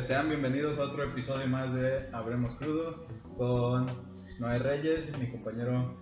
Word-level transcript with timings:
Sean 0.00 0.28
bienvenidos 0.28 0.78
a 0.78 0.82
otro 0.82 1.04
episodio 1.04 1.46
más 1.46 1.72
de 1.72 2.08
Habremos 2.12 2.54
Crudo 2.56 3.06
con 3.36 3.86
Noé 4.38 4.58
Reyes, 4.58 5.16
mi 5.18 5.30
compañero. 5.30 5.96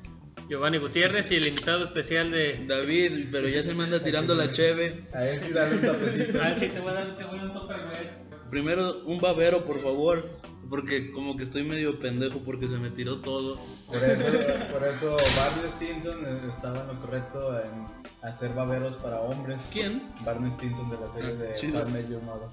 Giovanni 0.48 0.78
Gutiérrez 0.78 1.30
y 1.30 1.36
el 1.36 1.48
invitado 1.48 1.84
especial 1.84 2.30
de. 2.30 2.64
David, 2.66 3.28
pero 3.30 3.48
ya 3.48 3.62
se 3.62 3.74
me 3.74 3.84
anda 3.84 4.02
tirando 4.02 4.34
la 4.34 4.50
cheve. 4.50 5.04
A 5.12 5.28
él 5.28 5.40
sí 5.40 5.52
dale 5.52 5.76
un 5.76 5.82
tapecito. 5.82 6.38
Ah, 6.42 6.54
sí, 6.56 6.68
te 6.68 6.80
voy 6.80 6.90
a 6.90 6.94
dar, 6.94 7.16
te 7.18 7.24
voy 7.24 7.38
a 7.38 7.42
dar 7.42 7.46
un 7.46 7.52
tope, 7.52 7.74
güey. 7.74 8.50
Primero 8.50 9.02
un 9.04 9.20
babero, 9.20 9.64
por 9.66 9.78
favor, 9.82 10.24
porque 10.68 11.10
como 11.12 11.36
que 11.36 11.42
estoy 11.44 11.64
medio 11.64 11.98
pendejo 11.98 12.40
porque 12.40 12.66
se 12.68 12.76
me 12.78 12.90
tiró 12.90 13.20
todo. 13.20 13.58
Por 13.86 14.02
eso, 14.04 14.26
por 14.72 14.86
eso 14.86 15.16
Barney 15.36 15.70
Stinson 15.70 16.48
estaba 16.50 16.80
en 16.82 16.86
lo 16.88 17.00
correcto 17.00 17.58
en 17.60 17.86
hacer 18.22 18.52
baberos 18.54 18.96
para 18.96 19.20
hombres. 19.20 19.62
¿Quién? 19.72 20.10
Barney 20.24 20.50
Stinson 20.50 20.90
de 20.90 20.96
la 20.98 21.08
serie 21.10 21.30
Ah, 21.38 21.42
de 21.42 21.54
chido. 21.54 21.88
Met 21.88 22.08
Your 22.08 22.22
Mother. 22.22 22.48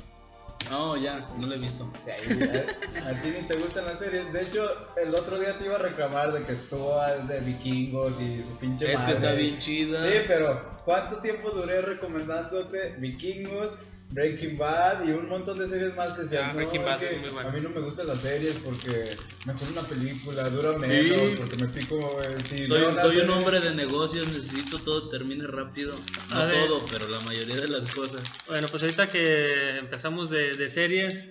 No, 0.70 0.98
ya, 0.98 1.20
no 1.38 1.46
lo 1.46 1.54
he 1.54 1.60
visto. 1.60 1.84
A, 2.08 3.10
a 3.10 3.22
ti 3.22 3.30
ni 3.40 3.48
te 3.48 3.54
gustan 3.56 3.86
las 3.86 4.00
series. 4.00 4.34
De 4.34 4.42
hecho, 4.42 4.68
el 4.98 5.14
otro 5.14 5.38
día 5.40 5.56
te 5.60 5.66
iba 5.66 5.76
a 5.76 5.80
reclamar 5.80 6.34
de 6.34 6.44
que 6.44 6.54
tú 6.56 6.84
vas 6.88 7.28
de 7.28 7.40
vikingos 7.42 8.20
y 8.20 8.42
su 8.44 8.58
pinche 8.58 8.92
Es 8.94 9.00
que 9.02 9.12
está 9.12 9.34
bien 9.34 9.60
chida. 9.60 10.10
Sí, 10.12 10.18
pero 10.28 10.76
¿cuánto 10.84 11.18
tiempo 11.18 11.52
duré 11.52 11.82
recomendándote 11.82 12.96
Vikingos, 12.98 13.74
Breaking 14.12 14.58
Bad 14.58 15.06
y 15.08 15.12
un 15.12 15.28
montón 15.28 15.58
de 15.60 15.68
series 15.68 15.96
más 15.96 16.14
que 16.14 16.22
decían, 16.24 16.44
Ah, 16.46 16.48
no, 16.50 16.56
Breaking 16.56 16.82
es 16.82 16.86
Bad 16.88 17.00
que 17.00 17.06
es 17.16 17.22
muy 17.22 17.30
bueno". 17.32 17.50
A 17.50 17.52
mí 17.52 17.62
no 17.62 17.70
me 17.70 17.82
gustan 17.82 18.08
las 18.08 18.20
series 18.20 18.56
porque 18.64 19.10
mejor 19.46 19.68
una 19.72 19.82
película 19.82 20.50
dura 20.50 20.78
menos, 20.78 20.88
Sí. 21.32 21.34
porque 21.38 21.58
me 21.58 21.68
pico. 21.68 22.22
eh, 22.22 22.38
si 22.48 22.66
Soy, 22.66 22.84
un 23.20 23.30
hombre 23.32 23.60
de 23.60 23.74
negocios, 23.76 24.28
necesito 24.30 24.80
todo 24.80 25.10
termine 25.10 25.46
rápido. 25.48 25.94
No 26.30 26.36
A 26.40 26.46
ver. 26.46 26.68
todo, 26.68 26.86
pero 26.92 27.08
la 27.10 27.20
mayoría 27.22 27.56
de 27.56 27.68
las 27.68 27.94
cosas. 27.94 28.22
Bueno, 28.48 28.68
pues 28.70 28.84
ahorita 28.84 29.10
que 29.10 29.78
empezamos 29.80 30.30
de, 30.30 30.54
de 30.54 30.70
series, 30.70 31.30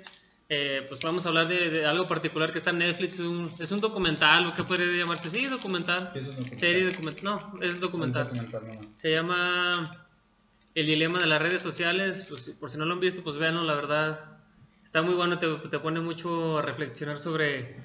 eh, 0.51 0.85
pues 0.89 1.01
vamos 1.01 1.25
a 1.25 1.31
hablar 1.31 1.48
de, 1.48 1.70
de 1.70 1.87
algo 1.87 2.07
particular 2.07 2.53
que 2.53 2.59
está 2.59 2.70
en 2.70 2.79
Netflix. 2.79 3.15
Es 3.15 3.20
un, 3.20 3.51
es 3.59 3.70
un 3.73 3.81
documental, 3.81 4.47
o 4.47 4.53
qué 4.53 4.63
podría 4.63 4.93
llamarse? 5.01 5.31
Sí, 5.31 5.47
documental. 5.47 6.11
¿Qué 6.13 6.19
es 6.20 6.27
un 6.27 6.33
documental? 6.37 6.59
Serie 6.59 6.85
documental. 6.91 7.25
No, 7.25 7.63
es 7.63 7.81
documental. 7.81 8.25
documental, 8.25 8.63
no, 8.67 8.75
no. 8.75 8.81
Se 8.97 9.11
llama 9.11 10.04
El 10.75 10.86
dilema 10.86 11.19
de 11.20 11.27
las 11.27 11.41
redes 11.41 11.62
sociales. 11.62 12.27
Pues, 12.28 12.50
por 12.58 12.70
si 12.70 12.78
no 12.78 12.84
lo 12.84 12.94
han 12.94 13.00
visto, 13.00 13.22
pues 13.22 13.36
véanlo, 13.36 13.62
la 13.62 13.75
verdad. 13.75 14.20
Está 14.83 15.03
muy 15.03 15.14
bueno, 15.14 15.39
te, 15.39 15.47
te 15.69 15.78
pone 15.78 16.00
mucho 16.00 16.58
a 16.58 16.62
reflexionar 16.62 17.19
sobre 17.19 17.77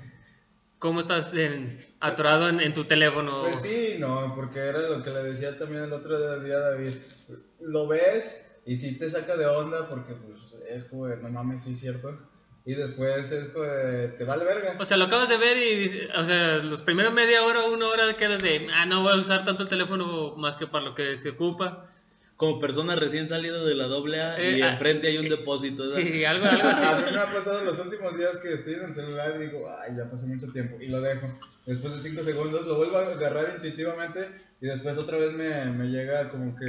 cómo 0.79 0.99
estás 0.99 1.33
en- 1.35 1.77
atorado 1.99 2.49
en, 2.49 2.59
en 2.59 2.73
tu 2.73 2.85
teléfono. 2.85 3.41
Pues 3.43 3.61
sí, 3.61 3.95
no, 3.99 4.33
porque 4.35 4.59
era 4.59 4.81
lo 4.89 5.03
que 5.03 5.11
le 5.11 5.23
decía 5.23 5.57
también 5.57 5.83
el 5.83 5.93
otro 5.93 6.39
día 6.41 6.55
a 6.55 6.71
David. 6.71 6.93
Lo 7.61 7.87
ves 7.87 8.55
y 8.65 8.75
sí 8.75 8.97
te 8.97 9.09
saca 9.09 9.35
de 9.35 9.45
onda 9.45 9.87
porque 9.89 10.13
pues 10.13 10.57
es 10.69 10.85
como, 10.85 11.07
de, 11.07 11.17
no 11.17 11.29
mames, 11.29 11.63
sí, 11.63 11.75
cierto. 11.75 12.17
Y 12.65 12.73
después 12.75 13.31
es 13.31 13.49
como, 13.49 13.65
de, 13.65 14.09
te 14.09 14.25
vale 14.25 14.45
verga. 14.45 14.75
O 14.79 14.85
sea, 14.85 14.97
lo 14.97 15.05
acabas 15.05 15.29
de 15.29 15.37
ver 15.37 15.57
y, 15.57 16.07
o 16.15 16.23
sea, 16.23 16.57
los 16.57 16.81
primeros 16.81 17.13
media 17.13 17.43
hora, 17.43 17.63
una 17.65 17.87
hora 17.87 18.13
quedas 18.17 18.41
de, 18.41 18.67
ah, 18.73 18.85
no 18.85 19.03
voy 19.03 19.13
a 19.13 19.15
usar 19.21 19.45
tanto 19.45 19.63
el 19.63 19.69
teléfono 19.69 20.35
más 20.35 20.57
que 20.57 20.67
para 20.67 20.85
lo 20.85 20.95
que 20.95 21.15
se 21.17 21.29
ocupa. 21.29 21.88
Como 22.39 22.57
persona 22.57 22.95
recién 22.95 23.27
salida 23.27 23.61
de 23.65 23.75
la 23.75 23.87
doble 23.87 24.21
A 24.21 24.41
y 24.41 24.61
Eh, 24.61 24.63
ah, 24.63 24.71
enfrente 24.71 25.09
hay 25.09 25.17
un 25.17 25.27
depósito. 25.27 25.83
¿verdad? 25.83 25.97
Sí, 25.97 26.23
algo, 26.23 26.45
algo 26.45 26.69
así. 26.69 26.85
A 26.85 26.97
mí 27.05 27.11
me 27.11 27.19
ha 27.19 27.33
pasado 27.33 27.65
los 27.65 27.77
últimos 27.79 28.17
días 28.17 28.37
que 28.37 28.53
estoy 28.53 28.75
en 28.75 28.85
el 28.85 28.93
celular 28.93 29.33
y 29.35 29.47
digo, 29.47 29.69
ay, 29.77 29.91
ya 29.97 30.07
pasó 30.07 30.25
mucho 30.25 30.47
tiempo. 30.47 30.77
Y 30.79 30.87
lo 30.87 31.01
dejo. 31.01 31.27
Después 31.65 31.95
de 31.95 31.99
5 31.99 32.23
segundos 32.23 32.65
lo 32.65 32.77
vuelvo 32.77 32.97
a 32.97 33.07
agarrar 33.07 33.51
intuitivamente 33.55 34.21
y 34.61 34.67
después 34.67 34.97
otra 34.97 35.17
vez 35.17 35.33
me, 35.33 35.65
me 35.65 35.87
llega 35.89 36.29
como 36.29 36.55
que... 36.55 36.65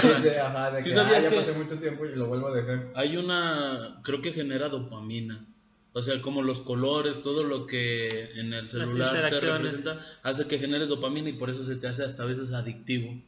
chip 0.00 0.24
de, 0.24 0.40
ajá, 0.40 0.72
de 0.72 0.82
Sí 0.82 0.90
que 0.90 0.98
ah, 0.98 1.20
ya 1.20 1.28
que- 1.30 1.36
pasé 1.36 1.52
mucho 1.52 1.78
tiempo 1.78 2.04
y 2.04 2.16
lo 2.16 2.26
vuelvo 2.26 2.48
a 2.48 2.56
dejar. 2.56 2.90
Hay 2.96 3.16
una, 3.16 4.00
creo 4.02 4.20
que 4.20 4.32
genera 4.32 4.68
dopamina. 4.68 5.46
O 5.92 6.02
sea, 6.02 6.20
como 6.20 6.42
los 6.42 6.62
colores, 6.62 7.22
todo 7.22 7.44
lo 7.44 7.66
que 7.66 8.32
en 8.40 8.52
el 8.52 8.68
celular 8.68 9.30
te 9.30 9.38
representa, 9.38 10.00
hace 10.24 10.48
que 10.48 10.58
generes 10.58 10.88
dopamina 10.88 11.28
y 11.28 11.34
por 11.34 11.48
eso 11.48 11.62
se 11.62 11.76
te 11.76 11.86
hace 11.86 12.02
hasta 12.02 12.24
a 12.24 12.26
veces 12.26 12.52
adictivo. 12.52 13.22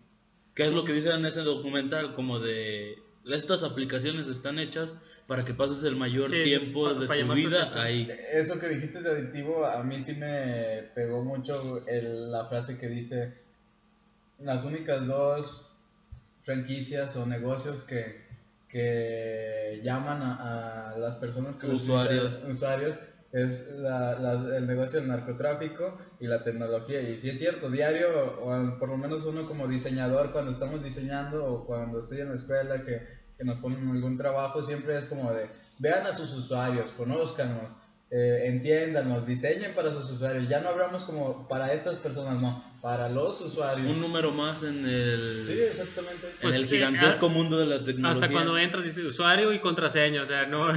¿Qué 0.59 0.65
es 0.67 0.73
lo 0.73 0.83
que 0.83 0.93
dicen 0.93 1.13
en 1.13 1.27
ese 1.27 1.43
documental? 1.43 2.15
Como 2.15 2.41
de, 2.41 2.99
estas 3.25 3.63
aplicaciones 3.63 4.27
están 4.27 4.59
hechas 4.59 4.97
para 5.29 5.45
que 5.45 5.55
pases 5.55 5.85
el 5.85 5.95
mayor 5.95 6.29
Sí, 6.29 6.43
tiempo 6.43 6.83
pa- 6.93 6.99
de 6.99 7.07
para 7.07 7.21
tu 7.21 7.29
tu 7.29 7.35
vida 7.35 7.59
atención. 7.59 7.85
ahí. 7.85 8.09
Eso 8.33 8.59
que 8.59 8.69
dijiste 8.69 9.01
de 9.01 9.09
adictivo, 9.09 9.65
a 9.65 9.85
mí 9.85 10.03
sí 10.03 10.15
me 10.15 10.83
pegó 10.97 11.23
mucho 11.23 11.79
el- 11.87 12.33
la 12.33 12.47
frase 12.47 12.77
que 12.77 12.89
dice, 12.89 13.35
las 14.41 14.65
únicas 14.65 15.07
dos 15.07 15.71
franquicias 16.43 17.15
o 17.15 17.25
negocios 17.25 17.85
que, 17.85 18.27
que 18.69 19.81
llaman 19.85 20.23
a, 20.23 20.91
a 20.95 20.99
las 20.99 21.15
personas 21.19 21.55
que 21.57 21.69
Usuarios. 21.69 22.35
utilizan- 22.35 22.51
usuarios 22.51 22.97
es 23.33 23.69
la- 23.71 24.13
el 24.57 24.67
negocio 24.67 25.01
del 25.01 25.09
narcotráfico 25.09 25.99
y 26.19 26.27
la 26.27 26.43
tecnología. 26.43 27.01
Y 27.03 27.19
sí 27.19 27.29
es 27.31 27.39
cierto, 27.39 27.71
diario, 27.71 28.09
o 28.41 28.79
por 28.79 28.89
lo 28.89 28.97
menos 28.97 29.25
uno 29.27 29.47
como 29.47 29.69
diseñador, 29.69 30.33
cuando 30.33 30.51
estamos 30.51 30.83
diseñando 30.83 31.45
o 31.45 31.67
cuando 31.67 31.99
estoy 32.01 32.21
en 32.21 32.31
la 32.31 32.37
escuela, 32.37 32.83
que, 32.83 33.03
que 33.37 33.45
nos 33.45 33.59
ponen 33.59 33.89
algún 33.89 34.17
trabajo, 34.17 34.63
siempre 34.63 34.97
es 34.99 35.05
como 35.05 35.33
de, 35.33 35.51
vean 35.79 36.07
a 36.07 36.13
sus 36.15 36.33
usuarios, 36.35 36.91
conózcanos, 36.93 37.71
eh, 38.11 38.45
entiéndanos, 38.47 39.27
diseñen 39.27 39.75
para 39.75 39.93
sus 39.93 40.11
usuarios. 40.11 40.49
Ya 40.49 40.61
no 40.61 40.71
hablamos 40.71 41.05
como 41.05 41.47
para 41.47 41.73
estas 41.75 41.99
personas, 41.99 42.41
no, 42.41 42.65
para 42.81 43.11
los 43.11 43.39
usuarios. 43.43 43.87
Un 43.95 44.01
número 44.01 44.33
más 44.33 44.63
en 44.63 44.87
el, 44.87 45.45
Sí, 45.47 45.61
exactamente. 45.61 46.27
en 46.29 46.33
Pues 46.41 46.57
el 46.57 46.63
sí, 46.69 46.77
gigantesco 46.77 47.27
ah, 47.27 47.29
mundo 47.29 47.59
de 47.59 47.67
la 47.67 47.85
tecnología. 47.85 48.11
Hasta 48.25 48.33
cuando 48.33 48.57
entras 48.57 48.85
dice 48.85 49.03
usuario 49.05 49.53
y 49.53 49.59
contraseña, 49.61 50.23
o 50.23 50.25
sea, 50.27 50.47
no. 50.47 50.73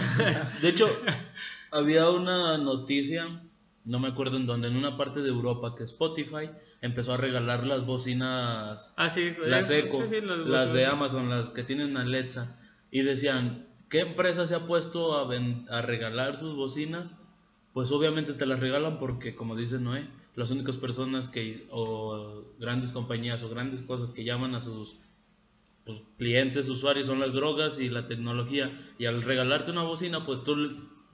De 0.61 0.67
hecho, 0.67 0.89
había 1.71 2.09
una 2.09 2.57
noticia, 2.57 3.41
no 3.85 3.99
me 3.99 4.09
acuerdo 4.09 4.37
en 4.37 4.45
dónde, 4.45 4.67
en 4.67 4.75
una 4.75 4.97
parte 4.97 5.21
de 5.21 5.29
Europa, 5.29 5.75
que 5.75 5.83
Spotify 5.83 6.49
empezó 6.81 7.13
a 7.13 7.17
regalar 7.17 7.65
las 7.65 7.85
bocinas, 7.85 8.93
ah, 8.97 9.09
sí, 9.09 9.33
las 9.45 9.69
eh, 9.69 9.79
Echo, 9.79 10.07
sí, 10.07 10.19
sí, 10.19 10.25
los- 10.25 10.47
las 10.47 10.73
de 10.73 10.85
Amazon, 10.85 11.29
las 11.29 11.49
que 11.49 11.63
tienen 11.63 11.97
Alexa, 11.97 12.59
y 12.91 13.01
decían, 13.01 13.67
¿qué 13.89 14.01
empresa 14.01 14.45
se 14.45 14.55
ha 14.55 14.67
puesto 14.67 15.15
a, 15.15 15.25
ven- 15.27 15.65
a 15.69 15.81
regalar 15.81 16.35
sus 16.35 16.55
bocinas? 16.55 17.15
Pues 17.73 17.91
obviamente 17.91 18.33
te 18.33 18.45
las 18.45 18.59
regalan 18.59 18.99
porque, 18.99 19.33
como 19.33 19.55
dice 19.55 19.79
Noé, 19.79 20.07
las 20.35 20.51
únicas 20.51 20.77
personas 20.77 21.29
que, 21.29 21.67
o 21.71 22.43
grandes 22.59 22.91
compañías 22.91 23.43
o 23.43 23.49
grandes 23.49 23.81
cosas 23.81 24.11
que 24.11 24.23
llaman 24.25 24.55
a 24.55 24.59
sus 24.59 24.99
pues, 25.85 26.01
clientes, 26.17 26.67
usuarios, 26.69 27.07
son 27.07 27.19
las 27.19 27.33
drogas 27.33 27.79
y 27.79 27.89
la 27.89 28.07
tecnología. 28.07 28.69
Y 28.97 29.05
al 29.05 29.23
regalarte 29.23 29.71
una 29.71 29.83
bocina, 29.83 30.25
pues 30.25 30.43
tú 30.43 30.55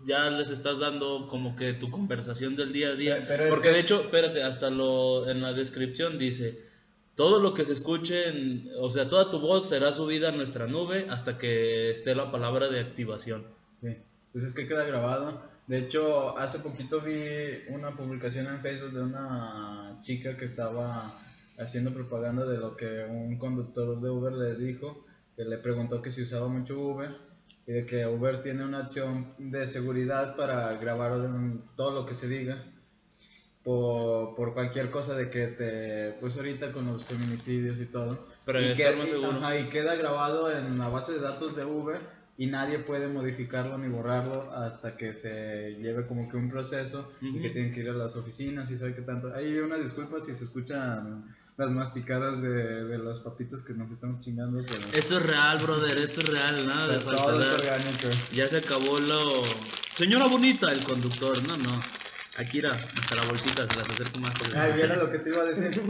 ya 0.05 0.29
les 0.29 0.49
estás 0.49 0.79
dando 0.79 1.27
como 1.27 1.55
que 1.55 1.73
tu 1.73 1.89
conversación 1.89 2.55
del 2.55 2.71
día 2.71 2.89
a 2.89 2.95
día. 2.95 3.25
Pero 3.27 3.49
Porque 3.49 3.69
que- 3.69 3.73
de 3.75 3.79
hecho, 3.81 4.01
espérate, 4.01 4.43
hasta 4.43 4.69
lo 4.69 5.29
en 5.29 5.41
la 5.41 5.53
descripción 5.53 6.17
dice, 6.17 6.63
todo 7.15 7.39
lo 7.39 7.53
que 7.53 7.65
se 7.65 7.73
escuche, 7.73 8.29
en- 8.29 8.69
o 8.79 8.89
sea, 8.91 9.09
toda 9.09 9.29
tu 9.31 9.39
voz 9.39 9.67
será 9.69 9.91
subida 9.91 10.29
a 10.29 10.31
nuestra 10.31 10.67
nube 10.67 11.07
hasta 11.09 11.37
que 11.37 11.89
esté 11.91 12.13
la 12.15 12.31
palabra 12.31 12.69
de 12.69 12.79
activación. 12.79 13.45
Sí, 13.81 13.97
pues 14.31 14.43
es 14.43 14.53
que 14.53 14.67
queda 14.67 14.83
grabado. 14.83 15.41
De 15.65 15.79
hecho, 15.79 16.37
hace 16.37 16.59
poquito 16.59 17.01
vi 17.01 17.63
una 17.69 17.95
publicación 17.97 18.47
en 18.47 18.61
Facebook 18.61 18.93
de 18.93 19.01
una 19.01 19.99
chica 20.03 20.37
que 20.37 20.45
estaba 20.45 21.19
haciendo 21.59 21.91
propaganda 21.91 22.45
de 22.45 22.57
lo 22.57 22.77
que 22.77 23.05
un 23.09 23.37
conductor 23.37 23.99
de 23.99 24.09
Uber 24.09 24.31
le 24.33 24.55
dijo, 24.55 25.03
que 25.35 25.43
le 25.43 25.57
preguntó 25.57 26.01
que 26.01 26.11
si 26.11 26.21
usaba 26.21 26.47
mucho 26.47 26.79
Uber 26.79 27.09
y 27.65 27.71
de 27.73 27.85
que 27.85 28.05
Uber 28.05 28.41
tiene 28.41 28.63
una 28.63 28.79
acción 28.79 29.33
de 29.37 29.67
seguridad 29.67 30.35
para 30.35 30.73
grabar 30.77 31.11
todo 31.75 31.91
lo 31.91 32.05
que 32.05 32.15
se 32.15 32.27
diga 32.27 32.63
por, 33.63 34.35
por 34.35 34.53
cualquier 34.53 34.89
cosa 34.89 35.15
de 35.15 35.29
que 35.29 35.47
te, 35.47 36.17
pues 36.21 36.37
ahorita 36.37 36.71
con 36.71 36.85
los 36.85 37.05
feminicidios 37.05 37.79
y 37.79 37.85
todo. 37.87 38.17
Para 38.45 38.61
y 38.61 38.71
estar 38.71 38.93
que- 38.93 38.99
más 38.99 39.07
y- 39.09 39.11
seguro. 39.11 39.31
ajá, 39.31 39.57
y 39.57 39.63
queda 39.69 39.95
grabado 39.95 40.49
en 40.51 40.77
la 40.79 40.87
base 40.87 41.13
de 41.13 41.19
datos 41.19 41.55
de 41.55 41.65
Uber 41.65 41.99
y 42.37 42.47
nadie 42.47 42.79
puede 42.79 43.07
modificarlo 43.07 43.77
ni 43.77 43.89
borrarlo 43.89 44.51
hasta 44.53 44.95
que 44.95 45.13
se 45.13 45.75
lleve 45.81 46.05
como 46.05 46.29
que 46.29 46.37
un 46.37 46.49
proceso 46.49 47.11
y 47.21 47.41
que 47.41 47.49
tienen 47.49 47.73
que 47.73 47.81
ir 47.81 47.89
a 47.89 47.93
las 47.93 48.15
oficinas 48.15 48.69
y 48.71 48.77
sabe 48.77 48.93
qué 48.95 49.01
tanto. 49.01 49.33
Hay 49.33 49.57
una 49.57 49.77
disculpa 49.77 50.19
si 50.21 50.33
se 50.33 50.45
escuchan 50.45 51.35
las 51.57 51.71
masticadas 51.71 52.41
de, 52.41 52.49
de 52.85 52.97
los 52.99 53.19
papitos 53.21 53.63
que 53.63 53.73
nos 53.73 53.89
estamos 53.91 54.21
chingando, 54.21 54.61
pero, 54.69 54.85
Esto 54.93 55.17
es 55.17 55.23
real, 55.25 55.59
brother, 55.59 55.97
esto 55.97 56.21
es 56.21 56.27
real, 56.29 56.65
nada 56.67 56.87
de 56.87 56.99
falsedad. 56.99 57.63
Ya 58.31 58.47
se 58.47 58.57
acabó 58.57 58.99
lo... 58.99 59.55
Señora 59.95 60.27
bonita, 60.27 60.71
el 60.71 60.83
conductor, 60.83 61.41
no, 61.41 61.57
no. 61.57 61.97
Akira, 62.37 62.91
hasta 62.95 63.15
la 63.15 63.23
bolsita, 63.23 63.67
se 63.67 63.75
las 63.75 63.89
acerco 63.89 64.19
más. 64.19 64.35
Ay, 64.55 64.79
era 64.79 64.95
lo 64.95 65.11
que 65.11 65.17
te 65.17 65.29
iba 65.29 65.41
a 65.41 65.45
decir. 65.45 65.81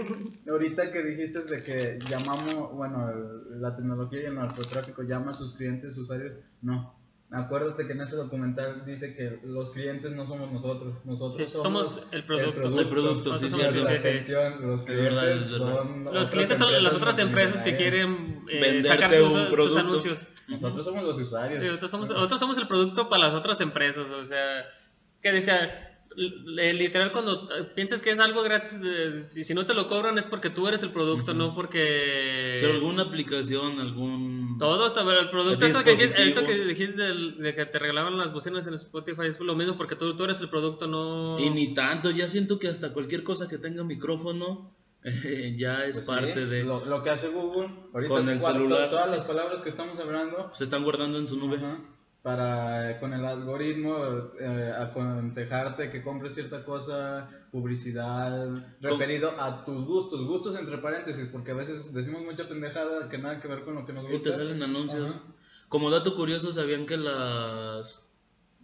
Ahorita 0.50 0.90
que 0.94 1.04
dijiste 1.04 1.42
de 1.44 1.62
que 1.62 2.06
llamamos, 2.08 2.72
bueno, 2.74 3.10
el- 3.10 3.62
la 3.62 3.76
tecnología 3.76 4.22
y 4.22 4.26
el 4.28 4.36
narcotráfico 4.36 5.04
llama 5.04 5.32
a 5.32 5.34
sus 5.34 5.56
clientes, 5.56 5.98
usuarios, 5.98 6.32
no. 6.62 6.97
Acuérdate 7.30 7.86
que 7.86 7.92
en 7.92 8.00
ese 8.02 8.16
documental 8.16 8.86
dice 8.86 9.14
que 9.14 9.42
los 9.44 9.72
clientes 9.72 10.14
no 10.14 10.26
somos 10.26 10.50
nosotros, 10.50 11.04
nosotros 11.06 11.36
Sí, 11.36 11.52
somos, 11.52 11.90
somos 11.96 12.08
el 12.14 12.24
producto. 12.24 12.80
El 12.80 12.88
producto, 12.88 13.36
sí, 13.36 13.50
sí, 13.50 13.60
el- 13.60 13.84
la 13.84 13.90
sí, 13.90 13.96
sí. 14.00 14.08
atención, 14.08 14.66
los 14.66 14.84
clientes 14.86 15.52
verdad. 15.52 15.58
son 15.58 16.04
Los 16.06 16.12
otras 16.14 16.32
clientes 16.32 16.58
son 16.58 16.84
las 16.84 16.94
otras 16.94 17.20
empresas 17.20 17.62
que 17.62 17.76
quieren 17.76 18.46
eh, 18.50 18.82
sacar 18.82 19.14
sus, 19.14 19.34
un 19.34 19.40
sus 19.42 19.50
producto. 19.50 19.80
anuncios. 19.80 20.26
Nosotros 20.48 20.86
somos 20.86 21.04
los 21.04 21.20
usuarios. 21.20 21.60
Sí, 21.62 21.66
nosotros, 21.68 21.92
somos, 21.92 22.10
nosotros 22.10 22.40
somos 22.40 22.58
el 22.60 22.68
producto 22.68 23.10
para 23.10 23.24
las 23.26 23.34
otras 23.34 23.60
empresas, 23.60 24.10
o 24.10 24.26
sea, 24.26 24.64
que 25.22 25.34
decía, 25.34 25.87
literal 26.18 27.12
cuando 27.12 27.48
piensas 27.76 28.02
que 28.02 28.10
es 28.10 28.20
algo 28.20 28.42
gratis, 28.42 28.80
eh, 28.84 29.22
si, 29.24 29.44
si 29.44 29.54
no 29.54 29.66
te 29.66 29.74
lo 29.76 29.88
cobran 29.88 30.18
es 30.18 30.26
porque 30.26 30.50
tú 30.50 30.68
eres 30.68 30.82
el 30.84 30.90
producto, 30.90 31.34
no 31.34 31.54
porque... 31.54 32.56
Si 32.60 32.66
alguna 32.66 33.04
aplicación, 33.04 33.80
algún... 33.80 34.58
Todo 34.58 34.88
está 34.88 35.02
el 35.02 35.30
producto, 35.30 35.66
esto 35.66 35.84
que, 35.84 35.92
dijiste, 35.92 36.24
esto 36.24 36.44
que 36.46 36.56
dijiste 36.66 37.02
del- 37.04 37.38
de 37.38 37.54
que 37.54 37.66
te 37.66 37.78
regalaban 37.80 38.18
las 38.18 38.34
bocinas 38.34 38.66
en 38.68 38.74
Spotify 38.74 39.28
es 39.28 39.40
lo 39.40 39.56
mismo 39.56 39.78
porque 39.78 39.96
tú, 39.96 40.16
tú 40.16 40.24
eres 40.24 40.42
el 40.42 40.50
producto, 40.50 40.88
no... 40.88 41.38
Y 41.40 41.50
ni 41.52 41.74
tanto, 41.76 42.10
ya 42.10 42.28
siento 42.28 42.58
que 42.58 42.68
hasta 42.68 42.94
cualquier 42.94 43.24
cosa 43.24 43.48
que 43.48 43.60
tenga 43.60 43.84
micrófono 43.84 44.76
eh, 45.04 45.54
ya 45.58 45.86
es 45.86 45.98
Pues 46.00 46.06
sí, 46.06 46.12
parte 46.12 46.46
de... 46.48 46.64
Lo, 46.64 46.84
lo 46.86 47.04
que 47.04 47.12
hace 47.12 47.30
Google, 47.30 47.70
ahorita 47.94 48.10
Con 48.14 48.28
el 48.30 48.42
celular. 48.42 48.90
todas 48.90 49.12
las 49.12 49.22
palabras 49.22 49.62
que 49.62 49.70
estamos 49.70 50.00
hablando, 50.00 50.50
Se 50.56 50.64
están 50.64 50.84
guardando 50.84 51.20
en 51.20 51.28
su 51.28 51.38
nube. 51.38 51.58
Ajá. 51.58 51.80
Para 52.28 53.00
con 53.00 53.14
el 53.14 53.24
algoritmo 53.24 53.96
eh, 54.38 54.74
aconsejarte 54.78 55.90
que 55.90 56.04
compres 56.04 56.34
cierta 56.36 56.66
cosa, 56.66 57.30
publicidad, 57.54 58.50
referido 58.82 59.32
a 59.40 59.64
tus 59.64 59.86
gustos, 59.86 60.26
gustos 60.26 60.60
entre 60.60 60.78
paréntesis, 60.80 61.30
porque 61.32 61.52
a 61.52 61.54
veces 61.54 61.94
decimos 61.94 62.24
mucha 62.26 62.50
pendejada 62.50 63.08
que 63.08 63.18
nada 63.18 63.40
que 63.40 63.48
ver 63.48 63.64
con 63.64 63.76
lo 63.76 63.86
que 63.86 63.94
nos 63.94 64.10
Y 64.10 64.12
gusta. 64.16 64.32
te 64.32 64.36
salen 64.36 64.62
anuncios. 64.62 65.12
Ajá. 65.12 65.22
Como 65.70 65.90
dato 65.90 66.18
curioso, 66.18 66.52
¿sabían 66.52 66.86
que 66.86 66.98
las... 66.98 68.06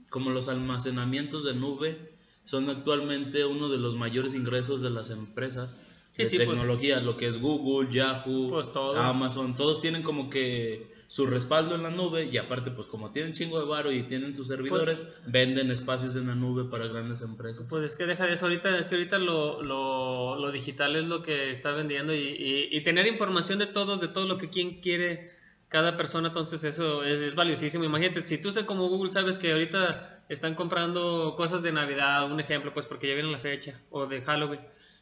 como 0.10 0.32
los 0.32 0.50
almacenamientos 0.50 1.46
de 1.46 1.54
nube 1.56 2.18
son 2.44 2.70
actualmente 2.70 3.46
uno 3.46 3.70
de 3.70 3.78
los 3.78 3.96
mayores 3.96 4.36
ingresos 4.36 4.82
de 4.82 4.90
las 4.90 5.10
empresas 5.10 5.78
Sí, 6.12 6.24
de 6.24 6.26
sí, 6.26 6.36
pues. 6.36 6.50
tecnología? 6.50 7.00
Lo 7.00 7.16
que 7.16 7.28
es 7.28 7.40
Google, 7.42 7.90
Yahoo, 7.94 8.50
Pues 8.50 8.74
todo. 8.74 8.98
Amazon, 9.00 9.56
todos 9.56 9.80
tienen 9.80 10.04
como 10.04 10.30
que 10.30 10.92
su 11.14 11.28
respaldo 11.28 11.76
en 11.76 11.84
la 11.84 11.92
nube 11.92 12.26
y 12.26 12.38
aparte 12.40 12.72
pues 12.72 12.88
como 12.88 13.12
tienen 13.12 13.34
chingo 13.34 13.60
de 13.60 13.66
varo 13.68 13.92
y 13.92 14.02
tienen 14.02 14.34
sus 14.34 14.48
servidores, 14.48 15.08
venden 15.28 15.70
espacios 15.70 16.16
en 16.16 16.26
la 16.26 16.34
nube 16.34 16.64
para 16.72 16.88
grandes 16.88 17.22
empresas. 17.22 17.68
Pues 17.70 17.84
es 17.84 17.96
que 17.96 18.08
deja 18.08 18.26
de 18.26 18.34
eso 18.34 18.46
ahorita, 18.48 18.76
es 18.80 18.90
que 18.90 18.96
ahorita 18.96 19.20
lo, 19.20 19.62
lo, 19.62 20.36
lo 20.40 20.52
digital 20.52 20.96
es 20.96 21.04
lo 21.04 21.22
que 21.22 21.52
está 21.52 21.70
vendiendo 21.70 22.16
y, 22.16 22.18
y- 22.18 22.68
y 22.76 22.82
tener 22.82 23.06
información 23.06 23.60
de 23.60 23.68
todos, 23.68 24.02
de 24.02 24.08
todo 24.08 24.26
lo 24.28 24.40
que 24.40 24.50
quien 24.50 24.82
quiere 24.82 25.30
cada 25.68 25.96
persona, 25.98 26.30
entonces 26.30 26.64
eso 26.64 27.04
es, 27.04 27.22
es 27.22 27.36
valiosísimo. 27.36 27.84
Imagínate, 27.84 28.24
si 28.24 28.42
tú 28.42 28.52
sé 28.52 28.66
como 28.66 28.90
Google 28.90 29.12
sabes 29.12 29.38
que 29.38 29.52
ahorita 29.52 30.24
están 30.30 30.56
comprando 30.56 31.36
cosas 31.38 31.62
de 31.62 31.72
Navidad, 31.72 32.26
un 32.32 32.40
ejemplo, 32.40 32.74
pues 32.74 32.88
porque 32.88 33.08
ya 33.08 33.14
viene 33.14 33.32
la 33.32 33.38
fecha, 33.40 33.80
o 33.92 34.08
de 34.08 34.22
Halloween, 34.24 34.62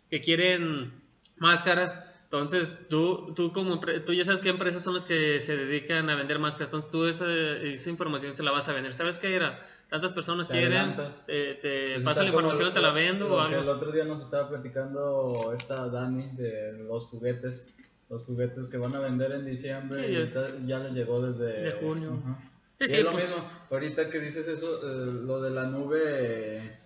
que 0.10 0.20
quieren 0.20 0.92
máscaras, 1.38 1.98
entonces 2.32 2.88
tú, 2.88 3.34
tú 3.36 3.52
como 3.52 3.78
tú 3.82 4.14
ya 4.14 4.24
sabes 4.24 4.40
qué 4.40 4.48
empresas 4.48 4.82
son 4.82 4.94
las 4.94 5.04
que 5.04 5.42
se 5.42 5.58
dedican 5.58 6.10
a 6.10 6.16
vender 6.16 6.40
máscaras, 6.40 6.70
entonces 6.70 6.90
tú 6.90 7.06
esa, 7.06 7.30
esa 7.58 7.90
información 7.90 8.34
se 8.34 8.42
la 8.42 8.52
vas 8.52 8.70
a 8.70 8.74
vender. 8.74 8.94
¿Sabes 8.94 9.20
qué 9.20 9.36
era? 9.36 9.60
Tantas 9.90 10.14
personas 10.14 10.48
Te 10.48 10.54
quieren, 10.54 10.96
te, 11.26 11.56
te 11.56 11.92
Pues 11.96 12.06
paso 12.06 12.22
la 12.24 12.30
información, 12.30 12.68
lo- 12.70 12.74
te 12.74 12.80
la 12.80 12.94
vendo 12.94 13.28
lo 13.28 13.36
o 13.36 13.48
que 13.50 13.56
algo. 13.56 13.62
el 13.64 13.68
otro 13.70 13.92
día 13.92 14.06
nos 14.06 14.22
estaba 14.22 14.48
platicando 14.48 15.52
esta 15.54 15.90
Dani 15.90 16.34
de 16.38 16.72
los 16.88 17.08
juguetes, 17.08 17.76
los 18.10 18.24
juguetes 18.24 18.70
que 18.70 18.78
van 18.78 18.96
a 18.96 19.00
vender 19.02 19.34
en 19.34 19.46
diciembre 19.46 19.98
Sí, 20.02 20.14
y 20.14 20.68
ya- 20.68 20.80
les 20.80 20.94
llegó 20.94 21.20
desde 21.22 21.64
De 21.64 21.72
junio. 21.74 22.24
Sí, 22.80 22.86
Y 22.86 22.88
sí, 22.88 22.96
es 22.96 23.04
lo 23.04 23.12
pues, 23.12 23.28
mismo, 23.30 23.46
ahorita 23.70 24.10
que 24.10 24.20
dices 24.20 24.48
eso, 24.48 24.80
eh, 24.90 25.12
lo 25.26 25.42
de 25.42 25.50
la 25.52 25.66
nube, 25.68 26.00
eh, 26.06 26.80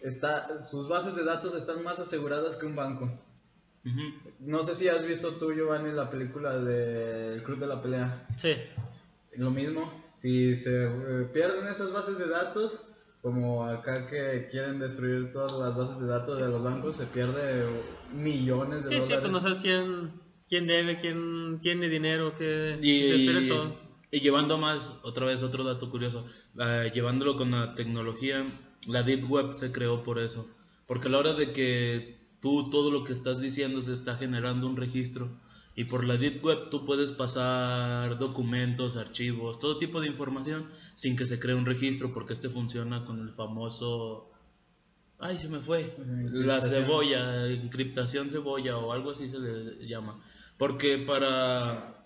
está, 0.00 0.60
sus 0.60 0.86
bases 0.88 1.16
de 1.16 1.24
datos 1.24 1.54
están 1.56 1.82
más 1.82 1.98
aseguradas 1.98 2.56
que 2.56 2.66
un 2.66 2.76
banco. 2.76 3.10
Ujú. 3.84 4.21
No 4.44 4.64
sé 4.64 4.74
si 4.74 4.88
has 4.88 5.06
visto 5.06 5.34
tú, 5.34 5.52
Giovanni, 5.52 5.92
la 5.92 6.10
película 6.10 6.58
de 6.58 7.34
El 7.34 7.42
Club 7.42 7.58
de 7.58 7.66
la 7.66 7.80
Pelea. 7.80 8.26
Sí. 8.36 8.54
Lo 9.36 9.50
mismo, 9.50 9.92
si 10.16 10.54
se 10.56 10.84
eh, 10.86 11.28
pierden 11.32 11.66
esas 11.68 11.92
bases 11.92 12.18
de 12.18 12.28
datos, 12.28 12.82
como 13.20 13.64
acá 13.64 14.06
que 14.08 14.48
quieren 14.50 14.80
destruir 14.80 15.30
todas 15.32 15.52
las 15.52 15.76
bases 15.76 16.00
de 16.00 16.06
datos 16.08 16.38
de 16.38 16.48
los 16.48 16.62
bancos, 16.62 16.96
se 16.96 17.06
pierde 17.06 17.64
millones 18.12 18.82
de 18.84 18.88
Sí, 18.88 18.94
sí, 18.96 19.00
dólares. 19.12 19.20
pues 19.20 19.32
no 19.32 19.40
sabes 19.40 19.60
quién, 19.60 20.10
quién 20.48 20.66
debe, 20.66 20.98
quién 20.98 21.60
tiene 21.60 21.88
dinero, 21.88 22.34
que 22.34 22.78
Y, 22.82 23.08
se 23.10 23.14
pierde 23.18 23.48
todo. 23.48 23.76
y 24.10 24.20
llevando 24.20 24.58
más, 24.58 24.90
otra 25.04 25.24
vez 25.26 25.42
otro 25.44 25.62
dato 25.62 25.88
curioso, 25.88 26.26
eh, 26.58 26.90
llevándolo 26.92 27.36
con 27.36 27.52
la 27.52 27.74
tecnología, 27.76 28.44
la 28.88 29.04
Deep 29.04 29.30
Web 29.30 29.52
se 29.52 29.70
creó 29.70 30.02
por 30.02 30.18
eso. 30.18 30.46
Porque 30.88 31.06
a 31.06 31.12
la 31.12 31.18
hora 31.18 31.34
de 31.34 31.52
que 31.52 32.21
tú 32.42 32.68
todo 32.68 32.90
lo 32.90 33.04
que 33.04 33.14
estás 33.14 33.40
diciendo 33.40 33.80
se 33.80 33.94
está 33.94 34.16
generando 34.16 34.66
un 34.66 34.76
registro. 34.76 35.30
Y 35.74 35.84
por 35.84 36.04
la 36.04 36.18
Deep 36.18 36.44
Web 36.44 36.68
tú 36.68 36.84
puedes 36.84 37.12
pasar 37.12 38.18
documentos, 38.18 38.98
archivos, 38.98 39.58
todo 39.58 39.78
tipo 39.78 40.02
de 40.02 40.08
información 40.08 40.66
sin 40.94 41.16
que 41.16 41.24
se 41.24 41.40
cree 41.40 41.54
un 41.54 41.64
registro 41.64 42.12
porque 42.12 42.34
este 42.34 42.50
funciona 42.50 43.06
con 43.06 43.20
el 43.20 43.30
famoso... 43.30 44.28
Ay, 45.18 45.38
se 45.38 45.48
me 45.48 45.60
fue. 45.60 45.96
La 46.32 46.60
cebolla, 46.60 47.46
encriptación 47.46 48.28
cebolla 48.28 48.76
o 48.76 48.92
algo 48.92 49.12
así 49.12 49.28
se 49.28 49.38
le 49.38 49.86
llama. 49.86 50.20
Porque 50.58 50.98
para 50.98 52.04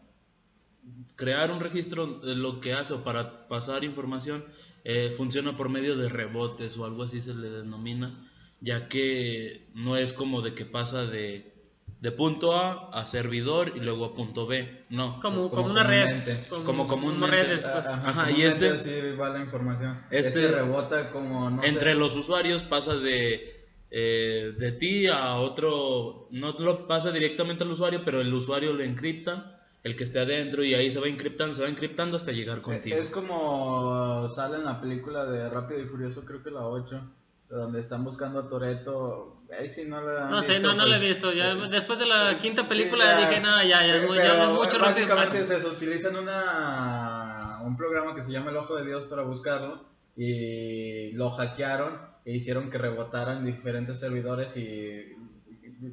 crear 1.16 1.50
un 1.50 1.60
registro, 1.60 2.22
eh, 2.22 2.34
lo 2.34 2.60
que 2.60 2.74
hace 2.74 2.92
o 2.92 3.02
para 3.02 3.48
pasar 3.48 3.84
información, 3.84 4.44
eh, 4.84 5.12
funciona 5.16 5.56
por 5.56 5.70
medio 5.70 5.96
de 5.96 6.10
rebotes 6.10 6.76
o 6.76 6.84
algo 6.84 7.02
así 7.02 7.20
se 7.20 7.34
le 7.34 7.48
denomina, 7.48 8.30
ya 8.60 8.88
que 8.88 9.66
no 9.74 9.96
es 9.96 10.12
como 10.12 10.42
de 10.42 10.54
que 10.54 10.64
pasa 10.64 11.04
de, 11.06 11.52
de 12.00 12.12
punto 12.12 12.56
A 12.56 12.90
a 12.92 13.04
servidor 13.04 13.72
y 13.76 13.80
luego 13.80 14.04
a 14.06 14.14
punto 14.14 14.46
B, 14.46 14.84
no. 14.90 15.20
Como, 15.20 15.36
Pues 15.38 15.48
como, 15.50 15.50
como 15.50 15.70
una 15.70 15.82
red. 15.84 16.04
comúnmente. 16.06 16.64
Como 16.64 16.86
comúnmente. 16.88 17.26
redes, 17.36 17.64
Ah, 17.64 17.70
pues. 17.74 17.86
Ajá, 17.86 18.08
Ajá, 18.22 18.30
y 18.30 18.42
este- 18.42 18.68
así 18.70 18.90
va 19.18 19.28
la 19.30 19.40
información. 19.40 19.98
este- 20.10 20.28
Este, 20.28 20.48
rebota 20.48 21.10
como, 21.10 21.50
no 21.50 21.62
Entre 21.64 21.92
sé, 21.92 21.96
los 21.98 22.16
usuarios 22.16 22.64
pasa 22.64 22.96
de, 22.96 23.64
eh, 23.90 24.52
de 24.58 24.72
ti 24.72 25.06
a 25.06 25.36
otro, 25.36 26.28
no 26.30 26.52
lo 26.58 26.86
pasa 26.86 27.12
directamente 27.12 27.64
al 27.64 27.70
usuario, 27.70 28.02
pero 28.04 28.20
el 28.20 28.32
usuario 28.34 28.72
lo 28.72 28.82
encripta, 28.82 29.52
el 29.84 29.94
que 29.94 30.04
esté 30.04 30.18
adentro 30.18 30.64
y 30.64 30.74
ahí 30.74 30.90
se 30.90 30.98
va 30.98 31.06
encriptando, 31.06 31.54
se 31.54 31.62
va 31.62 31.68
encriptando 31.68 32.16
hasta 32.16 32.32
llegar 32.32 32.60
contigo. 32.60 32.96
Es 32.96 33.08
como 33.10 34.26
sale 34.28 34.56
en 34.56 34.64
la 34.64 34.80
película 34.80 35.24
de 35.26 35.48
Rápido 35.48 35.80
y 35.80 35.84
Furioso, 35.86 36.24
creo 36.24 36.42
que 36.42 36.50
la 36.50 36.66
8, 36.66 37.00
donde 37.48 37.80
están 37.80 38.04
buscando 38.04 38.40
a 38.40 38.48
Toreto. 38.48 39.42
Ahí 39.56 39.68
sí 39.68 39.84
no 39.86 40.00
la 40.00 40.24
han 40.24 40.30
No 40.32 40.42
sé, 40.42 40.54
visto, 40.54 40.68
no, 40.68 40.74
no 40.74 40.86
la 40.86 40.96
he 40.96 40.98
pues. 40.98 41.08
visto. 41.16 41.32
Ya, 41.32 41.54
después 41.54 41.98
de 42.00 42.06
la 42.06 42.36
quinta 42.38 42.62
Sí, 42.62 42.68
película 42.68 43.04
ya. 43.04 43.28
dije, 43.28 43.40
no, 43.40 43.62
ya, 43.62 43.86
ya, 43.86 43.94
es 43.96 44.00
Sí, 44.02 44.06
mu- 44.08 44.14
ya 44.14 44.22
pero 44.22 44.42
es 44.44 44.50
mucho. 44.50 44.78
Básicamente 44.80 45.38
eso, 45.40 45.68
utilizan 45.68 46.16
una, 46.16 47.60
un 47.62 47.76
programa 47.76 48.14
que 48.14 48.22
se 48.22 48.32
llama 48.32 48.50
El 48.50 48.56
Ojo 48.56 48.76
de 48.76 48.86
Dios 48.86 49.04
para 49.04 49.22
buscarlo 49.22 49.84
y 50.16 51.12
lo 51.12 51.30
hackearon 51.30 51.98
e 52.24 52.32
hicieron 52.32 52.70
que 52.70 52.78
rebotaran 52.78 53.44
diferentes 53.44 54.00
servidores 54.00 54.56
y 54.56 55.14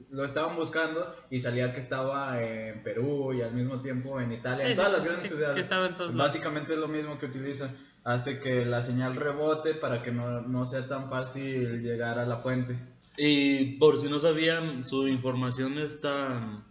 lo 0.09 0.23
estaban 0.25 0.55
buscando 0.55 1.13
y 1.29 1.39
salía 1.41 1.73
que 1.73 1.79
estaba 1.81 2.41
en 2.41 2.81
Perú 2.83 3.33
y 3.33 3.41
al 3.41 3.53
mismo 3.53 3.81
tiempo 3.81 4.19
en 4.19 4.31
Italia, 4.31 4.65
Sí, 4.65 4.71
en 4.71 4.77
sí, 4.77 4.83
todas 4.83 4.93
las 4.93 5.01
que- 5.01 5.07
grandes 5.09 5.29
que 5.31 5.35
ciudades. 5.37 5.57
estaba 5.61 5.85
en 5.87 5.95
todos 5.95 6.15
lados. 6.15 6.33
Básicamente 6.33 6.73
es 6.73 6.79
lo 6.79 6.87
mismo 6.87 7.19
que 7.19 7.25
utilizan. 7.27 7.75
Hace 8.03 8.39
que 8.39 8.65
la 8.65 8.81
señal 8.81 9.15
rebote 9.15 9.73
para 9.73 10.03
que 10.03 10.11
no, 10.11 10.41
no 10.41 10.65
sea 10.65 10.87
tan 10.87 11.09
fácil 11.09 11.81
llegar 11.81 12.19
a 12.19 12.25
la 12.25 12.37
fuente. 12.37 12.77
Y 13.17 13.77
por 13.77 13.97
si 13.97 14.09
no 14.09 14.19
sabían, 14.19 14.83
su 14.83 15.07
información 15.07 15.77
es 15.77 16.01
tan 16.01 16.65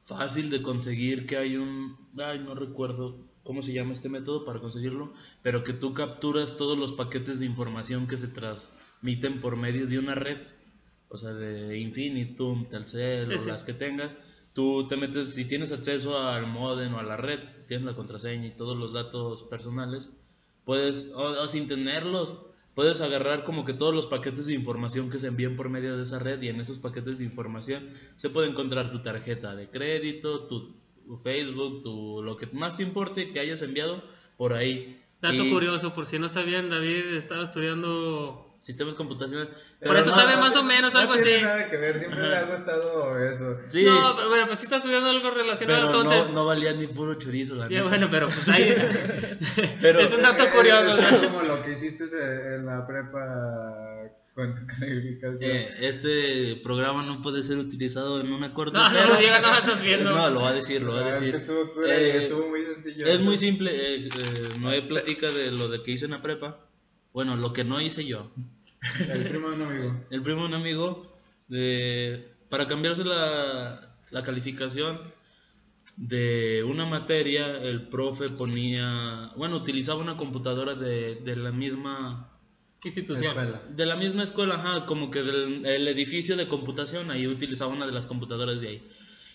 fácil 0.00 0.50
de 0.50 0.62
conseguir 0.62 1.26
que 1.26 1.36
hay 1.36 1.56
un, 1.56 1.96
ay, 2.18 2.38
no 2.38 2.54
recuerdo 2.54 3.18
cómo 3.42 3.62
se 3.62 3.72
llama 3.72 3.92
este 3.92 4.08
método 4.08 4.44
para 4.44 4.60
conseguirlo, 4.60 5.12
pero 5.42 5.64
que 5.64 5.72
tú 5.72 5.94
capturas 5.94 6.56
todos 6.56 6.78
los 6.78 6.92
paquetes 6.92 7.38
de 7.40 7.46
información 7.46 8.06
que 8.06 8.16
se 8.16 8.28
transmiten 8.28 9.40
por 9.40 9.56
medio 9.56 9.86
de 9.86 9.98
una 9.98 10.14
red, 10.14 10.38
o 11.08 11.16
sea, 11.16 11.32
de 11.32 11.78
Infinitum, 11.78 12.68
Telcel 12.68 13.38
Sí, 13.38 13.48
o 13.48 13.52
las 13.52 13.64
que 13.64 13.74
tengas. 13.74 14.16
Tú 14.52 14.86
te 14.86 14.96
metes, 14.96 15.34
si 15.34 15.46
tienes 15.46 15.72
acceso 15.72 16.18
al 16.18 16.46
modem 16.46 16.94
o 16.94 16.98
a 16.98 17.02
la 17.02 17.16
red, 17.16 17.40
tienes 17.66 17.86
la 17.86 17.96
contraseña 17.96 18.46
y 18.46 18.56
todos 18.56 18.76
los 18.76 18.92
datos 18.92 19.42
personales, 19.44 20.10
puedes, 20.64 21.12
o, 21.14 21.46
sin 21.48 21.68
tenerlos, 21.68 22.38
puedes 22.74 23.00
agarrar 23.00 23.44
como 23.44 23.64
que 23.64 23.74
todos 23.74 23.94
los 23.94 24.06
paquetes 24.06 24.46
de 24.46 24.54
información 24.54 25.10
que 25.10 25.18
se 25.18 25.28
envían 25.28 25.56
por 25.56 25.68
medio 25.68 25.96
de 25.96 26.04
esa 26.04 26.18
red 26.18 26.40
y 26.42 26.48
en 26.48 26.60
esos 26.60 26.78
paquetes 26.78 27.18
de 27.18 27.24
información 27.24 27.88
se 28.16 28.30
puede 28.30 28.48
encontrar 28.48 28.90
tu 28.90 29.02
tarjeta 29.02 29.54
de 29.54 29.68
crédito, 29.68 30.46
tu, 30.46 30.72
tu 31.06 31.16
Facebook, 31.18 31.82
tu, 31.82 32.22
lo 32.22 32.36
que 32.36 32.46
más 32.46 32.76
te 32.76 32.82
importe 32.82 33.32
que 33.32 33.40
hayas 33.40 33.62
enviado 33.62 34.02
por 34.36 34.52
ahí. 34.52 35.01
Dato 35.22 35.44
Y- 35.44 35.50
curioso, 35.52 35.94
por 35.94 36.06
si 36.06 36.18
no 36.18 36.28
sabían, 36.28 36.68
David 36.68 37.14
estaba 37.14 37.44
estudiando... 37.44 38.40
Sistemas 38.58 38.94
computacionales. 38.94 39.52
Por 39.84 39.96
eso 39.96 40.10
no- 40.10 40.16
sabe 40.16 40.36
más 40.36 40.54
o 40.56 40.62
menos 40.62 40.94
algo 40.94 41.14
no 41.16 41.20
tiene 41.20 41.36
así. 41.36 41.44
nada 41.44 41.68
que 41.70 41.76
ver, 41.78 41.98
siempre 41.98 42.26
ha 42.36 42.42
gustado 42.44 43.18
eso. 43.24 43.56
Sí, 43.68 43.84
No, 43.84 44.14
pero 44.16 44.28
bueno, 44.28 44.46
pues 44.46 44.58
sí 44.60 44.66
está 44.66 44.76
estudiando 44.76 45.08
algo 45.10 45.30
relacionado 45.32 45.86
pero 45.88 46.00
entonces. 46.02 46.28
no, 46.28 46.34
no 46.34 46.46
valía 46.46 46.72
ni 46.72 46.86
puro 46.86 47.14
chorizo, 47.14 47.54
la 47.56 47.68
Ya, 47.68 47.82
bueno, 47.82 48.08
pero 48.10 48.26
pues 48.28 48.48
ahí... 48.48 48.72
Pero- 49.80 50.00
es 50.04 50.12
un 50.12 50.22
dato 50.22 50.44
curioso. 50.54 50.96
es 50.98 51.26
como 51.26 51.42
lo 51.42 51.60
que 51.62 51.72
hiciste 51.72 52.04
en 52.54 52.66
la 52.66 52.86
prepa 52.86 53.91
con 54.34 54.54
tu 54.54 54.66
calificación. 54.78 55.50
Eh, 55.50 55.68
este 55.80 56.56
programa 56.62 57.02
no 57.04 57.20
puede 57.22 57.42
ser 57.42 57.58
utilizado 57.58 58.20
en 58.20 58.32
una 58.32 58.52
corte. 58.54 58.76
No, 58.78 58.84
no 58.88 58.94
pero- 58.94 59.08
lo 59.14 59.20
digas, 59.20 59.42
no 59.42 59.48
lo 59.48 59.58
estás 59.58 59.82
viendo. 59.82 60.10
No, 60.10 60.30
lo 60.30 60.40
va 60.42 60.48
a 60.50 60.52
decir, 60.54 60.82
lo 60.82 60.94
va 60.94 61.00
a 61.00 61.04
Ah, 61.06 61.10
decir. 61.10 61.34
estuvo 61.34 61.72
cura 61.72 61.94
Eh, 61.96 62.16
estuvo 62.18 62.48
muy 62.48 62.62
sencillo. 62.62 63.06
Es 63.06 63.20
muy 63.20 63.36
simple. 63.36 63.70
eh, 63.72 64.08
eh, 64.08 64.48
Noé 64.60 64.82
platica 64.82 65.26
de 65.30 65.50
lo 65.52 65.68
de 65.68 65.82
que 65.82 65.92
hice 65.92 66.06
en 66.06 66.12
la 66.12 66.22
prepa. 66.22 66.58
Bueno, 67.12 67.36
lo 67.36 67.52
que 67.52 67.64
no 67.64 67.80
hice 67.80 68.04
yo. 68.06 68.30
El 69.08 69.24
primo 69.28 69.50
de 69.50 69.56
un 69.56 69.62
amigo. 69.62 70.00
El 70.10 70.22
primo 70.22 70.40
de 70.42 70.46
un 70.48 70.54
amigo, 70.54 71.16
de, 71.48 72.32
para 72.48 72.66
cambiarse 72.66 73.04
la, 73.04 73.94
la 74.10 74.22
calificación 74.22 74.98
de 75.96 76.64
una 76.64 76.86
materia, 76.86 77.58
el 77.58 77.88
profe 77.88 78.28
ponía, 78.28 79.30
bueno, 79.36 79.56
utilizaba 79.56 80.00
una 80.00 80.16
computadora 80.16 80.74
de, 80.74 81.16
de 81.16 81.36
la 81.36 81.52
misma 81.52 82.31
Institución. 82.84 83.26
Escuela. 83.26 83.62
de 83.70 83.86
la 83.86 83.96
misma 83.96 84.22
escuela, 84.24 84.56
ajá, 84.56 84.86
como 84.86 85.10
que 85.10 85.22
del 85.22 85.64
el 85.66 85.86
edificio 85.88 86.36
de 86.36 86.48
computación, 86.48 87.10
ahí 87.10 87.26
utilizaba 87.26 87.72
una 87.72 87.86
de 87.86 87.92
las 87.92 88.06
computadoras 88.06 88.60
de 88.60 88.68
ahí. 88.68 88.88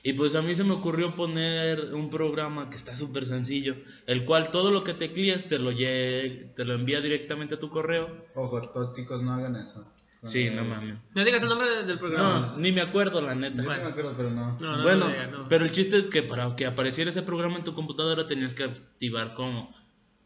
Y 0.03 0.13
pues 0.13 0.35
a 0.35 0.41
mí 0.41 0.53
se 0.55 0.63
me 0.63 0.73
ocurrió 0.73 1.15
poner 1.15 1.93
un 1.93 2.09
programa 2.09 2.69
que 2.69 2.77
está 2.77 2.95
súper 2.95 3.25
sencillo, 3.25 3.75
el 4.05 4.25
cual 4.25 4.51
todo 4.51 4.71
lo 4.71 4.83
que 4.83 4.93
tecleas 4.93 5.45
te 5.49 5.59
lo, 5.59 5.71
lle- 5.71 6.53
te 6.55 6.65
lo 6.65 6.73
envía 6.75 7.01
directamente 7.01 7.55
a 7.55 7.59
tu 7.59 7.69
correo. 7.69 8.25
Ojo, 8.35 8.61
tóxicos 8.69 9.21
no 9.23 9.33
hagan 9.33 9.55
eso. 9.55 9.91
Sí, 10.23 10.49
no 10.49 10.63
mames. 10.65 10.97
No 11.13 11.23
digas 11.23 11.43
el 11.43 11.49
nombre 11.49 11.83
del 11.85 11.99
programa. 11.99 12.39
No, 12.39 12.57
ni 12.57 12.71
me 12.71 12.81
acuerdo 12.81 13.21
la 13.21 13.35
neta. 13.35 13.63
Yo 13.63 13.71
sí 13.71 13.79
me 13.81 13.87
acuerdo, 13.87 14.13
pero 14.17 14.29
no. 14.31 14.57
No, 14.59 14.77
no, 14.77 14.83
bueno, 14.83 15.05
no 15.05 15.11
digas, 15.11 15.31
no. 15.31 15.47
pero 15.47 15.63
el 15.65 15.71
chiste 15.71 15.97
es 15.97 16.03
que 16.05 16.23
para 16.23 16.55
que 16.55 16.65
apareciera 16.65 17.09
ese 17.09 17.21
programa 17.21 17.57
en 17.57 17.63
tu 17.63 17.73
computadora 17.73 18.27
tenías 18.27 18.55
que 18.55 18.63
activar 18.63 19.33
como 19.33 19.73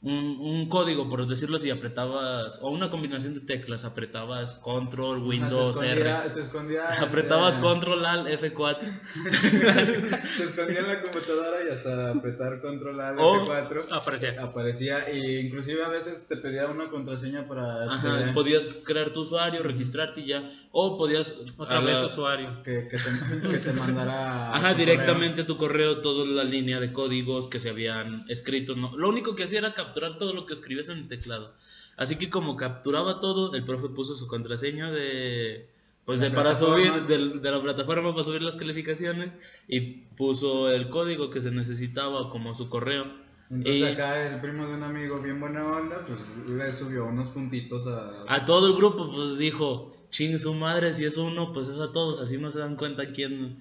un, 0.04 0.38
un 0.40 0.68
código, 0.68 1.08
por 1.10 1.28
decirlo 1.28 1.58
así, 1.58 1.70
apretabas, 1.70 2.60
o 2.64 2.70
una 2.72 2.90
combinación 2.90 3.36
de 3.36 3.42
teclas, 3.42 3.86
apretabas 3.86 4.56
control, 4.56 5.20
Windows, 5.22 5.78
se 5.78 5.86
R. 5.92 6.00
escondía, 6.02 6.30
se 6.30 6.42
escondía 6.42 6.88
Apretabas 7.02 7.58
control 7.58 8.04
alt 8.06 8.28
F4. 8.28 8.78
Se 10.38 10.44
escondía 10.44 10.80
en 10.80 10.88
la 10.88 11.02
computadora 11.02 11.58
y 11.68 11.72
hasta 11.72 12.12
apretar 12.12 12.62
control 12.62 13.00
A 13.02 13.12
O- 13.14 13.46
F4 13.46 13.92
Aparecía. 13.92 14.42
aparecía 14.42 15.08
e 15.08 15.42
inclusive 15.42 15.84
a 15.84 15.90
veces 15.90 16.28
te 16.28 16.38
pedía 16.38 16.68
una 16.68 16.90
contraseña 16.90 17.48
para 17.48 17.84
Ajá, 17.94 18.34
podías 18.34 18.70
crear 18.86 19.12
tu 19.12 19.22
usuario, 19.22 19.62
registrarte 19.64 20.22
y 20.22 20.28
ya. 20.28 20.50
O 20.72 20.98
podías. 20.98 21.36
Otra 21.58 21.80
vez 21.82 22.00
la- 22.00 22.06
usuario. 22.06 22.64
que, 22.64 22.88
que, 22.88 22.98
te, 22.98 23.50
que 23.50 23.58
te 23.60 23.74
mandara 23.74 24.52
Ajá, 24.56 24.72
tu 24.72 24.78
directamente 24.80 25.42
a 25.42 25.46
tu 25.46 25.58
correo 25.58 26.00
toda 26.02 26.26
la 26.26 26.44
línea 26.44 26.80
de 26.80 26.92
códigos 26.94 27.48
que 27.50 27.60
se 27.60 27.70
habían 27.70 28.26
escrito. 28.30 28.76
No, 28.76 28.96
lo 28.98 29.10
único 29.10 29.36
que 29.36 29.44
hacía 29.44 29.60
era 29.60 29.74
capturar 29.92 30.18
todo 30.18 30.34
lo 30.34 30.46
que 30.46 30.54
escribías 30.54 30.90
en 30.90 31.00
el 31.00 31.08
teclado. 31.08 31.54
Así 31.98 32.16
que 32.18 32.30
como 32.30 32.56
capturaba 32.56 33.20
todo, 33.20 33.54
el 33.54 33.64
profe 33.66 33.90
puso 33.90 34.16
su 34.16 34.28
contraseña 34.28 34.90
de 34.92 35.70
pues 36.06 36.20
La 36.22 36.30
de 36.30 36.36
para 36.36 36.56
subir 36.56 37.06
del- 37.06 37.42
de, 37.42 37.52
la 37.52 37.62
plataforma 37.62 38.12
para 38.12 38.24
subir 38.24 38.42
las 38.42 38.56
calificaciones 38.56 39.34
y 39.68 39.80
puso 40.18 40.72
el 40.72 40.90
código 40.90 41.30
que 41.30 41.42
se 41.42 41.52
necesitaba 41.52 42.30
como 42.32 42.56
su 42.56 42.70
correo. 42.70 43.06
Entonces 43.52 43.82
Y- 43.82 43.84
acá 43.86 44.34
el 44.34 44.40
primo 44.42 44.66
de 44.66 44.76
un 44.76 44.84
amigo 44.84 45.18
bien 45.22 45.40
buena 45.40 45.64
onda, 45.68 46.04
pues 46.08 46.20
le 46.50 46.74
subió 46.74 47.06
unos 47.06 47.30
puntitos 47.30 47.86
a... 47.86 48.24
A 48.28 48.46
todo 48.46 48.68
el 48.68 48.74
grupo 48.76 49.12
pues 49.14 49.38
dijo, 49.38 49.94
ching 50.10 50.40
su 50.40 50.54
madre, 50.54 50.94
si 50.94 51.04
es 51.06 51.18
uno, 51.18 51.52
pues 51.54 51.68
es 51.68 51.80
a 51.80 51.92
todos, 51.92 52.20
así 52.20 52.38
no 52.38 52.50
se 52.50 52.60
dan 52.60 52.78
cuenta 52.78 53.12
quién 53.12 53.60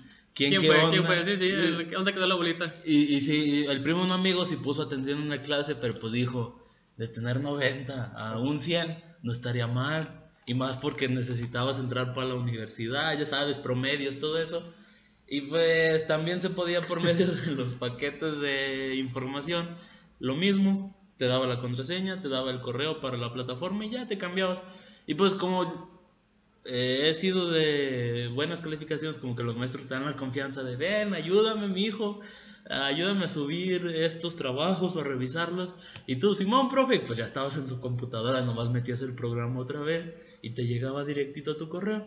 quién, 0.49 0.51
¿Quién 0.51 0.63
qué 0.63 0.67
fue? 0.69 0.77
onda. 0.79 0.91
¿Quién 0.91 1.05
fue? 1.05 1.25
Sí, 1.25 1.37
sí, 1.37 1.51
¿dónde 1.93 2.13
quedó 2.15 2.27
la 2.27 2.35
bolita? 2.35 2.75
Y, 2.85 3.15
y 3.15 3.21
sí, 3.21 3.67
el 3.69 3.83
primo 3.83 4.03
un 4.03 4.13
amigo 4.13 4.47
sí 4.47 4.57
puso 4.57 4.83
atención 4.83 5.21
en 5.21 5.29
la 5.29 5.43
clase, 5.43 5.75
pero 5.75 5.95
pues 5.95 6.15
dijo, 6.15 6.67
de 6.97 7.09
tener 7.09 7.41
90 7.41 8.13
a 8.17 8.39
un 8.39 8.61
100 8.61 9.05
no 9.23 9.33
estaría 9.33 9.67
mal. 9.67 10.17
Y 10.47 10.55
más 10.55 10.79
porque 10.79 11.09
necesitabas 11.09 11.79
entrar 11.79 12.15
para 12.15 12.29
la 12.29 12.35
universidad, 12.35 13.17
ya 13.19 13.27
sabes, 13.27 13.59
promedios, 13.59 14.19
todo 14.19 14.39
eso. 14.39 14.75
Y 15.29 15.43
pues 15.43 16.07
también 16.07 16.41
se 16.41 16.51
podía 16.51 16.81
por 16.81 17.03
medio 17.03 17.27
de 17.29 17.53
los 17.53 17.75
paquetes 17.75 18.41
de 18.41 18.97
información. 18.97 19.77
Lo 20.19 20.35
mismo, 20.35 20.97
te 21.19 21.27
daba 21.27 21.47
la 21.47 21.61
contraseña, 21.61 22.23
te 22.23 22.31
daba 22.31 22.51
el 22.51 22.63
correo 22.63 23.01
para 23.01 23.19
la 23.19 23.33
plataforma 23.33 23.85
y 23.85 23.91
ya 23.91 24.07
te 24.07 24.17
cambiabas. 24.17 24.65
Y 25.07 25.15
pues 25.15 25.35
como 25.35 25.90
eh, 26.73 27.11
he 27.11 27.15
sido 27.15 27.51
de 27.51 28.31
buenas 28.33 28.61
calificaciones, 28.61 29.19
como 29.19 29.35
que 29.35 29.43
los 29.43 29.57
maestros 29.57 29.89
te 29.89 29.95
dan 29.95 30.05
la 30.05 30.17
confianza 30.17 30.63
de, 30.63 30.77
ven, 30.77 31.15
ayúdame, 31.15 31.67
mi 31.67 31.83
hijo, 31.83 32.21
ayúdame 32.69 33.25
a 33.25 33.29
subir 33.29 33.87
estos 33.89 34.37
trabajos 34.37 34.95
o 34.95 35.01
a 35.01 35.05
revisarlos. 35.05 35.75
Y 36.07 36.17
tú, 36.21 36.37
Simón, 36.37 36.69
profe, 36.69 37.01
pues 37.01 37.19
ya 37.19 37.25
estabas 37.25 37.57
en 37.57 37.67
su 37.67 37.81
computadora, 37.81 38.43
nomás 38.43 38.71
metías 38.71 39.03
el 39.03 39.17
programa 39.17 39.59
otra 39.59 39.81
vez 39.81 40.13
y 40.43 40.51
te 40.51 40.65
llegaba 40.65 41.05
directito 41.05 41.51
a 41.51 41.57
tu 41.57 41.69
correo. 41.69 42.05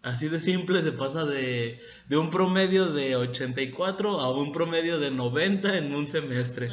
Así 0.00 0.28
de 0.30 0.40
simple 0.40 0.82
se 0.82 0.92
pasa 0.92 1.26
de, 1.26 1.78
de 2.08 2.16
un 2.16 2.30
promedio 2.30 2.86
de 2.86 3.16
84 3.16 4.20
a 4.20 4.30
un 4.32 4.52
promedio 4.52 4.98
de 4.98 5.10
90 5.10 5.76
en 5.76 5.94
un 5.94 6.06
semestre. 6.06 6.70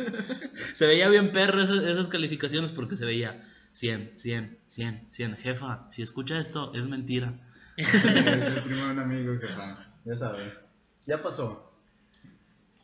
se 0.72 0.86
veía 0.88 1.08
bien 1.08 1.30
perro 1.30 1.62
esas, 1.62 1.84
esas 1.84 2.08
calificaciones 2.08 2.72
porque 2.72 2.96
se 2.96 3.04
veía 3.04 3.44
100, 3.76 4.12
100, 4.16 4.58
100, 4.68 5.08
100. 5.10 5.36
Jefa, 5.36 5.86
si 5.90 6.00
escucha 6.00 6.40
esto, 6.40 6.72
es 6.74 6.86
mentira. 6.86 7.34
es 7.76 7.92
el 7.94 8.62
primo 8.62 8.86
de 8.86 8.90
un 8.92 8.98
amigo 9.00 9.38
que 9.38 9.46
va, 9.48 9.86
ya 10.06 10.16
sabes. 10.16 10.50
Ya 11.06 11.22
pasó. 11.22 11.74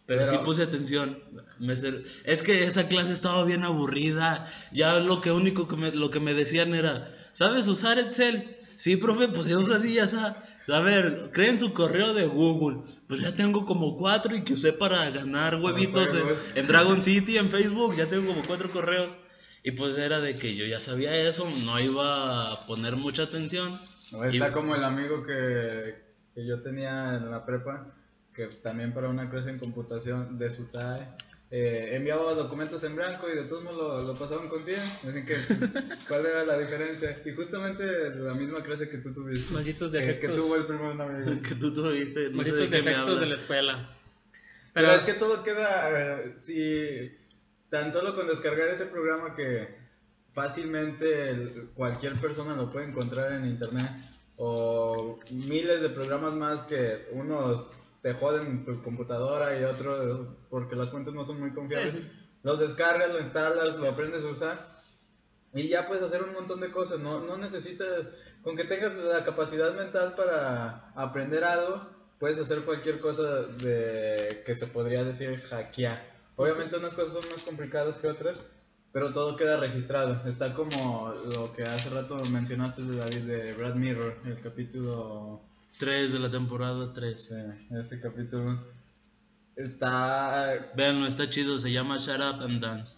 Pero, 0.05 0.25
Pero- 0.25 0.27
sí 0.39 0.45
puse 0.45 0.63
atención. 0.65 1.19
Me 1.59 1.77
ser- 1.77 2.05
Es 2.25 2.43
que 2.43 2.65
esa 2.65 2.89
clase 2.89 3.15
estaba 3.15 3.43
bien 3.47 3.65
aburrida. 3.65 4.47
Ya 4.71 4.99
lo 4.99 5.23
que 5.23 5.31
único 5.31 5.67
que 5.67 5.77
me, 5.77 5.93
lo 5.93 6.11
que 6.11 6.21
me 6.21 6.35
decían 6.35 6.75
era, 6.75 7.09
¿sabes 7.33 7.69
usar 7.69 7.99
Excel? 7.99 8.59
Sí, 8.77 8.97
profe, 8.97 9.29
pues 9.29 9.47
ya 9.47 9.57
usa 9.57 9.77
así, 9.77 9.95
ya 9.95 10.07
sabes. 10.07 10.37
A 10.69 10.81
ver, 10.81 11.31
creen 11.33 11.59
su 11.59 11.73
correo 11.73 12.13
de 12.13 12.27
Google. 12.27 12.83
Pues 13.09 13.23
ya 13.23 13.35
tengo 13.35 13.65
como 13.65 13.97
cuatro 13.97 14.37
y 14.37 14.45
que 14.45 14.53
usé 14.53 14.75
para 14.75 15.09
ganar 15.11 15.57
huevitos 15.57 16.13
en, 16.15 16.23
en 16.55 16.67
Dragon 16.67 17.01
City, 17.01 17.39
en 17.39 17.49
Facebook. 17.49 17.97
Ya 17.97 18.07
tengo 18.07 18.27
como 18.35 18.47
cuatro 18.47 18.71
correos. 18.71 19.17
Y 19.65 19.73
pues 19.73 19.97
era 19.97 20.21
de 20.21 20.35
que 20.35 20.55
yo 20.57 20.65
ya 20.67 20.81
sabía 20.81 21.15
eso, 21.17 21.49
no 21.65 21.79
iba 21.79 22.53
a 22.53 22.67
poner 22.67 22.97
mucha 22.97 23.23
atención. 23.25 23.71
No, 24.11 24.25
Está 24.25 24.49
Y- 24.49 24.53
como 24.53 24.75
el 24.75 24.83
amigo 24.85 25.23
que, 25.25 25.95
que 26.35 26.47
yo 26.47 26.61
tenía 26.63 27.15
en 27.17 27.31
la 27.31 27.47
prepa, 27.47 27.87
que 28.35 28.47
también 28.47 28.93
para 28.93 29.09
una 29.09 29.31
clase 29.31 29.51
en 29.51 29.59
computación 29.59 30.39
de 30.39 30.51
su 30.51 30.67
TAE, 30.71 31.07
eh, 31.55 31.91
enviaba 31.97 32.33
documentos 32.35 32.83
en 32.85 32.97
blanco 32.97 33.29
y 33.31 33.37
de 33.37 33.45
todos 33.45 33.63
modos 33.63 34.05
lo, 34.05 34.13
lo 34.15 34.19
pasaban 34.19 34.49
con 34.49 34.65
100. 34.65 34.81
Así 34.81 35.25
que, 35.27 35.37
¿cuál 36.09 36.27
era 36.27 36.45
la 36.45 36.59
diferencia? 36.59 37.21
Y 37.25 37.31
justamente 37.33 37.85
la 38.17 38.35
misma 38.35 38.63
clase 38.63 38.89
que 38.89 38.99
tú 38.99 39.13
tuviste. 39.13 39.53
Malditos 39.53 39.93
que, 39.93 39.99
que 40.01 40.07
defectos. 40.07 40.37
tuvo 40.37 40.57
el 40.57 40.65
primer 40.67 41.01
amigo. 41.01 41.43
que 41.49 41.55
tú 41.55 41.73
tuviste. 41.73 42.31
no 42.31 42.37
Malditos 42.39 42.71
defectos 42.71 43.21
de 43.21 43.27
la 43.27 43.35
escuela. 43.35 43.89
Pero, 44.73 44.89
Pero 44.89 44.93
es 44.95 45.03
que 45.03 45.13
todo 45.15 45.45
queda, 45.45 46.21
eh, 46.23 46.33
si 46.37 47.13
tan 47.73 47.91
solo 47.91 48.15
con 48.15 48.27
descargar 48.27 48.69
ese 48.69 48.85
programa 48.85 49.35
que 49.35 49.67
fácilmente 50.35 51.71
cualquier 51.75 52.21
persona 52.21 52.55
lo 52.55 52.69
puede 52.69 52.89
encontrar 52.89 53.33
en 53.33 53.47
internet 53.47 53.89
o 54.37 55.19
miles 55.31 55.81
de 55.81 55.89
programas 55.89 56.35
más 56.35 56.61
que 56.65 57.09
unos 57.13 57.71
te 58.03 58.13
joden 58.13 58.67
tu 58.67 58.83
computadora 58.83 59.59
y 59.59 59.65
otros 59.65 60.29
porque 60.51 60.77
las 60.77 60.91
fuentes 60.91 61.15
no 61.15 61.25
son 61.25 61.41
muy 61.41 61.55
confiables. 61.55 61.95
Sí. 61.95 62.13
Los 62.43 62.61
descargas, 62.61 63.11
lo 63.11 63.21
instalas, 63.21 63.75
lo 63.77 63.89
aprendes 63.89 64.23
a 64.25 64.29
usar 64.29 64.67
y 65.55 65.69
ya 65.69 65.89
puedes 65.89 66.05
hacer 66.05 66.23
un 66.25 66.35
montón 66.35 66.61
de 66.61 66.71
cosas. 66.71 67.01
No, 67.01 67.21
no 67.21 67.39
necesitas, 67.39 68.07
con 68.43 68.55
que 68.55 68.65
tengas 68.65 68.95
la 68.97 69.25
capacidad 69.25 69.75
mental 69.75 70.15
para 70.15 70.93
aprender 70.95 71.43
algo, 71.43 71.89
puedes 72.19 72.39
hacer 72.39 72.65
cualquier 72.67 73.01
cosa 73.01 73.45
de 73.45 74.43
que 74.45 74.55
se 74.57 74.67
podría 74.67 75.05
decir 75.05 75.41
hackear. 75.41 76.12
Obviamente 76.37 76.77
unas 76.77 76.95
cosas 76.95 77.23
son 77.23 77.31
más 77.31 77.43
complicadas 77.45 77.99
que 77.99 78.09
otras, 78.09 78.41
pero 78.93 79.13
todo 79.13 79.37
queda 79.37 79.59
registrado. 79.59 80.27
Está 80.29 80.55
como 80.55 81.15
lo 81.27 81.53
que 81.53 81.65
hace 81.65 81.91
rato 81.91 82.17
mencionaste 82.33 82.83
de 82.83 82.97
David 82.97 83.23
de 83.23 83.53
Brad 83.55 83.75
Mirror, 83.75 84.17
el 84.27 84.41
capítulo 84.41 85.41
Tres 85.79 86.13
de 86.13 86.19
la 86.19 86.31
temporada 86.31 86.93
3. 86.93 87.21
Sí, 87.21 87.35
ese 87.77 88.01
capítulo 88.01 88.63
está... 89.57 90.73
Veanlo, 90.77 91.07
está 91.07 91.29
chido, 91.29 91.59
se 91.59 91.73
llama 91.73 91.97
Shut 91.97 92.21
Up 92.21 92.43
and 92.43 92.61
Dance. 92.61 92.97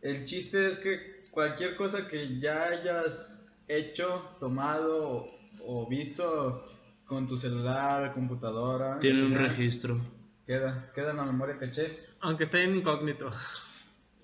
El 0.00 0.24
chiste 0.24 0.66
es 0.66 0.78
que 0.78 1.22
cualquier 1.30 1.76
cosa 1.76 2.08
que 2.08 2.38
ya 2.38 2.64
hayas 2.64 3.52
hecho, 3.68 4.36
tomado 4.38 5.26
o, 5.64 5.86
visto 5.88 6.66
con 7.06 7.26
tu 7.26 7.36
celular, 7.36 8.12
computadora, 8.14 8.98
Tiene 8.98 9.24
un 9.24 9.30
sea, 9.30 9.38
registro. 9.38 10.00
Queda, 10.46 10.90
queda 10.94 11.12
en 11.12 11.16
la 11.18 11.24
memoria 11.24 11.58
caché. 11.58 11.98
Aunque 12.24 12.44
esté 12.44 12.64
en 12.64 12.76
incógnito. 12.76 13.30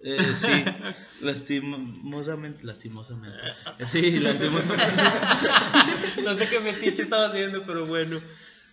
Eh, 0.03 0.19
sí, 0.35 0.49
lastimosamente, 1.21 2.65
lastimosamente. 2.65 3.39
Sí, 3.87 4.19
lastimosamente. 4.19 5.03
no 6.25 6.35
sé 6.35 6.49
qué 6.49 6.61
metiche 6.61 7.03
estaba 7.03 7.27
haciendo, 7.27 7.63
pero 7.67 7.87
bueno. 7.87 8.21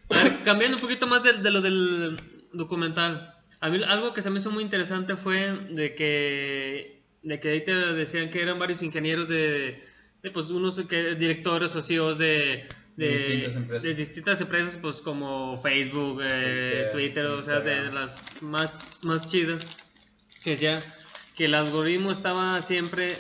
Ver, 0.10 0.44
cambiando 0.44 0.78
un 0.78 0.82
poquito 0.82 1.06
más 1.06 1.24
de, 1.24 1.34
de 1.34 1.52
lo 1.52 1.62
del 1.62 2.18
documental. 2.54 3.36
A 3.60 3.70
mí 3.70 3.82
algo 3.84 4.14
que 4.14 4.22
se 4.22 4.30
me 4.30 4.38
hizo 4.38 4.52
muy 4.52 4.64
interesante 4.64 5.18
fue 5.18 5.68
de 5.72 5.94
que, 5.96 7.02
de 7.24 7.40
que 7.42 7.50
ahí 7.50 7.66
te 7.66 7.74
decían 7.74 8.30
que 8.30 8.42
eran 8.42 8.60
varios 8.60 8.82
ingenieros 8.82 9.28
de, 9.28 9.84
de, 10.24 10.32
pues 10.32 10.50
unos 10.50 10.80
que, 10.88 11.16
directores 11.16 11.76
o 11.76 11.82
CEOs 11.82 12.20
de, 12.20 12.70
de, 12.98 13.10
Distintas 13.10 13.56
empresas. 13.56 13.84
de 13.84 13.94
distintas 13.94 14.42
empresas, 14.42 14.78
pues 14.82 15.02
como 15.02 15.56
Facebook, 15.62 16.20
eh, 16.24 16.90
Twitter, 16.92 16.92
Twitter, 16.92 17.26
o 17.28 17.42
sea, 17.42 17.62
de, 17.62 17.92
las 17.92 18.22
más, 18.42 19.04
más 19.04 19.28
chidas, 19.28 19.66
que 20.44 20.52
decía 20.52 20.80
que 21.36 21.46
el 21.46 21.54
algoritmo 21.54 22.12
estaba 22.12 22.62
siempre 22.64 23.14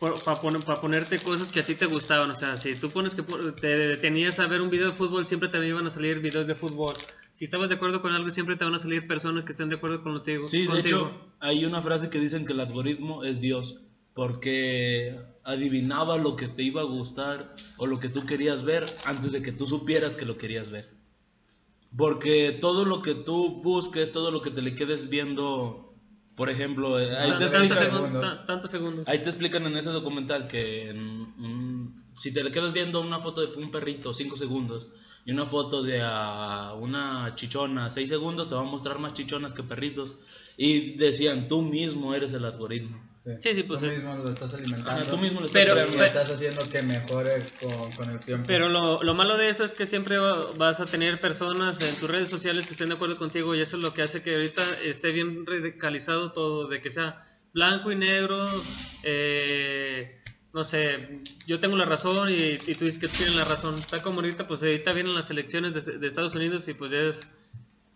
para 0.00 0.80
ponerte 0.80 1.18
cosas 1.18 1.52
que 1.52 1.60
a 1.60 1.62
ti 1.62 1.74
te 1.74 1.86
gustaban. 1.86 2.30
O 2.30 2.34
sea, 2.34 2.56
si 2.56 2.74
tú 2.74 2.90
pones 2.90 3.14
que 3.14 3.22
te 3.22 3.68
detenías 3.68 4.40
a 4.40 4.46
ver 4.46 4.60
un 4.60 4.70
video 4.70 4.90
de 4.90 4.96
fútbol, 4.96 5.26
siempre 5.26 5.48
te 5.48 5.64
iban 5.66 5.86
a 5.86 5.90
salir 5.90 6.20
videos 6.20 6.46
de 6.46 6.54
fútbol. 6.54 6.94
Si 7.32 7.44
estabas 7.44 7.68
de 7.68 7.76
acuerdo 7.76 8.02
con 8.02 8.12
algo, 8.12 8.30
siempre 8.30 8.56
te 8.56 8.64
van 8.64 8.74
a 8.74 8.78
salir 8.78 9.06
personas 9.06 9.44
que 9.44 9.52
estén 9.52 9.68
de 9.68 9.76
acuerdo 9.76 10.02
contigo. 10.02 10.48
Sí, 10.48 10.62
de 10.62 10.66
contigo. 10.66 10.98
hecho, 10.98 11.32
hay 11.38 11.64
una 11.64 11.80
frase 11.82 12.10
que 12.10 12.18
dicen 12.18 12.44
que 12.44 12.54
el 12.54 12.60
algoritmo 12.60 13.24
es 13.24 13.40
Dios, 13.40 13.82
porque 14.14 15.18
adivinaba 15.44 16.16
lo 16.18 16.36
que 16.36 16.48
te 16.48 16.62
iba 16.62 16.80
a 16.82 16.84
gustar 16.84 17.54
o 17.78 17.86
lo 17.86 17.98
que 17.98 18.08
tú 18.08 18.26
querías 18.26 18.62
ver 18.62 18.84
antes 19.04 19.32
de 19.32 19.42
que 19.42 19.52
tú 19.52 19.66
supieras 19.66 20.16
que 20.16 20.24
lo 20.26 20.36
querías 20.36 20.70
ver. 20.70 20.88
Porque 21.96 22.56
todo 22.60 22.84
lo 22.84 23.02
que 23.02 23.14
tú 23.14 23.60
busques, 23.62 24.12
todo 24.12 24.30
lo 24.30 24.42
que 24.42 24.50
te 24.50 24.62
le 24.62 24.74
quedes 24.74 25.08
viendo, 25.08 25.92
por 26.36 26.48
ejemplo, 26.48 27.00
eh, 27.00 27.16
ahí, 27.16 27.30
Ah, 27.32 27.38
te, 27.38 27.44
de 27.44 27.50
tantos, 27.50 27.68
30 27.68 27.74
segun- 27.76 27.94
segundos. 27.96 28.22
ta- 28.22 28.46
tantos 28.46 28.70
segundos. 28.70 29.08
ahí 29.08 29.18
te 29.18 29.28
explican 29.28 29.66
en 29.66 29.76
ese 29.76 29.90
documental 29.90 30.46
que 30.46 30.92
mm, 30.94 31.96
si 32.20 32.32
te 32.32 32.44
le 32.44 32.52
quedas 32.52 32.72
viendo 32.72 33.00
una 33.00 33.18
foto 33.18 33.44
de 33.44 33.56
un 33.60 33.70
perrito 33.70 34.14
5 34.14 34.36
segundos 34.36 34.88
y 35.26 35.32
una 35.32 35.46
foto 35.46 35.82
de 35.82 36.00
ah, 36.02 36.74
una 36.78 37.34
chichona 37.34 37.90
6 37.90 38.08
segundos, 38.08 38.48
te 38.48 38.54
va 38.54 38.62
a 38.62 38.64
mostrar 38.64 38.98
más 38.98 39.14
chichonas 39.14 39.52
que 39.54 39.62
perritos. 39.62 40.16
Y 40.56 40.96
decían, 40.96 41.48
tú 41.48 41.62
mismo 41.62 42.14
eres 42.14 42.32
el 42.34 42.44
algoritmo. 42.44 43.08
Sí, 43.20 43.30
Sí, 43.42 43.54
sí, 43.54 43.62
pues, 43.64 43.80
Tú 43.80 43.86
sí. 43.90 43.96
mismo 43.96 44.14
lo 44.16 44.30
estás 44.30 44.54
alimentando. 44.54 44.90
Ajá, 45.02 45.10
tú 45.10 45.18
mismo 45.18 45.40
lo 45.40 45.46
estás 45.46 45.62
Pero- 45.62 45.74
creando. 45.74 46.04
estás 46.04 46.30
haciendo 46.30 46.62
que 46.70 46.82
mejore 46.82 47.42
con, 47.60 47.92
con 47.92 48.10
el 48.10 48.18
tiempo. 48.20 48.46
Pero 48.46 48.68
lo, 48.70 49.02
lo 49.02 49.14
malo 49.14 49.36
de 49.36 49.50
eso 49.50 49.62
es 49.64 49.74
que 49.74 49.84
siempre 49.84 50.16
va- 50.18 50.52
vas 50.56 50.80
a 50.80 50.86
tener 50.86 51.20
personas 51.20 51.78
en 51.82 51.94
tus 51.96 52.08
redes 52.10 52.30
sociales 52.30 52.66
que 52.66 52.72
estén 52.72 52.88
de 52.88 52.94
acuerdo 52.94 53.18
contigo 53.18 53.54
y 53.54 53.60
eso 53.60 53.76
es 53.76 53.82
lo 53.82 53.92
que 53.92 54.02
hace 54.02 54.22
que 54.22 54.32
ahorita 54.34 54.62
esté 54.84 55.12
bien 55.12 55.44
radicalizado 55.46 56.32
todo, 56.32 56.66
de 56.68 56.80
que 56.80 56.88
sea 56.88 57.26
blanco 57.52 57.92
y 57.92 57.96
negro, 57.96 58.48
eh, 59.02 60.10
no 60.52 60.64
sé, 60.64 61.20
yo 61.46 61.60
tengo 61.60 61.76
la 61.76 61.84
razón 61.84 62.28
y, 62.30 62.34
y 62.34 62.74
tú 62.74 62.84
dices 62.84 62.98
que 62.98 63.08
tú 63.08 63.14
tienes 63.18 63.36
la 63.36 63.44
razón. 63.44 63.76
Está 63.76 64.02
como 64.02 64.20
ahorita, 64.20 64.46
pues 64.46 64.62
ahorita 64.62 64.92
vienen 64.92 65.14
las 65.14 65.30
elecciones 65.30 65.74
de, 65.74 65.98
de 65.98 66.06
Estados 66.06 66.34
Unidos 66.34 66.66
y 66.68 66.74
pues 66.74 66.90
ya 66.90 66.98
es 67.00 67.26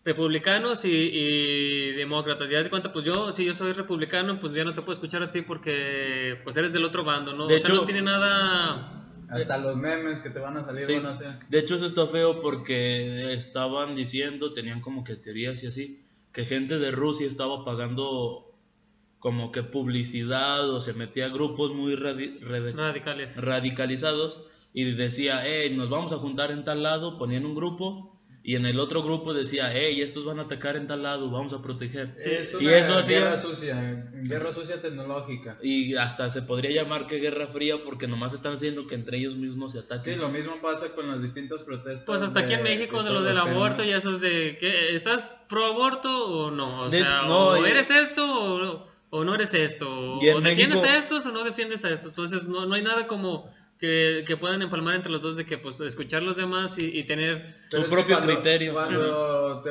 republicanos 0.04 0.84
y, 0.84 0.90
y 0.90 1.92
demócratas. 1.92 2.50
Ya 2.50 2.62
de 2.62 2.68
cuenta, 2.70 2.92
pues 2.92 3.04
yo, 3.04 3.32
si 3.32 3.44
yo 3.44 3.54
soy 3.54 3.73
republicano, 3.73 4.38
pues 4.38 4.52
ya 4.54 4.64
no 4.64 4.75
te 4.75 4.82
puedo 4.82 4.92
escuchar 4.92 5.23
a 5.23 5.30
ti 5.30 5.42
porque 5.42 6.38
pues 6.44 6.56
eres 6.56 6.73
del 6.73 6.84
otro 6.84 7.04
bando, 7.04 7.32
¿no? 7.32 7.46
De 7.46 7.56
o 7.56 7.58
sea, 7.58 7.68
hecho- 7.70 7.80
no 7.80 7.87
tiene 7.87 8.02
nada... 8.02 9.00
Hasta 9.30 9.56
los 9.58 9.76
memes 9.78 10.18
que 10.20 10.28
te 10.30 10.38
van 10.38 10.56
a 10.58 10.64
salir 10.64 10.84
Sí. 10.84 10.94
van 10.96 11.06
a 11.06 11.16
ser. 11.16 11.32
De 11.49 11.58
hecho, 11.58 11.76
eso 11.76 11.87
está 11.87 12.06
feo 12.06 12.42
porque 12.42 13.32
estaban 13.32 13.96
diciendo, 13.96 14.52
tenían 14.52 14.80
como 14.82 15.02
que 15.02 15.16
teorías 15.16 15.64
y 15.64 15.66
así, 15.68 15.99
que 16.32 16.44
gente 16.44 16.78
de 16.78 16.90
Rusia 16.90 17.26
estaba 17.26 17.64
pagando 17.64 18.53
como 19.25 19.52
que 19.52 19.62
publicidad 19.62 20.69
o 20.69 20.83
se 20.83 20.93
metía 20.93 21.25
a 21.25 21.28
grupos 21.31 21.73
muy 21.73 21.95
radi- 21.97 22.38
radicales. 22.43 23.40
radicalizados 23.40 24.45
y 24.75 24.85
decía, 24.93 25.43
hey, 25.47 25.73
nos 25.75 25.88
vamos 25.88 26.12
a 26.12 26.16
juntar 26.19 26.50
en 26.50 26.62
tal 26.62 26.83
lado, 26.83 27.16
ponían 27.16 27.47
un 27.47 27.54
grupo 27.54 28.21
y 28.43 28.57
en 28.57 28.66
el 28.66 28.78
otro 28.78 29.02
grupo 29.02 29.33
decía, 29.33 29.73
hey, 29.73 30.02
estos 30.02 30.26
van 30.26 30.38
a 30.40 30.43
atacar 30.43 30.76
en 30.76 30.87
tal 30.87 31.02
lado, 31.04 31.31
vamos 31.31 31.54
a 31.54 31.62
proteger. 31.62 32.14
Es 32.19 32.52
y 32.61 32.66
una 32.66 32.76
eso 32.76 32.99
hacía... 32.99 33.21
guerra 33.21 33.37
sucia, 33.38 34.11
guerra 34.12 34.52
sucia 34.52 34.83
tecnológica. 34.83 35.57
Y 35.62 35.95
hasta 35.95 36.28
se 36.28 36.43
podría 36.43 36.83
llamar 36.83 37.07
que 37.07 37.19
guerra 37.19 37.47
fría 37.47 37.76
porque 37.83 38.07
nomás 38.07 38.35
están 38.35 38.52
haciendo 38.54 38.87
que 38.87 38.95
entre 38.97 39.16
ellos 39.16 39.37
mismos 39.37 39.73
se 39.73 39.78
Sí, 39.78 39.85
ataquen. 39.87 40.19
lo 40.21 40.28
mismo 40.28 40.57
pasa 40.61 40.93
con 40.95 41.09
las 41.09 41.23
distintas 41.23 41.62
protestas. 41.62 42.04
Pues 42.04 42.21
hasta 42.21 42.40
aquí 42.40 42.52
en 42.52 42.62
de- 42.64 42.76
México 42.76 42.99
de, 43.02 43.04
lo 43.09 43.21
todos 43.21 43.25
del 43.28 43.38
aborto 43.38 43.76
temas. 43.83 43.88
y 43.88 43.93
eso 43.93 44.14
es 44.16 44.21
de 44.21 44.59
que 44.61 44.95
estás 44.95 45.31
pro 45.49 45.64
aborto 45.64 46.11
o 46.26 46.50
no, 46.50 46.83
o 46.83 46.90
De- 46.90 46.99
sea, 46.99 47.23
no, 47.23 47.49
o 47.49 47.66
y- 47.66 47.71
eres 47.71 47.88
esto 47.90 48.26
o, 48.28 48.93
o 49.16 49.25
no 49.25 49.35
eres 49.35 49.54
esto, 49.54 49.88
o, 49.88 50.21
defiendes 50.40 50.80
México- 50.80 50.85
a 50.87 50.97
estos 50.99 51.26
o 51.26 51.30
no 51.33 51.44
defiendes 51.44 51.85
a 51.85 51.90
estos, 51.90 52.09
entonces 52.11 52.44
no, 52.48 52.66
no 52.66 52.74
hay 52.74 52.83
nada 52.83 53.07
como 53.07 53.48
que, 53.79 54.24
que 54.27 54.37
puedan 54.37 54.62
empalmar 54.62 54.94
entre 54.96 55.11
los 55.12 55.22
dos 55.22 55.37
de 55.37 55.44
que 55.44 55.59
pues 55.59 55.81
escuchar 55.81 56.22
los 56.22 56.37
demás 56.37 56.79
y, 56.79 56.87
y 56.98 57.05
tener 57.05 57.55
su 57.68 57.77
Pero 57.79 57.83
que 57.85 57.90
propio 57.90 58.16
cuando- 58.16 58.35
criterio. 58.35 58.72
Cuando 58.72 59.62
te, 59.62 59.70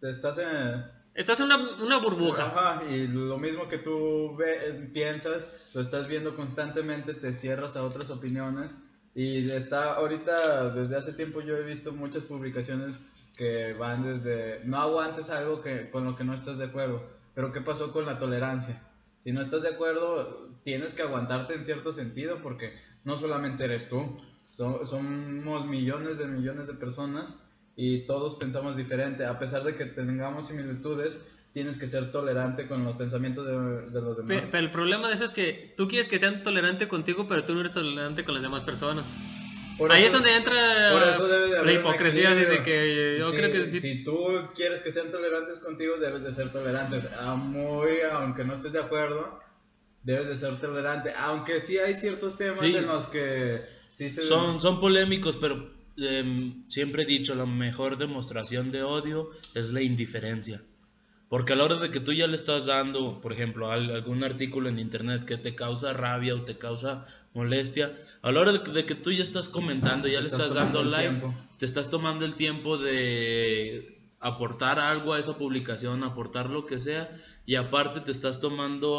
te 0.00 0.10
estás 0.10 0.38
en, 0.38 0.84
estás 1.14 1.40
en 1.40 1.46
una, 1.46 1.56
una 1.82 1.98
burbuja. 1.98 2.46
Ajá, 2.46 2.82
y 2.90 3.06
lo 3.08 3.38
mismo 3.38 3.68
que 3.68 3.78
tú 3.78 4.34
ve- 4.36 4.90
piensas, 4.92 5.48
lo 5.74 5.80
estás 5.80 6.08
viendo 6.08 6.34
constantemente, 6.36 7.14
te 7.14 7.32
cierras 7.32 7.76
a 7.76 7.82
otras 7.84 8.10
opiniones. 8.10 8.74
Y 9.14 9.50
está 9.50 9.94
ahorita, 9.94 10.70
desde 10.72 10.96
hace 10.96 11.12
tiempo 11.12 11.40
yo 11.42 11.56
he 11.56 11.64
visto 11.64 11.92
muchas 11.92 12.22
publicaciones 12.24 13.04
que 13.36 13.72
van 13.74 14.04
desde, 14.04 14.60
no 14.64 14.76
aguantes 14.78 15.30
algo 15.30 15.60
que, 15.60 15.90
con 15.90 16.04
lo 16.04 16.14
que 16.14 16.22
no 16.24 16.32
estás 16.34 16.58
de 16.58 16.66
acuerdo, 16.66 17.02
pero 17.34 17.52
¿qué 17.52 17.60
pasó 17.60 17.92
con 17.92 18.06
la 18.06 18.18
tolerancia? 18.18 18.82
Si 19.22 19.32
no 19.32 19.40
estás 19.42 19.62
de 19.62 19.68
acuerdo, 19.68 20.48
tienes 20.64 20.94
que 20.94 21.02
aguantarte 21.02 21.54
en 21.54 21.64
cierto 21.64 21.92
sentido 21.92 22.38
porque 22.42 22.72
no 23.04 23.18
solamente 23.18 23.64
eres 23.64 23.88
tú, 23.88 24.20
so- 24.44 24.84
somos 24.86 25.66
millones 25.66 26.18
de 26.18 26.26
millones 26.26 26.66
de 26.66 26.74
personas 26.74 27.34
y 27.76 28.06
todos 28.06 28.36
pensamos 28.36 28.76
diferente. 28.76 29.24
A 29.26 29.38
pesar 29.38 29.62
de 29.64 29.74
que 29.74 29.84
tengamos 29.86 30.48
similitudes, 30.48 31.18
tienes 31.52 31.78
que 31.78 31.86
ser 31.88 32.12
tolerante 32.12 32.66
con 32.68 32.84
los 32.84 32.96
pensamientos 32.96 33.46
de, 33.46 33.90
de 33.90 34.00
los 34.00 34.16
demás. 34.16 34.48
Pero 34.50 34.64
el 34.64 34.70
problema 34.70 35.08
de 35.08 35.14
eso 35.14 35.24
es 35.24 35.32
que 35.32 35.74
tú 35.76 35.88
quieres 35.88 36.08
que 36.08 36.18
sean 36.18 36.42
tolerantes 36.42 36.88
contigo, 36.88 37.26
pero 37.28 37.44
tú 37.44 37.54
no 37.54 37.60
eres 37.60 37.72
tolerante 37.72 38.24
con 38.24 38.34
las 38.34 38.42
demás 38.42 38.64
personas. 38.64 39.04
Por 39.80 39.90
Ahí 39.92 40.04
eso- 40.04 40.18
es 40.18 40.22
donde 40.22 40.36
entra 40.36 40.90
por 40.92 41.08
eso 41.08 41.26
debe 41.26 41.48
de 41.56 41.64
la 41.64 41.72
hipocresía 41.72 42.34
de 42.34 42.62
que 42.62 43.16
yo 43.18 43.30
Sí, 43.30 43.36
creo 43.36 43.50
que 43.50 43.66
sí. 43.68 43.80
si 43.80 44.04
tú 44.04 44.14
quieres 44.54 44.82
que 44.82 44.92
sean 44.92 45.10
tolerantes 45.10 45.58
contigo, 45.58 45.96
debes 45.96 46.22
de 46.22 46.32
ser 46.32 46.52
tolerantes. 46.52 47.04
Muy, 47.38 48.02
aunque 48.12 48.44
no 48.44 48.52
estés 48.54 48.72
de 48.72 48.80
acuerdo, 48.80 49.40
debes 50.02 50.28
de 50.28 50.36
ser 50.36 50.60
tolerante. 50.60 51.12
Aunque 51.16 51.60
sí 51.62 51.78
hay 51.78 51.94
ciertos 51.96 52.36
temas 52.36 52.60
Sí. 52.60 52.76
en 52.76 52.86
los 52.86 53.06
que 53.08 53.62
sí 53.90 54.10
se... 54.10 54.20
Son, 54.22 54.60
son 54.60 54.80
polémicos, 54.80 55.38
pero 55.38 55.70
em, 55.96 56.62
siempre 56.68 57.04
he 57.04 57.06
dicho, 57.06 57.34
la 57.34 57.46
mejor 57.46 57.96
demostración 57.96 58.70
de 58.70 58.82
odio 58.82 59.30
es 59.54 59.70
la 59.72 59.80
indiferencia. 59.80 60.60
Porque 61.30 61.52
a 61.52 61.56
la 61.56 61.62
hora 61.62 61.76
de 61.76 61.92
que 61.92 62.00
tú 62.00 62.12
ya 62.12 62.26
le 62.26 62.34
estás 62.34 62.66
dando, 62.66 63.20
por 63.20 63.32
ejemplo, 63.32 63.70
al- 63.70 63.90
algún 63.92 64.24
artículo 64.24 64.68
en 64.68 64.80
internet 64.80 65.24
que 65.24 65.36
te 65.36 65.54
causa 65.54 65.92
rabia 65.92 66.34
o 66.34 66.42
te 66.42 66.58
causa 66.58 67.06
molestia, 67.34 67.96
a 68.20 68.32
la 68.32 68.40
hora 68.40 68.52
de 68.52 68.62
que, 68.64 68.72
de 68.72 68.84
que 68.84 68.96
tú 68.96 69.12
ya 69.12 69.22
estás 69.22 69.48
comentando, 69.48 70.08
ya 70.08 70.20
le 70.20 70.26
estás 70.26 70.40
estás 70.50 70.54
dando 70.54 70.82
like, 70.82 71.08
tiempo. 71.08 71.32
te 71.56 71.66
estás 71.66 71.88
tomando 71.88 72.24
el 72.24 72.34
tiempo 72.34 72.78
de 72.78 74.00
aportar 74.18 74.80
algo 74.80 75.12
a 75.14 75.20
esa 75.20 75.38
publicación, 75.38 76.02
aportar 76.02 76.50
lo 76.50 76.66
que 76.66 76.80
sea, 76.80 77.16
y 77.46 77.54
aparte 77.54 78.00
te 78.00 78.10
estás 78.10 78.40
tomando 78.40 78.98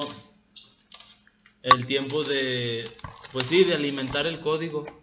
el 1.63 1.85
tiempo 1.85 2.23
de, 2.23 2.89
pues 3.33 3.47
sí, 3.47 3.65
de 3.65 3.73
alimentar 3.75 4.25
el 4.25 4.39
código. 4.39 5.00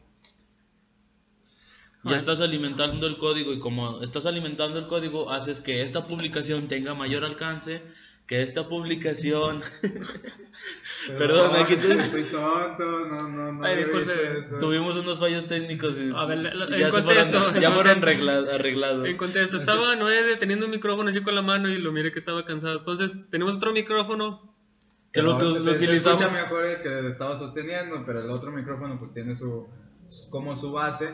Ya 2.05 2.17
estás 2.17 2.41
alimentando 2.41 3.07
el 3.07 3.19
código 3.19 3.53
y 3.53 3.59
como 3.59 4.01
estás 4.03 4.25
alimentando 4.27 4.79
el 4.79 4.87
código, 4.87 5.31
haces 5.31 5.61
que 5.61 5.83
esta 5.83 6.07
publicación 6.07 6.69
tenga 6.69 6.95
mayor 6.95 7.25
alcance, 7.25 7.83
que 8.27 8.43
esta 8.43 8.69
publicación... 8.69 9.61
Perdón, 11.19 11.53
aquí 11.57 11.77
tu- 11.77 11.91
Estoy 11.93 12.25
tonto, 12.25 12.85
no, 13.07 13.29
no, 13.29 13.53
no. 13.53 13.65
Ay. 13.65 13.87
Tuvimos 14.61 14.97
unos 14.99 15.19
fallos 15.19 15.47
técnicos 15.47 15.99
y 15.99 16.11
A 16.15 16.25
ver, 16.27 16.39
lo- 16.55 16.69
ya, 16.71 16.87
en 16.87 16.93
se 16.93 16.99
contexto, 17.03 17.39
fueron, 17.41 17.61
ya 17.63 17.71
fueron 17.71 17.95
contexto. 17.95 18.27
arregla- 18.31 18.55
arreglados. 18.55 19.07
En 19.09 19.17
contexto, 19.17 19.57
estaba 19.57 19.97
Noé 19.97 20.23
deteniendo 20.25 20.67
un 20.67 20.73
micrófono 20.73 21.11
así 21.11 21.21
con 21.21 21.35
la 21.35 21.43
mano 21.43 21.69
y 21.69 21.79
lo 21.79 21.93
miré 21.93 22.13
que 22.13 22.19
estaba 22.19 22.45
cansado. 22.45 22.79
Entonces, 22.79 23.29
tenemos 23.31 23.57
otro 23.57 23.73
micrófono. 23.73 24.55
Que 25.13 25.23
lo, 25.23 25.39
No, 25.39 25.41
lo 25.41 25.65
se 25.65 25.71
utilizamos. 25.71 26.21
escucha 26.21 26.43
mejor 26.43 26.67
el 26.67 26.83
que 26.83 27.09
estaba 27.09 27.37
sosteniendo, 27.39 28.03
pero 28.05 28.21
el 28.21 28.31
otro 28.31 28.51
micrófono 28.53 28.99
pues 28.99 29.13
tiene 29.13 29.35
su 29.35 29.67
como 30.31 30.55
su 30.55 30.71
base 30.73 31.09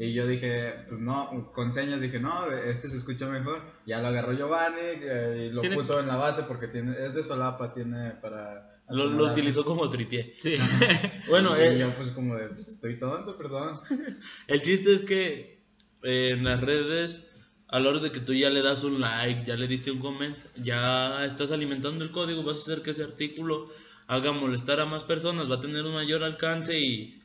y 0.00 0.12
yo 0.12 0.26
dije, 0.28 0.74
pues 0.88 1.00
no, 1.00 1.50
con 1.52 1.72
señas 1.72 2.00
dije, 2.00 2.20
no, 2.20 2.52
este 2.52 2.88
se 2.88 2.96
escucha 2.98 3.26
mejor. 3.26 3.60
Ya 3.84 4.00
lo 4.00 4.08
agarró 4.08 4.32
Giovanni 4.32 4.78
eh, 4.80 5.48
y 5.48 5.52
lo 5.52 5.60
Tiene- 5.60 5.74
puso 5.76 5.98
en 5.98 6.06
la 6.06 6.16
base 6.16 6.44
porque 6.44 6.68
tiene 6.68 6.94
es 7.04 7.14
de 7.14 7.24
solapa, 7.24 7.74
tiene 7.74 8.12
para 8.22 8.70
Lo, 8.90 9.06
lo 9.06 9.24
utilizó 9.32 9.64
como 9.64 9.90
tripié. 9.90 10.34
Sí. 10.40 10.56
Bueno, 11.28 11.56
y 11.58 11.62
eh, 11.62 11.78
yo 11.78 11.90
pues 11.96 12.10
como 12.10 12.36
de, 12.36 12.46
pues, 12.48 12.68
estoy 12.68 12.96
tonto, 12.98 13.36
perdón. 13.36 13.80
El 14.46 14.62
chiste 14.62 14.94
es 14.94 15.02
que 15.02 15.64
eh, 16.04 16.30
en 16.30 16.44
las 16.44 16.60
redes 16.60 17.24
a 17.70 17.80
la 17.80 17.90
hora 17.90 17.98
de 17.98 18.10
que 18.12 18.20
tú 18.20 18.32
ya 18.32 18.48
le 18.50 18.62
das 18.62 18.84
un 18.84 19.00
like, 19.00 19.44
ya 19.44 19.56
le 19.56 19.66
diste 19.66 19.90
un 19.90 19.98
comment, 19.98 20.36
ya 20.56 21.24
estás 21.26 21.50
alimentando 21.50 22.02
el 22.04 22.12
código, 22.12 22.42
vas 22.44 22.58
a 22.58 22.60
hacer 22.60 22.82
que 22.82 22.92
ese 22.92 23.02
artículo 23.02 23.68
haga 24.06 24.32
molestar 24.32 24.80
a 24.80 24.86
más 24.86 25.04
personas, 25.04 25.50
va 25.50 25.56
a 25.56 25.60
tener 25.60 25.84
un 25.84 25.92
mayor 25.92 26.22
alcance 26.24 26.78
y 26.80 27.17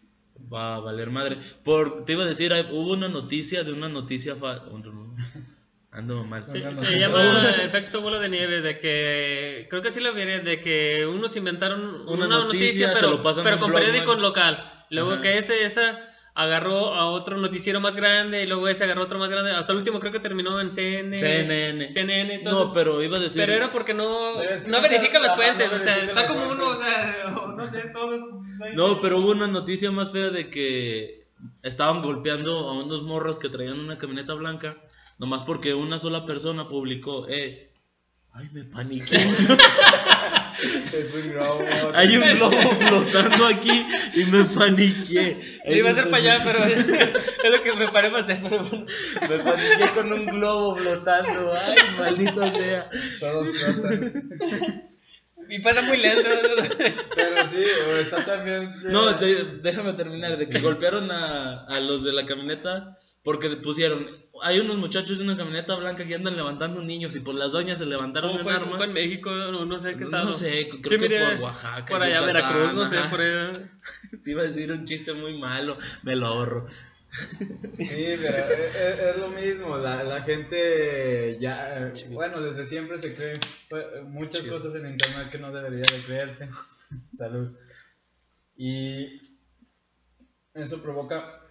va 0.51 0.75
a 0.75 0.79
valer 0.79 1.09
madre. 1.11 1.37
Por, 1.63 2.05
te 2.05 2.13
iba 2.13 2.23
a 2.23 2.27
decir, 2.27 2.53
hubo 2.71 2.93
una 2.93 3.07
noticia 3.09 3.63
de 3.63 3.73
una 3.73 3.89
noticia 3.89 4.35
fa- 4.35 4.63
Ando 5.91 6.23
mal. 6.23 6.45
Sí, 6.47 6.63
se 6.73 6.99
llama 6.99 7.21
efecto 7.63 8.01
bola 8.01 8.17
de 8.19 8.29
nieve, 8.29 8.61
de 8.61 8.77
que 8.77 9.67
creo 9.69 9.81
que 9.83 9.91
sí 9.91 9.99
lo 9.99 10.13
viene, 10.13 10.39
de 10.39 10.59
que 10.59 11.05
unos 11.05 11.35
inventaron 11.35 12.07
Una 12.07 12.25
una, 12.25 12.37
noticia, 12.39 12.93
pero, 12.93 13.21
con 13.59 13.71
periódico 13.73 14.13
más- 14.13 14.19
local. 14.21 14.85
Luego 14.89 15.13
Ajá. 15.13 15.21
que 15.21 15.37
ese, 15.37 15.63
esa 15.63 15.99
agarró 16.35 16.95
a 16.95 17.05
otro 17.07 17.37
noticiero 17.37 17.79
más 17.79 17.95
grande 17.95 18.43
y 18.43 18.47
luego 18.47 18.67
ese 18.67 18.83
agarró 18.83 19.03
otro 19.03 19.19
más 19.19 19.29
grande. 19.29 19.51
Hasta 19.51 19.71
el 19.71 19.77
último 19.77 19.99
creo 19.99 20.11
que 20.11 20.19
terminó 20.19 20.59
en 20.59 20.71
CNN. 20.71 21.17
CNN. 21.17 21.91
CNN, 21.91 22.33
entonces, 22.35 22.67
no, 22.67 22.73
pero 22.73 23.03
iba 23.03 23.17
a 23.17 23.21
decir. 23.21 23.41
pero 23.41 23.53
era 23.53 23.71
porque 23.71 23.93
no, 23.93 24.41
es 24.41 24.63
que 24.63 24.71
no 24.71 24.81
verifican 24.81 25.21
las 25.21 25.35
fuentes, 25.35 25.71
no 25.71 25.77
o 25.77 25.79
sea, 25.79 25.97
está 25.97 26.27
como 26.27 26.49
uno, 26.49 26.69
o 26.69 26.75
sea, 26.75 27.25
no 27.57 27.65
sé, 27.67 27.89
todos. 27.93 28.21
No, 28.75 28.99
pero 28.99 29.19
hubo 29.19 29.31
una 29.31 29.47
noticia 29.47 29.91
más 29.91 30.11
fea 30.11 30.29
de 30.29 30.49
que 30.49 31.27
estaban 31.61 32.01
golpeando 32.01 32.69
a 32.69 32.73
unos 32.73 33.03
morros 33.03 33.37
que 33.37 33.49
traían 33.49 33.79
una 33.79 33.97
camioneta 33.97 34.33
blanca, 34.33 34.77
nomás 35.19 35.43
porque 35.43 35.73
una 35.73 35.99
sola 35.99 36.25
persona 36.25 36.67
publicó, 36.67 37.27
eh, 37.27 37.71
ay, 38.31 38.47
me 38.53 38.63
paniqué. 38.63 39.17
Es 40.93 41.13
un 41.13 41.31
globo. 41.31 41.65
Hay 41.93 42.15
un 42.17 42.37
globo 42.37 42.75
flotando 42.75 43.45
aquí 43.47 43.85
y 44.13 44.25
me 44.25 44.43
paniqué. 44.45 45.37
Yo 45.65 45.73
iba 45.75 45.89
a 45.89 45.95
ser 45.95 46.09
para 46.09 46.17
allá, 46.17 46.41
pero 46.43 46.63
es, 46.65 46.79
es 47.43 47.51
lo 47.51 47.63
que 47.63 47.73
me 47.73 47.87
paré 47.89 48.09
para 48.09 48.23
hacer. 48.23 48.39
Pero... 48.47 48.63
Me 48.63 49.37
paniqué 49.43 49.91
con 49.95 50.13
un 50.13 50.25
globo 50.25 50.75
flotando. 50.77 51.53
Ay, 51.65 51.77
maldito 51.97 52.51
sea. 52.51 52.89
Todos 53.19 53.47
flotan. 53.57 54.23
Y 55.49 55.59
pasa 55.59 55.81
muy 55.81 55.97
lento. 55.97 56.29
Pero 57.15 57.47
sí, 57.47 57.63
está 58.01 58.25
también. 58.25 58.73
No, 58.85 59.13
de- 59.13 59.59
déjame 59.61 59.93
terminar. 59.93 60.37
De 60.37 60.47
que 60.47 60.59
golpearon 60.59 61.11
a, 61.11 61.65
a 61.65 61.79
los 61.79 62.03
de 62.03 62.13
la 62.13 62.25
camioneta 62.25 62.97
porque 63.23 63.49
pusieron. 63.57 64.05
Hay 64.41 64.59
unos 64.59 64.77
muchachos 64.77 65.17
de 65.19 65.23
una 65.23 65.37
camioneta 65.37 65.75
blanca 65.75 66.05
que 66.05 66.15
andan 66.15 66.35
levantando 66.35 66.81
niños 66.81 67.15
y 67.15 67.19
por 67.21 67.35
las 67.35 67.51
doñas 67.53 67.79
se 67.79 67.85
levantaron 67.85 68.31
¿Cómo 68.31 68.39
en 68.39 68.43
fue, 68.45 68.53
armas. 68.53 68.77
fue 68.77 68.85
en 68.87 68.93
México? 68.93 69.29
No, 69.31 69.65
no 69.65 69.79
sé 69.79 69.95
qué 69.95 70.03
estado. 70.03 70.25
No 70.25 70.33
sé, 70.33 70.67
creo 70.69 70.81
Sí, 70.81 70.89
que 70.89 70.97
mire, 70.97 71.25
por 71.35 71.43
Oaxaca. 71.43 71.85
Por 71.85 72.01
allá, 72.03 72.19
Yucatán, 72.19 72.33
Veracruz, 72.35 72.73
no 72.73 72.85
sé, 72.85 72.97
por 73.09 73.21
allá. 73.21 73.51
Te 74.23 74.31
iba 74.31 74.41
a 74.41 74.45
decir 74.45 74.71
un 74.71 74.85
chiste 74.85 75.13
muy 75.13 75.37
malo, 75.37 75.77
me 76.03 76.15
lo 76.15 76.27
ahorro. 76.27 76.67
Sí, 77.77 78.15
pero 78.21 78.37
es, 78.53 78.75
es- 78.75 79.17
lo 79.17 79.29
mismo, 79.29 79.77
la, 79.77 80.03
la 80.03 80.21
gente 80.23 81.37
ya, 81.39 81.93
bueno, 82.09 82.41
desde 82.41 82.65
siempre 82.65 82.97
se 82.97 83.15
cree 83.15 83.33
muchas 84.03 84.45
cosas 84.47 84.73
en 84.75 84.87
internet 84.89 85.29
que 85.31 85.37
no 85.37 85.51
debería 85.51 85.83
de 85.83 86.01
creerse. 86.05 86.49
Salud. 87.13 87.51
Y 88.55 89.21
eso 90.55 90.81
provoca 90.81 91.42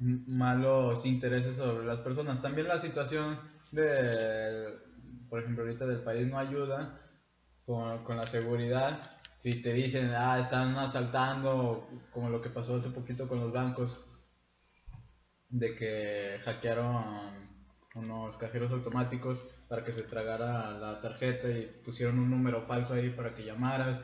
malos 0.00 1.04
intereses 1.06 1.56
sobre 1.56 1.84
las 1.84 2.00
personas. 2.00 2.40
También 2.40 2.68
la 2.68 2.78
situación 2.78 3.38
de, 3.72 4.78
por 5.28 5.40
ejemplo, 5.40 5.64
ahorita 5.64 5.86
del 5.86 6.02
país 6.02 6.26
no 6.26 6.38
ayuda 6.38 7.00
con, 7.64 8.02
con 8.04 8.16
la 8.16 8.26
seguridad. 8.26 8.98
Si 9.38 9.62
te 9.62 9.72
dicen, 9.72 10.10
ah, 10.14 10.38
están 10.38 10.76
asaltando, 10.76 11.88
como 12.12 12.28
lo 12.30 12.40
que 12.40 12.50
pasó 12.50 12.76
hace 12.76 12.90
poquito 12.90 13.28
con 13.28 13.40
los 13.40 13.52
bancos, 13.52 14.06
de 15.48 15.74
que 15.74 16.38
hackearon 16.44 17.50
unos 17.94 18.36
cajeros 18.38 18.70
automáticos 18.70 19.44
para 19.68 19.84
que 19.84 19.92
se 19.92 20.04
tragara 20.04 20.70
la 20.78 21.00
tarjeta 21.00 21.48
y 21.48 21.66
pusieron 21.84 22.18
un 22.18 22.30
número 22.30 22.62
falso 22.66 22.94
ahí 22.94 23.10
para 23.10 23.34
que 23.34 23.44
llamaras, 23.44 24.00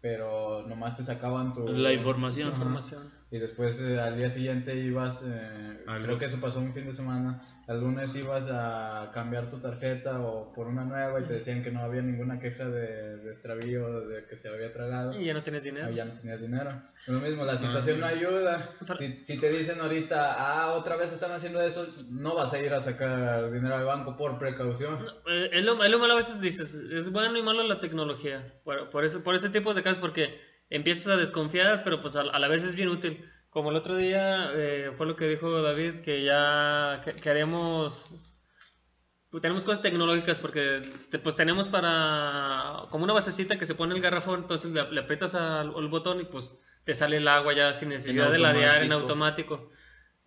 pero 0.00 0.64
nomás 0.66 0.96
te 0.96 1.04
sacaban 1.04 1.52
tu 1.54 1.66
La 1.68 1.92
información. 1.92 2.48
Ajá. 2.48 2.56
Información. 2.58 3.20
Y 3.32 3.38
después 3.38 3.80
eh, 3.80 4.00
al 4.00 4.16
día 4.16 4.28
siguiente 4.28 4.74
ibas, 4.74 5.22
eh, 5.24 5.84
creo 6.02 6.18
que 6.18 6.24
eso 6.24 6.40
pasó 6.40 6.58
un 6.58 6.74
fin 6.74 6.86
de 6.86 6.92
semana, 6.92 7.40
al 7.68 7.78
lunes 7.80 8.12
ibas 8.16 8.48
a 8.50 9.12
cambiar 9.14 9.48
tu 9.48 9.58
tarjeta 9.58 10.20
o 10.20 10.52
por 10.52 10.66
una 10.66 10.84
nueva 10.84 11.20
y 11.20 11.24
te 11.26 11.34
decían 11.34 11.62
que 11.62 11.70
no 11.70 11.78
había 11.78 12.02
ninguna 12.02 12.40
queja 12.40 12.64
de, 12.68 13.18
de 13.18 13.30
extravío, 13.30 14.00
de 14.08 14.24
que 14.26 14.34
se 14.34 14.48
había 14.48 14.72
tragado. 14.72 15.12
Y 15.20 15.26
ya 15.26 15.34
no 15.34 15.44
tienes 15.44 15.62
dinero. 15.62 15.86
No, 15.86 15.92
ya 15.92 16.06
no 16.06 16.14
tenías 16.14 16.40
dinero. 16.40 16.82
Lo 17.06 17.20
mismo, 17.20 17.44
la 17.44 17.56
situación 17.56 18.00
no 18.00 18.06
ayuda. 18.06 18.68
Pero- 18.80 18.96
Si, 18.98 19.24
si 19.24 19.38
te 19.38 19.48
dicen 19.48 19.80
ahorita, 19.80 20.34
ah, 20.36 20.72
otra 20.72 20.96
vez 20.96 21.12
están 21.12 21.30
haciendo 21.30 21.60
eso, 21.62 21.86
no 22.10 22.34
vas 22.34 22.52
a 22.52 22.60
ir 22.60 22.74
a 22.74 22.80
sacar 22.80 23.52
dinero 23.52 23.76
al 23.76 23.84
banco 23.84 24.16
por 24.16 24.40
precaución. 24.40 25.06
Eh, 25.30 25.50
es, 25.52 25.62
lo, 25.64 25.80
es 25.84 25.90
lo 25.90 26.00
malo 26.00 26.14
a 26.14 26.16
veces 26.16 26.40
dices, 26.40 26.74
es 26.74 27.12
bueno 27.12 27.38
y 27.38 27.42
malo 27.44 27.62
la 27.62 27.78
tecnología, 27.78 28.42
por, 28.64 28.90
por 28.90 29.04
eso, 29.04 29.22
por 29.22 29.36
ese 29.36 29.50
tipo 29.50 29.72
de 29.72 29.84
casos, 29.84 29.89
porque 29.98 30.40
empiezas 30.68 31.08
a 31.08 31.16
desconfiar, 31.16 31.82
pero 31.84 32.00
pues 32.00 32.16
a, 32.16 32.20
a 32.22 32.38
la 32.38 32.48
vez 32.48 32.64
es 32.64 32.74
bien 32.74 32.88
útil. 32.88 33.24
Como 33.50 33.70
el 33.70 33.76
otro 33.76 33.96
día 33.96 34.52
eh, 34.54 34.92
fue 34.94 35.06
lo 35.06 35.16
que 35.16 35.26
dijo 35.26 35.60
David, 35.60 36.02
que 36.02 36.22
ya 36.22 37.00
que, 37.04 37.14
que 37.14 37.30
haremos, 37.30 38.32
pues, 39.28 39.42
tenemos 39.42 39.64
cosas 39.64 39.82
tecnológicas, 39.82 40.38
porque 40.38 40.82
pues 41.22 41.34
tenemos 41.34 41.66
para, 41.66 42.84
como 42.90 43.04
una 43.04 43.12
basecita 43.12 43.58
que 43.58 43.66
se 43.66 43.74
pone 43.74 43.94
el 43.94 44.00
garrafón, 44.00 44.42
entonces 44.42 44.70
le, 44.70 44.88
le 44.92 45.00
aprietas 45.00 45.34
al, 45.34 45.74
al 45.74 45.88
botón 45.88 46.20
y 46.20 46.24
pues 46.24 46.54
te 46.84 46.94
sale 46.94 47.16
el 47.16 47.26
agua 47.26 47.52
ya 47.52 47.74
sin 47.74 47.88
necesidad 47.88 48.30
de 48.30 48.38
ladear 48.38 48.82
en 48.82 48.92
automático. 48.92 49.70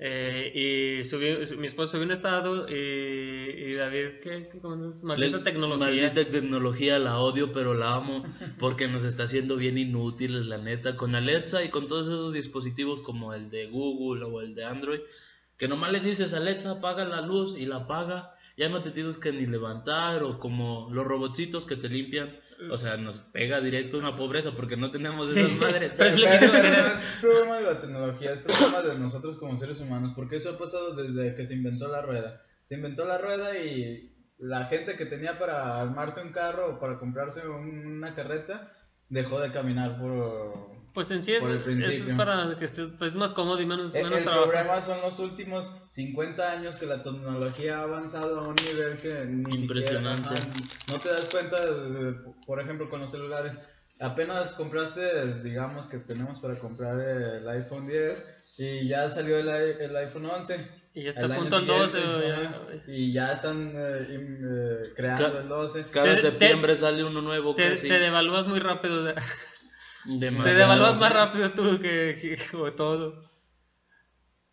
Eh, 0.05 0.99
y 0.99 1.03
subí, 1.05 1.55
mi 1.55 1.67
esposo 1.67 1.93
subió 1.93 2.05
un 2.05 2.11
estado 2.11 2.67
y, 2.67 2.73
y 2.73 3.73
David, 3.73 4.19
¿qué? 4.21 4.43
¿Qué? 4.51 4.59
¿Cómo 4.59 4.89
es? 4.89 5.01
Maldita 5.05 5.37
Le- 5.37 5.43
tecnología. 5.45 5.77
Maldita 5.85 6.29
tecnología, 6.29 6.99
la 6.99 7.19
odio, 7.19 7.53
pero 7.53 7.73
la 7.73 7.95
amo 7.95 8.21
porque 8.59 8.89
nos 8.89 9.05
está 9.05 9.23
haciendo 9.23 9.55
bien 9.55 9.77
inútiles, 9.77 10.45
la 10.45 10.57
neta. 10.57 10.97
Con 10.97 11.15
Alexa 11.15 11.63
y 11.63 11.69
con 11.69 11.87
todos 11.87 12.07
esos 12.07 12.33
dispositivos 12.33 12.99
como 12.99 13.33
el 13.33 13.49
de 13.49 13.67
Google 13.67 14.25
o 14.25 14.41
el 14.41 14.55
de 14.55 14.65
Android, 14.65 14.99
que 15.57 15.69
nomás 15.69 15.93
le 15.93 16.01
dices 16.01 16.33
Alexa, 16.33 16.71
apaga 16.71 17.05
la 17.05 17.21
luz 17.21 17.55
y 17.57 17.65
la 17.65 17.77
apaga. 17.77 18.31
Ya 18.57 18.67
no 18.69 18.83
te 18.83 18.91
tienes 18.91 19.17
que 19.17 19.31
ni 19.31 19.47
levantar 19.47 20.21
o 20.23 20.37
como 20.37 20.89
los 20.91 21.05
robotcitos 21.07 21.65
que 21.65 21.75
te 21.77 21.87
limpian. 21.87 22.35
O 22.71 22.77
sea, 22.77 22.97
nos 22.97 23.19
pega 23.19 23.59
directo 23.61 23.97
una 23.97 24.15
pobreza 24.15 24.51
porque 24.51 24.77
no 24.77 24.91
tenemos 24.91 25.35
esas 25.35 25.51
Sí. 25.51 25.57
madres. 25.59 25.91
Pero 25.97 26.11
Pero 26.15 26.83
no 26.83 26.93
es 26.93 27.03
problema 27.21 27.57
de 27.57 27.63
la 27.63 27.79
tecnología, 27.81 28.31
es 28.33 28.39
problema 28.39 28.81
de 28.81 28.97
nosotros 28.99 29.37
como 29.37 29.57
seres 29.57 29.79
humanos, 29.79 30.13
porque 30.15 30.37
eso 30.37 30.51
ha 30.51 30.57
pasado 30.57 30.95
desde 30.95 31.35
que 31.35 31.45
se 31.45 31.55
inventó 31.55 31.87
la 31.89 32.01
rueda. 32.01 32.41
Se 32.67 32.75
inventó 32.75 33.05
la 33.05 33.17
rueda 33.17 33.57
y 33.57 34.15
la 34.37 34.65
gente 34.65 34.95
que 34.97 35.05
tenía 35.05 35.37
para 35.39 35.81
armarse 35.81 36.21
un 36.21 36.31
carro 36.31 36.75
o 36.75 36.79
para 36.79 36.99
comprarse 36.99 37.47
una 37.47 38.15
carreta 38.15 38.71
dejó 39.09 39.39
de 39.39 39.51
caminar 39.51 39.99
por... 39.99 40.72
Pues 40.93 41.09
en 41.09 41.23
sí 41.23 41.33
es, 41.33 41.43
el 41.43 41.83
es- 41.83 42.13
para 42.13 42.55
que 42.57 42.65
estés 42.65 42.89
pues, 42.99 43.15
más 43.15 43.33
cómodo 43.33 43.59
y 43.59 43.65
menos, 43.65 43.95
El, 43.95 44.03
menos 44.03 44.19
el 44.19 44.25
trabajo. 44.25 44.49
problema 44.51 44.81
son 44.81 45.01
los 45.01 45.17
últimos 45.19 45.71
50 45.89 46.51
años 46.51 46.75
que 46.75 46.85
la 46.85 47.01
tecnología 47.01 47.79
ha 47.79 47.83
avanzado 47.83 48.39
a 48.39 48.47
un 48.47 48.55
nivel 48.55 48.97
que 48.97 49.25
ni 49.25 49.55
Impresionante. 49.61 50.37
siquiera- 50.37 50.43
ajá, 50.53 50.91
no 50.91 50.99
te 50.99 51.09
das 51.09 51.29
cuenta, 51.29 51.65
de- 51.65 52.13
por 52.45 52.59
ejemplo, 52.61 52.89
con 52.89 52.99
los 53.01 53.09
celulares. 53.11 53.57
Apenas 53.99 54.53
compraste, 54.53 55.41
digamos 55.43 55.87
que 55.87 55.97
tenemos 55.97 56.39
para 56.39 56.59
comprar 56.59 56.99
el 56.99 57.47
iPhone 57.49 57.87
10 57.87 58.23
y 58.59 58.87
ya 58.87 59.09
salió 59.09 59.37
el, 59.39 59.47
i- 59.47 59.83
el 59.83 59.95
iPhone 59.97 60.25
11. 60.27 60.83
Y 60.95 61.03
ya 61.05 61.09
está 61.09 61.21
año 61.25 61.35
punto 61.37 61.57
el 61.57 61.65
12. 61.65 61.99
siguiente, 62.01 62.27
ya- 62.27 62.83
y 62.93 63.11
ya 63.13 63.33
están 63.33 63.73
eh, 63.75 64.07
eh, 64.11 64.89
creando 64.95 65.31
Ca- 65.33 65.39
el 65.41 65.47
12. 65.47 65.85
Cada 65.89 66.13
Te- 66.13 66.21
septiembre 66.21 66.75
sale 66.75 67.03
uno 67.03 67.21
nuevo 67.21 67.55
te, 67.55 67.69
casi. 67.71 67.87
te 67.87 67.97
devalúas 67.97 68.45
muy 68.45 68.59
rápido. 68.59 69.03
Te 69.05 69.15
Demasiado. 70.05 70.57
devalúas 70.59 70.97
más 70.97 71.13
rápido 71.13 71.51
tú 71.51 71.79
que, 71.79 72.15
que- 72.19 72.35
que 72.37 72.71
todo. 72.71 73.21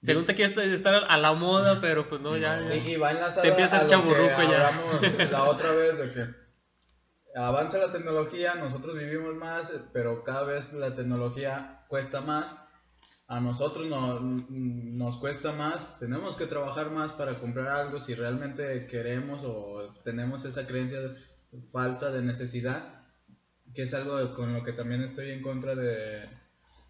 Según 0.02 0.24
te 0.24 0.34
quieres 0.34 0.56
estar 0.56 1.04
a 1.08 1.16
la 1.18 1.32
moda, 1.34 1.80
pero 1.80 2.08
pues 2.08 2.20
no, 2.22 2.36
ya. 2.36 2.60
ya. 2.62 2.74
Y, 2.74 2.92
y 2.92 2.96
va 2.96 3.12
Te 3.42 3.48
empieza 3.48 3.78
a 3.78 3.82
el 3.82 3.88
chavorruco 3.88 4.42
ya. 4.42 4.68
hablamos 4.68 5.00
la 5.30 5.44
otra 5.44 5.72
vez 5.72 5.98
de 5.98 6.12
que 6.12 6.40
avanza 7.38 7.78
la 7.78 7.92
tecnología, 7.92 8.54
nosotros 8.54 8.96
vivimos 8.98 9.34
más, 9.34 9.70
pero 9.92 10.24
cada 10.24 10.44
vez 10.44 10.72
la 10.72 10.94
tecnología 10.94 11.84
cuesta 11.88 12.20
más. 12.20 12.46
A 13.28 13.38
nosotros 13.40 13.86
no- 13.86 14.18
nos 14.20 15.18
cuesta 15.18 15.52
más, 15.52 15.98
tenemos 16.00 16.36
que 16.36 16.46
trabajar 16.46 16.90
más 16.90 17.12
para 17.12 17.38
comprar 17.38 17.68
algo 17.68 18.00
si 18.00 18.14
realmente 18.14 18.86
queremos 18.88 19.42
o 19.44 19.94
tenemos 20.02 20.44
esa 20.44 20.66
creencia 20.66 20.98
falsa 21.70 22.10
de 22.10 22.22
necesidad, 22.22 22.99
que 23.74 23.82
es 23.82 23.94
algo 23.94 24.34
con 24.34 24.52
lo 24.52 24.62
que 24.62 24.72
también 24.72 25.02
estoy 25.02 25.30
en 25.30 25.42
contra 25.42 25.74
de, 25.74 26.28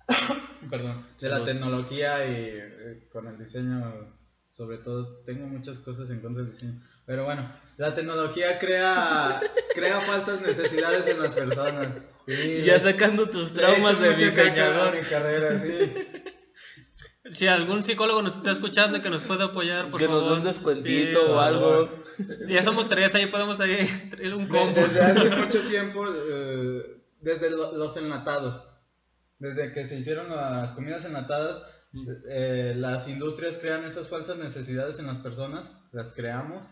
perdón, 0.70 1.04
de 1.20 1.28
la 1.28 1.44
tecnología 1.44 2.26
y 2.26 2.34
eh, 2.34 3.08
con 3.12 3.26
el 3.26 3.38
diseño, 3.38 4.14
sobre 4.48 4.78
todo, 4.78 5.22
tengo 5.24 5.46
muchas 5.46 5.78
cosas 5.78 6.10
en 6.10 6.20
contra 6.20 6.42
del 6.42 6.52
diseño. 6.52 6.80
Pero 7.06 7.24
bueno, 7.24 7.50
la 7.76 7.94
tecnología 7.94 8.58
crea, 8.58 9.40
crea 9.74 10.00
falsas 10.00 10.40
necesidades 10.42 11.06
en 11.08 11.22
las 11.22 11.34
personas. 11.34 11.88
Sí, 12.26 12.62
Ya 12.62 12.78
sacando 12.78 13.28
tus 13.28 13.52
traumas 13.52 13.98
de 14.00 14.14
diseñador. 14.14 14.94
mi 14.94 15.02
carrera, 15.02 15.58
sí. 15.58 15.92
Si 17.30 17.46
algún 17.46 17.82
psicólogo 17.82 18.22
nos 18.22 18.36
está 18.36 18.50
escuchando 18.50 18.98
y 18.98 19.00
que 19.00 19.10
nos 19.10 19.22
puede 19.22 19.44
apoyar, 19.44 19.90
por 19.90 20.00
que 20.00 20.08
nos 20.08 20.24
favor. 20.24 20.36
den 20.38 20.44
descuentito 20.44 21.20
Sí, 21.20 21.30
o 21.30 21.40
algo. 21.40 22.02
Ya 22.48 22.60
somos 22.62 22.88
tres, 22.88 23.14
ahí 23.14 23.26
podemos 23.26 23.60
ahí 23.60 23.76
traer 24.10 24.34
un 24.34 24.46
combo. 24.46 24.74
Desde 24.74 25.00
hace 25.00 25.30
mucho 25.36 25.62
tiempo, 25.68 26.04
eh, 26.06 27.02
desde 27.20 27.50
lo- 27.50 27.72
los 27.76 27.96
enlatados, 27.96 28.62
desde 29.38 29.72
que 29.72 29.86
se 29.86 29.98
hicieron 29.98 30.28
las 30.30 30.72
comidas 30.72 31.04
enlatadas, 31.04 31.62
eh, 32.28 32.74
las 32.76 33.08
industrias 33.08 33.58
crean 33.58 33.84
esas 33.84 34.08
falsas 34.08 34.36
necesidades 34.38 34.98
en 34.98 35.06
las 35.06 35.18
personas, 35.18 35.72
las 35.92 36.12
creamos. 36.14 36.66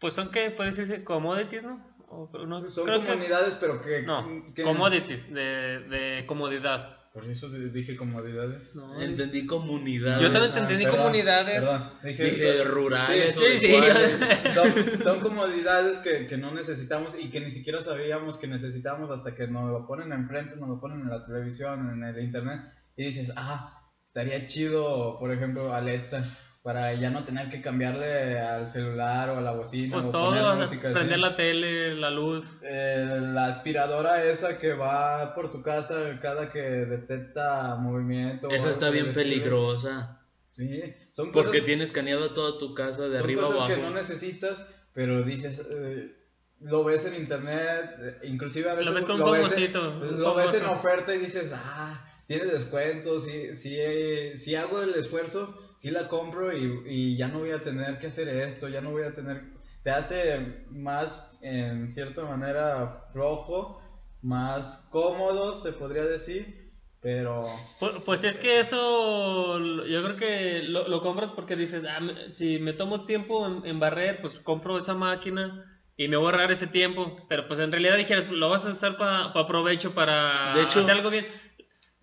Pues 0.00 0.14
son 0.14 0.30
que, 0.30 0.50
puede 0.50 0.70
decirse 0.70 1.04
commodities, 1.04 1.64
¿no? 1.64 1.86
O- 2.10 2.30
no, 2.46 2.66
Son 2.68 2.86
creo 2.86 3.00
que- 3.00 3.06
comunidades, 3.06 3.54
pero 3.60 3.80
que... 3.80 4.02
No, 4.02 4.26
que- 4.54 4.62
commodities, 4.62 5.32
de, 5.32 5.80
de 5.80 6.24
comodidad. 6.26 6.97
Por 7.18 7.30
eso 7.30 7.48
dije 7.48 7.96
comodidades. 7.96 8.74
No, 8.74 9.00
Entendí 9.00 9.44
comunidad. 9.46 10.20
Yo 10.20 10.30
también 10.30 10.52
Ah, 10.54 10.58
entendí 10.60 10.84
perdón, 10.84 11.00
comunidades. 11.00 11.54
Perdón, 11.54 11.82
dije, 12.04 12.24
Dije 12.24 12.64
rurales 12.64 13.34
Sí, 13.34 13.58
sí, 13.58 13.68
sí, 13.68 13.74
son, 14.54 15.00
son 15.02 15.20
comodidades 15.20 15.98
que, 15.98 16.26
que 16.26 16.36
no 16.36 16.52
necesitamos 16.52 17.16
y 17.18 17.30
que 17.30 17.40
ni 17.40 17.50
siquiera 17.50 17.82
sabíamos 17.82 18.38
que 18.38 18.46
necesitamos 18.46 19.10
hasta 19.10 19.34
que 19.34 19.48
nos 19.48 19.70
lo 19.70 19.86
ponen 19.86 20.12
enfrente, 20.12 20.56
nos 20.56 20.68
lo 20.68 20.80
ponen 20.80 21.00
en 21.00 21.10
la 21.10 21.24
televisión, 21.24 21.90
en 21.90 22.04
el 22.04 22.22
internet 22.22 22.60
y 22.96 23.06
dices, 23.06 23.32
ah, 23.36 23.80
estaría 24.06 24.46
chido, 24.46 25.18
por 25.18 25.32
ejemplo, 25.32 25.72
Alexa, 25.74 26.24
para 26.62 26.92
ya 26.94 27.10
no 27.10 27.24
tener 27.24 27.48
que 27.50 27.62
cambiarle 27.62 28.38
al 28.40 28.68
celular 28.68 29.30
o 29.30 29.38
a 29.38 29.40
la 29.40 29.52
bocina 29.52 29.94
Pues 29.94 30.06
o 30.06 30.10
todo, 30.10 30.26
poner 30.30 30.56
música. 30.56 30.88
así. 30.88 30.94
prender 30.98 31.18
la 31.20 31.36
tele, 31.36 31.94
la 31.94 32.10
luz. 32.10 32.58
Eh, 32.62 33.20
la 33.32 33.46
aspiradora 33.46 34.24
esa 34.24 34.58
que 34.58 34.74
va 34.74 35.34
por 35.34 35.50
tu 35.50 35.62
casa 35.62 36.18
cada 36.20 36.50
que 36.50 36.60
detecta 36.60 37.76
movimiento. 37.76 38.50
Esa 38.50 38.70
está 38.70 38.90
bien 38.90 39.12
peligrosa. 39.12 40.20
Sí, 40.50 40.82
son 41.12 41.30
cosas 41.30 41.46
Porque 41.50 41.60
tienes 41.62 41.90
escaneada 41.90 42.34
toda 42.34 42.58
tu 42.58 42.74
casa 42.74 43.08
de 43.08 43.16
son 43.16 43.24
arriba 43.24 43.42
cosas 43.42 43.56
abajo. 43.60 43.74
que 43.74 43.80
no 43.82 43.90
necesitas, 43.90 44.66
pero 44.92 45.22
dices, 45.22 45.64
eh, 45.70 46.12
lo 46.60 46.82
ves 46.82 47.04
en 47.06 47.14
internet, 47.14 47.94
eh, 48.00 48.18
inclusive 48.24 48.68
a 48.68 48.74
veces 48.74 48.88
Lo 48.88 48.94
ves 48.94 49.04
con 49.04 49.14
un 49.20 49.20
lo 49.20 49.30
ves, 49.30 49.56
en, 49.56 49.72
lo 49.72 50.34
ves 50.34 50.54
en 50.54 50.66
oferta 50.66 51.14
y 51.14 51.18
dices, 51.18 51.52
ah, 51.54 52.04
tiene 52.26 52.46
descuento, 52.46 53.20
si, 53.20 53.54
si, 53.56 53.76
eh, 53.78 54.36
si 54.36 54.56
hago 54.56 54.82
el 54.82 54.94
esfuerzo, 54.94 55.67
si 55.78 55.90
la 55.90 56.06
compro 56.08 56.56
y, 56.56 56.82
y 56.86 57.16
ya 57.16 57.28
no 57.28 57.38
voy 57.40 57.50
a 57.52 57.62
tener 57.62 57.98
que 57.98 58.08
hacer 58.08 58.28
esto, 58.28 58.68
ya 58.68 58.80
no 58.80 58.90
voy 58.90 59.04
a 59.04 59.14
tener, 59.14 59.42
te 59.82 59.90
hace 59.90 60.64
más, 60.70 61.38
en 61.42 61.90
cierta 61.90 62.24
manera, 62.26 63.04
flojo, 63.12 63.80
más 64.22 64.88
cómodo, 64.90 65.54
se 65.54 65.72
podría 65.72 66.04
decir, 66.04 66.72
pero... 67.00 67.46
Pues, 67.78 67.94
pues 68.04 68.24
es 68.24 68.38
que 68.38 68.58
eso 68.58 69.58
yo 69.86 70.02
creo 70.02 70.16
que 70.16 70.62
lo, 70.64 70.88
lo 70.88 71.00
compras 71.00 71.30
porque 71.32 71.54
dices, 71.56 71.84
ah, 71.88 72.00
si 72.32 72.58
me 72.58 72.72
tomo 72.72 73.04
tiempo 73.04 73.46
en, 73.46 73.64
en 73.64 73.78
barrer, 73.78 74.20
pues 74.20 74.38
compro 74.40 74.76
esa 74.76 74.94
máquina 74.94 75.64
y 75.96 76.08
me 76.08 76.16
voy 76.16 76.26
a 76.26 76.30
ahorrar 76.30 76.50
ese 76.50 76.66
tiempo. 76.66 77.16
Pero 77.28 77.46
pues 77.46 77.60
en 77.60 77.70
realidad 77.70 77.96
dijeras, 77.96 78.28
lo 78.28 78.48
vas 78.50 78.66
a 78.66 78.70
usar 78.70 78.96
para 78.96 79.32
provecho, 79.46 79.94
para 79.94 80.54
De 80.56 80.62
hecho- 80.62 80.80
hacer 80.80 80.94
algo 80.96 81.10
bien. 81.10 81.26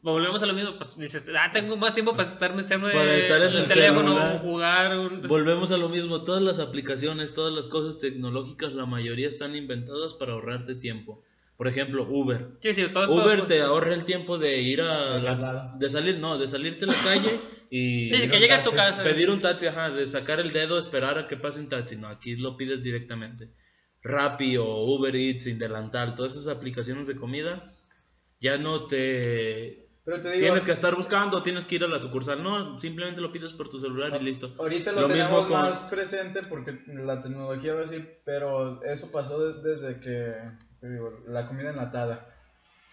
Volvemos 0.05 0.43
a 0.43 0.45
lo 0.45 0.53
mismo, 0.53 0.77
pues 0.77 0.95
dices, 0.97 1.31
ah, 1.35 1.49
tengo 1.51 1.75
más 1.77 1.95
tiempo 1.95 2.11
para 2.15 2.29
estarme 2.29 2.61
Para 2.63 3.15
estar 3.15 3.41
en 3.41 3.53
el 3.53 3.67
teléfono, 3.67 4.09
celular. 4.13 4.39
jugar. 4.39 4.99
un- 4.99 5.21
Volvemos 5.27 5.71
a 5.71 5.77
lo 5.77 5.89
mismo, 5.89 6.21
todas 6.23 6.43
las 6.43 6.59
aplicaciones, 6.59 7.33
todas 7.33 7.51
las 7.51 7.67
cosas 7.67 7.99
tecnológicas, 7.99 8.73
la 8.73 8.85
mayoría 8.85 9.27
están 9.27 9.55
inventadas 9.55 10.13
para 10.13 10.33
ahorrarte 10.33 10.75
tiempo. 10.75 11.23
Por 11.57 11.67
ejemplo, 11.67 12.03
Uber. 12.07 12.49
Sí, 12.61 12.73
sí, 12.75 12.85
todo 12.93 13.05
es 13.05 13.09
Uber 13.09 13.47
te 13.47 13.61
ahorra 13.61 13.93
el 13.95 14.05
tiempo 14.05 14.37
de 14.37 14.61
ir 14.61 14.81
a 14.81 15.13
De 15.15 15.21
la- 15.21 15.21
traslado. 15.21 15.79
de 15.79 15.89
salir, 15.89 16.19
no, 16.19 16.37
de 16.37 16.47
salirte 16.47 16.85
a 16.85 16.89
la 16.89 16.93
calle 17.03 17.39
y 17.71 18.09
Sí, 18.11 18.27
que 18.29 18.35
un 18.35 18.41
llegue 18.41 18.53
a 18.53 18.61
tu 18.61 18.69
taxi, 18.71 18.97
casa. 18.99 19.03
pedir 19.03 19.29
un 19.31 19.41
taxi, 19.41 19.65
ajá, 19.65 19.89
de 19.89 20.05
sacar 20.05 20.39
el 20.39 20.51
dedo, 20.51 20.77
esperar 20.77 21.17
a 21.17 21.25
que 21.25 21.35
pase 21.37 21.59
un 21.61 21.69
taxi, 21.69 21.95
no, 21.95 22.09
aquí 22.09 22.35
lo 22.35 22.57
pides 22.57 22.83
directamente. 22.83 23.49
Rappi 24.03 24.57
o 24.57 24.83
Uber 24.83 25.15
Eats, 25.15 25.45
sin 25.45 25.57
delantal, 25.57 26.13
todas 26.13 26.33
esas 26.33 26.55
aplicaciones 26.55 27.07
de 27.07 27.15
comida, 27.15 27.71
ya 28.39 28.57
no 28.59 28.85
te 28.85 29.84
Pero 30.05 30.21
te 30.21 30.29
digo, 30.29 30.41
tienes 30.41 30.63
que 30.63 30.71
estar 30.71 30.93
buscando, 30.95 31.41
tienes 31.41 31.65
que 31.65 31.75
ir 31.75 31.83
a 31.83 31.87
la 31.87 31.97
sucursal, 31.97 32.41
no, 32.43 32.79
simplemente 32.79 33.21
lo 33.21 33.31
pides 33.31 33.53
por 33.53 33.69
tu 33.69 33.79
celular 33.79 34.15
y 34.21 34.23
listo. 34.23 34.53
Ahorita 34.59 34.91
lo, 34.91 35.01
Lo 35.01 35.07
tenemos 35.07 35.31
mismo 35.31 35.47
con- 35.47 35.61
más 35.63 35.79
presente 35.89 36.43
porque 36.43 36.79
la 36.85 37.21
tecnología 37.21 37.73
va 37.73 37.79
a 37.79 37.83
decir, 37.83 38.21
pero 38.23 38.83
eso 38.83 39.11
pasó 39.11 39.39
de- 39.51 39.67
desde 39.67 39.99
que, 39.99 40.35
te 40.79 40.89
digo, 40.89 41.11
la 41.27 41.47
comida 41.47 41.71
enlatada. 41.71 42.27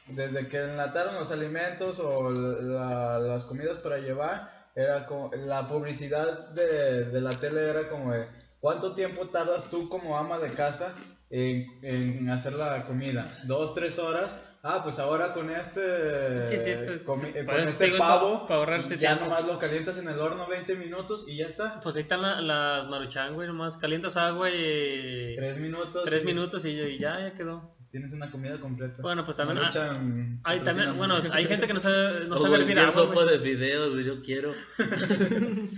Desde 0.08 0.48
que 0.48 0.58
enlataron 0.64 1.14
los 1.14 1.30
alimentos 1.30 2.00
o 2.00 2.30
la- 2.30 3.18
las 3.18 3.44
comidas 3.44 3.78
para 3.82 3.98
llevar, 3.98 4.50
era 4.74 5.04
como, 5.06 5.30
la 5.34 5.68
publicidad 5.68 6.48
de, 6.48 7.04
de 7.04 7.20
la 7.20 7.32
tele 7.38 7.68
era 7.68 7.90
como 7.90 8.12
de, 8.14 8.26
¿cuánto 8.58 8.94
tiempo 8.94 9.28
tardas 9.28 9.68
tú 9.70 9.90
como 9.90 10.16
ama 10.16 10.38
de 10.38 10.48
casa 10.54 10.94
en, 11.28 11.66
en 11.82 12.30
hacer 12.30 12.54
la 12.54 12.86
comida? 12.86 13.30
¿Dos, 13.44 13.74
tres 13.74 13.98
horas? 13.98 14.34
Ah, 14.64 14.80
pues 14.84 15.00
ahora 15.00 15.32
con 15.32 15.50
este, 15.50 16.46
Sí, 16.46 16.54
esto- 16.70 16.92
eh, 16.92 17.02
con 17.04 17.18
eso 17.24 17.36
este 17.64 17.90
pavo, 17.98 18.46
para 18.46 18.60
ahorrarte 18.60 18.96
ya 18.96 19.16
tiempo. 19.16 19.24
nomás 19.24 19.44
lo 19.44 19.58
calientas 19.58 19.98
en 19.98 20.06
el 20.08 20.16
horno 20.20 20.46
20 20.46 20.76
minutos 20.76 21.24
y 21.26 21.38
ya 21.38 21.46
está. 21.48 21.80
Pues 21.82 21.96
ahí 21.96 22.02
están 22.02 22.22
la- 22.22 22.40
las 22.40 22.86
maruchan, 22.88 23.34
güey, 23.34 23.48
nomás 23.48 23.76
calientas 23.76 24.16
agua 24.16 24.50
y... 24.50 25.34
Tres 25.34 25.58
minutos. 25.58 26.04
Tres 26.04 26.22
y 26.22 26.26
minutos 26.26 26.64
y, 26.64 26.68
y 26.80 26.96
ya, 26.98 27.18
ya 27.18 27.34
quedó. 27.34 27.74
Tienes 27.90 28.12
una 28.12 28.30
comida 28.30 28.60
completa. 28.60 29.02
Bueno, 29.02 29.24
pues 29.24 29.36
también- 29.36 29.58
Maruchan, 29.58 30.40
Hay 30.44 30.60
también, 30.60 30.96
bueno, 30.96 31.16
hay 31.32 31.44
gente 31.44 31.66
que 31.66 31.74
no 31.74 31.80
sabe, 31.80 32.24
no 32.28 32.36
O 32.36 32.38
sabe 32.38 32.54
hervir 32.54 32.76
cualquier 32.76 32.78
agua, 32.78 32.92
sopa 32.92 33.14
güey. 33.24 33.28
de 33.30 33.38
videos, 33.38 34.04
yo 34.04 34.22
quiero. 34.22 34.54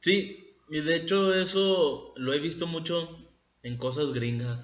sí, 0.00 0.56
y 0.68 0.80
de 0.80 0.94
hecho 0.96 1.32
eso 1.34 2.12
lo 2.16 2.34
he 2.34 2.38
visto 2.38 2.66
mucho 2.66 3.08
en 3.62 3.78
cosas 3.78 4.12
gringas, 4.12 4.60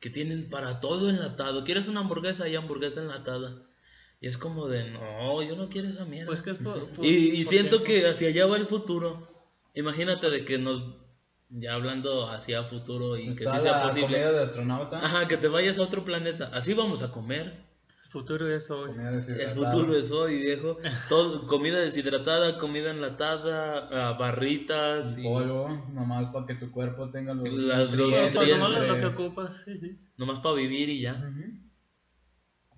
que 0.00 0.10
tienen 0.10 0.48
para 0.48 0.80
todo 0.80 1.08
enlatado. 1.10 1.62
¿Quieres 1.64 1.88
una 1.88 2.00
hamburguesa? 2.00 2.44
Hay 2.44 2.56
hamburguesa 2.56 3.00
enlatada. 3.00 3.62
Y 4.20 4.26
es 4.26 4.36
como 4.36 4.66
de, 4.68 4.90
no, 4.90 5.42
yo 5.42 5.56
no 5.56 5.68
quiero 5.68 5.88
esa 5.88 6.04
mierda. 6.04 6.26
Pues 6.26 6.42
que 6.42 6.50
es 6.50 6.58
por... 6.58 6.88
por- 6.90 7.04
y 7.04 7.40
y 7.40 7.44
por 7.44 7.50
siento 7.50 7.82
tiempo. 7.82 7.84
que 8.02 8.08
hacia 8.08 8.28
allá 8.28 8.46
va 8.46 8.56
el 8.56 8.66
futuro. 8.66 9.26
Imagínate 9.74 10.30
de 10.30 10.44
que 10.44 10.58
nos, 10.58 10.82
ya 11.48 11.74
hablando 11.74 12.28
hacia 12.28 12.64
futuro 12.64 13.16
y 13.16 13.34
que 13.34 13.46
sí 13.46 13.58
sea 13.60 13.78
la 13.78 13.82
posible. 13.84 14.06
comida 14.08 14.32
de 14.32 14.42
astronauta. 14.42 15.04
Ajá, 15.04 15.28
que 15.28 15.36
te 15.36 15.48
vayas 15.48 15.78
a 15.78 15.82
otro 15.82 16.04
planeta. 16.04 16.50
Así 16.52 16.74
vamos 16.74 17.02
a 17.02 17.10
comer. 17.12 17.64
El 18.10 18.12
futuro 18.12 18.52
es 18.52 18.68
hoy. 18.72 18.90
El 18.98 19.50
futuro 19.50 19.94
es 19.96 20.10
hoy, 20.10 20.40
viejo. 20.42 20.78
Todo, 21.08 21.46
comida 21.46 21.78
deshidratada, 21.78 22.58
comida 22.58 22.90
enlatada, 22.90 23.86
ah, 23.92 24.16
barritas. 24.18 25.16
y- 25.16 25.22
Polvo, 25.22 25.68
nomás 25.92 26.26
para 26.32 26.44
que 26.44 26.56
tu 26.56 26.72
cuerpo 26.72 27.08
tenga 27.08 27.34
los 27.34 27.44
Las- 27.52 27.94
los 27.94 28.12
pues, 28.12 28.32
nutrientes. 28.32 28.58
nomás 28.58 28.88
lo 28.88 28.98
que 28.98 29.06
ocupas, 29.06 29.62
sí, 29.64 29.78
sí. 29.78 29.96
Nomás 30.16 30.40
para 30.40 30.56
vivir 30.56 30.88
y 30.88 31.02
ya. 31.02 31.22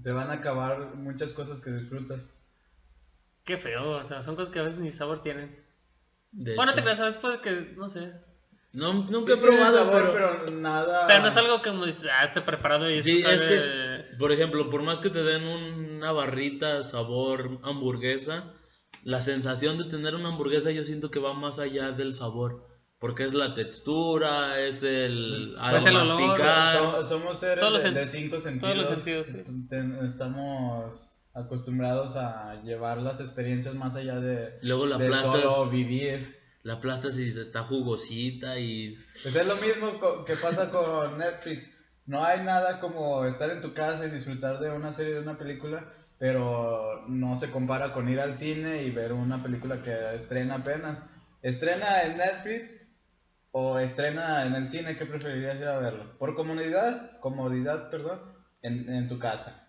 Te 0.03 0.13
van 0.13 0.29
a 0.29 0.35
acabar 0.35 0.97
muchas 0.97 1.33
cosas 1.33 1.61
que 1.61 1.71
disfrutas. 1.71 2.21
Qué 3.45 3.57
feo, 3.57 3.93
o 3.93 4.05
sea, 4.05 4.23
son 4.23 4.37
cosas 4.37 4.53
que 4.53 4.59
a 4.61 4.65
veces 4.65 4.81
ni 4.81 4.91
sabor 4.91 5.23
tienen. 5.23 5.65
De 6.31 6.57
Bueno, 6.57 6.73
no 6.73 6.77
te 6.77 6.83
creas, 6.83 6.99
sabes, 6.99 7.17
puede 7.17 7.41
que, 7.41 7.73
no 7.75 7.89
sé. 7.89 8.13
No, 8.75 8.93
nunca 8.93 9.33
Sí 9.33 9.39
he 9.39 9.43
probado, 9.43 9.79
sabor, 9.79 10.11
pero... 10.15 10.45
pero 10.47 10.57
nada. 10.59 11.07
Pero 11.07 11.21
no 11.23 11.29
es 11.29 11.37
algo 11.37 11.61
que 11.63 11.71
como 11.71 11.85
dices, 11.87 12.09
ah, 12.11 12.31
preparado 12.45 12.91
y 12.91 13.03
Sí, 13.03 13.19
es 13.27 13.41
sabe- 13.41 13.49
que, 13.49 13.92
por 14.19 14.33
ejemplo, 14.33 14.71
por 14.71 14.83
más 14.83 15.01
que 15.01 15.11
te 15.11 15.23
den 15.23 15.45
una 15.45 16.13
barrita 16.13 16.83
sabor 16.85 17.59
hamburguesa, 17.63 18.53
la 19.05 19.21
sensación 19.23 19.79
de 19.79 19.85
tener 19.85 20.15
una 20.15 20.29
hamburguesa 20.29 20.71
yo 20.71 20.85
siento 20.85 21.11
que 21.11 21.19
va 21.19 21.33
más 21.35 21.59
allá 21.59 21.93
del 21.93 22.13
sabor. 22.13 22.71
Porque 22.99 23.25
es 23.25 23.35
la 23.35 23.53
textura, 23.55 24.61
es 24.61 24.85
el 24.85 25.35
Pues- 25.37 25.57
al 25.59 25.71
pues 25.73 25.87
el 25.87 25.97
olor, 25.97 26.21
masticar. 26.21 26.79
So- 26.79 27.09
somos 27.09 27.41
seres 27.41 27.59
Todos 27.59 27.73
los 27.73 27.83
de, 27.83 27.91
de 27.91 28.07
cinco 28.07 28.39
sentidos. 28.39 28.75
todos 28.75 28.77
los 28.77 28.89
sentidos, 28.95 29.27
sí. 29.27 29.67
Ten- 29.69 29.99
Estamos 30.05 31.11
acostumbrados 31.35 32.15
a 32.15 32.63
llevar 32.63 32.99
las 32.99 33.19
experiencias 33.21 33.75
más 33.75 33.97
allá 33.97 34.21
de, 34.21 34.51
Luego 34.63 34.87
la 34.87 34.99
de 34.99 35.07
aplastas, 35.07 35.41
solo 35.53 35.69
vivir. 35.69 36.39
la 36.63 36.75
aplastas 36.75 37.19
y 37.19 37.27
está 37.27 37.65
jugosita 37.65 38.59
y 38.61 38.97
Pues 39.21 39.35
es 39.35 39.49
lo 39.49 39.57
mismo 39.57 40.25
que 40.25 40.37
pasa 40.37 40.71
con 40.71 41.19
Netflix. 41.19 41.72
No 42.07 42.25
hay 42.25 42.41
nada 42.43 42.79
como 42.81 43.25
estar 43.25 43.51
en 43.51 43.61
tu 43.61 43.75
casa 43.75 44.07
y 44.07 44.11
disfrutar 44.11 44.59
de 44.61 44.71
una 44.71 44.93
serie, 44.93 45.15
de 45.15 45.21
una 45.21 45.39
película, 45.39 45.85
pero 46.19 47.05
no 47.09 47.37
se 47.37 47.51
compara 47.51 47.93
con 47.93 48.09
ir 48.09 48.21
al 48.21 48.35
cine 48.35 48.83
y 48.83 48.91
ver 48.91 49.13
una 49.13 49.43
película 49.43 49.83
que 49.83 50.15
estrena 50.15 50.57
apenas. 50.57 51.03
Estrena 51.43 52.03
en 52.05 52.17
Netflix 52.19 52.75
o 53.53 53.79
estrena 53.79 54.47
en 54.47 54.55
el 54.55 54.67
cine, 54.69 54.97
¿qué 54.97 55.07
preferirías 55.07 55.59
ir 55.59 55.67
a 55.67 55.79
verlo? 55.79 56.17
Por 56.19 56.35
comodidad, 56.35 57.21
comodidad, 57.21 57.89
perdón, 57.91 58.21
en, 58.63 58.89
en 58.89 59.09
tu 59.09 59.19
casa. 59.19 59.62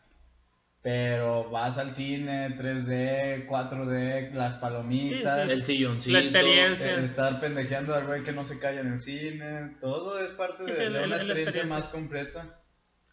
Pero 0.84 1.50
vas 1.50 1.78
al 1.78 1.93
cine, 1.93 2.56
3D, 2.58 3.48
4D, 3.48 4.34
las 4.34 4.56
palomitas. 4.56 5.46
Sí, 5.46 5.52
el 5.52 5.63
silloncito. 5.63 6.12
La 6.13 6.19
experiencia. 6.19 6.96
El 6.96 7.06
estar 7.06 7.39
pendejeando 7.39 7.96
al 7.96 8.06
güey 8.06 8.24
que 8.24 8.34
no 8.34 8.43
se 8.43 8.60
calla 8.60 8.82
en 8.82 8.91
el 8.93 9.00
cine, 9.00 9.78
todo 9.80 10.19
es 10.19 10.32
parte 10.32 10.63
Sí, 10.65 10.72
de, 10.72 10.74
sí, 10.74 10.84
de 10.84 10.89
una 10.89 11.08
la 11.08 11.15
experiencia, 11.15 11.43
experiencia. 11.43 11.76
más 11.76 11.88
completa. 11.88 12.60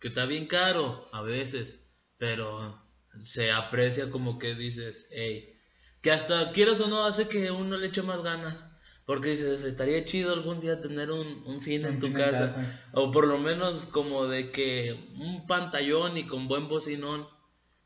que 0.01 0.09
está 0.09 0.27
bien 0.27 0.47
caro 0.49 1.07
a 1.13 1.23
veces, 1.23 1.79
pero 2.19 2.77
se 3.21 3.53
aprecia 3.53 4.11
como 4.11 4.39
que 4.41 4.55
dices, 4.57 5.07
hey, 5.13 5.57
que 6.03 6.11
hasta 6.11 6.51
quieras 6.51 6.81
o 6.81 6.89
no 6.89 7.05
hace 7.07 7.29
que 7.29 7.53
uno 7.53 7.77
le 7.77 7.87
eche 7.87 8.03
más 8.03 8.23
ganas. 8.23 8.65
Porque 9.07 9.31
dices, 9.31 9.63
estaría 9.63 10.03
chido 10.05 10.33
algún 10.33 10.61
día 10.61 10.81
tener 10.81 11.11
un, 11.11 11.43
un 11.47 11.61
cine 11.61 11.89
en 11.89 11.99
tu 12.01 12.07
cine 12.09 12.21
en 12.25 12.31
casa. 12.31 12.47
casa. 12.47 12.81
O 12.93 13.11
por 13.13 13.27
lo 13.29 13.39
menos 13.39 13.87
como 13.87 14.27
de 14.27 14.51
que 14.51 14.93
un 15.19 15.47
pantallón 15.47 16.17
y 16.17 16.25
con 16.27 16.49
buen 16.49 16.69
bocinón. 16.69 17.27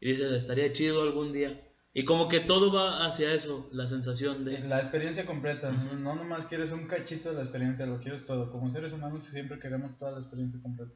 Y 0.04 0.08
dices, 0.08 0.30
estaría 0.32 0.70
chido 0.70 1.00
algún 1.02 1.32
día. 1.32 1.58
Y 1.94 2.04
como 2.04 2.28
que 2.28 2.40
todo 2.40 2.70
va 2.70 3.06
hacia 3.06 3.32
eso, 3.32 3.70
la 3.72 3.86
sensación 3.86 4.44
de... 4.44 4.58
La 4.68 4.78
experiencia 4.78 5.24
completa, 5.24 5.70
no- 5.72 5.94
no 5.94 6.14
nomás 6.14 6.44
quieres 6.44 6.72
un 6.72 6.86
cachito 6.86 7.30
de 7.30 7.36
la 7.36 7.40
experiencia, 7.40 7.86
lo 7.86 8.00
quieres 8.00 8.26
todo. 8.26 8.50
Como 8.50 8.68
seres 8.70 8.92
humanos 8.92 9.24
siempre 9.24 9.58
queremos 9.58 9.96
toda 9.96 10.10
la 10.12 10.18
experiencia 10.18 10.60
completa. 10.60 10.92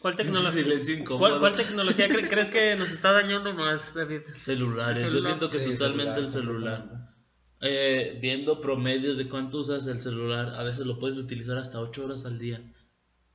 ¿Cuál, 0.00 0.14
Mucho 0.14 0.24
tecnolo- 0.24 0.52
silencio 0.52 0.94
incómodo. 0.94 1.18
¿Cuál, 1.18 1.40
cuál 1.40 1.56
tecnología 1.56 2.06
cre- 2.08 2.28
crees 2.28 2.50
que 2.52 2.76
nos 2.76 2.92
está 2.92 3.10
dañando 3.10 3.52
más, 3.52 3.92
David? 3.92 4.20
Celulares, 4.38 5.02
El 5.02 5.12
yo 5.14 5.20
siento 5.20 5.50
que 5.50 5.64
Sí, 5.64 5.72
totalmente 5.72 6.20
el 6.20 6.30
celular, 6.30 6.76
celular. 6.82 7.16
Eh, 7.62 8.18
viendo 8.22 8.60
promedios 8.60 9.18
de 9.18 9.28
cuánto 9.28 9.58
usas 9.58 9.86
el 9.88 10.00
celular, 10.00 10.54
a 10.54 10.62
veces 10.62 10.86
lo 10.86 11.00
puedes 11.00 11.18
utilizar 11.18 11.58
hasta 11.58 11.80
8 11.80 12.04
horas 12.04 12.24
al 12.24 12.38
día. 12.38 12.62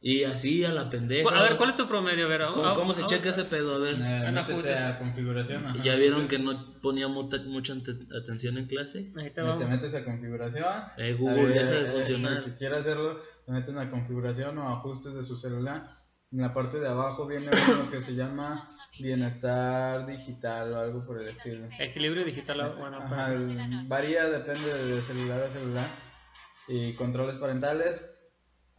Y 0.03 0.23
así 0.23 0.65
a 0.65 0.71
la 0.71 0.89
pendeja. 0.89 1.29
A 1.29 1.43
ver, 1.43 1.57
¿cuál 1.57 1.69
es 1.69 1.75
tu 1.75 1.87
promedio? 1.87 2.25
A 2.25 2.29
ver, 2.29 2.41
¿Cómo, 2.51 2.65
ah, 2.65 2.73
cómo 2.73 2.91
se 2.91 3.05
checa 3.05 3.29
ese 3.29 3.43
pedo? 3.45 3.75
A 3.75 3.77
ver. 3.77 3.91
Eh, 3.93 4.23
En 4.27 4.33
métete 4.33 4.53
ajustes. 4.53 4.79
a 4.81 4.97
configuración. 4.97 5.63
ajá. 5.63 5.83
¿Ya 5.83 5.95
vieron 5.95 6.27
que 6.27 6.39
no 6.39 6.73
ponía 6.81 7.07
mucha, 7.07 7.37
mucha 7.45 7.73
atención 8.19 8.57
en 8.57 8.65
clase? 8.65 9.11
Ahí 9.15 9.25
te 9.25 9.31
Te 9.35 9.41
vamos. 9.43 9.69
metes 9.69 9.93
a 9.93 10.03
configuración. 10.03 10.65
Eh, 10.97 11.13
Google, 11.13 11.41
A 11.41 11.45
ver, 11.45 11.53
deja 11.53 11.71
de 11.71 11.81
eh, 11.87 11.91
funcionar. 11.91 12.33
El 12.39 12.43
que 12.45 12.55
quiera 12.55 12.79
hacerlo, 12.79 13.19
se 13.45 13.51
meten 13.51 13.77
a 13.77 13.91
configuración 13.91 14.57
o 14.57 14.69
ajustes 14.75 15.13
de 15.13 15.23
su 15.23 15.37
celular. 15.37 15.99
En 16.31 16.41
la 16.41 16.51
parte 16.53 16.79
de 16.79 16.87
abajo 16.87 17.27
viene 17.27 17.47
uno 17.51 17.91
que 17.91 18.01
se 18.01 18.15
llama 18.15 18.67
bienestar 18.99 20.07
digital 20.07 20.73
o 20.73 20.79
algo 20.79 21.05
por 21.05 21.21
el 21.21 21.27
estilo. 21.27 21.67
Equilibrio 21.77 22.25
digital, 22.25 22.61
ah, 22.61 22.69
bueno, 22.77 22.97
Ajá, 22.97 23.27
pues, 23.27 23.41
el- 23.41 23.87
varía, 23.87 24.25
depende 24.29 24.73
de 24.73 25.01
celular 25.03 25.43
a 25.43 25.49
celular. 25.51 25.89
Y 26.67 26.93
controles 26.93 27.35
parentales. 27.37 28.01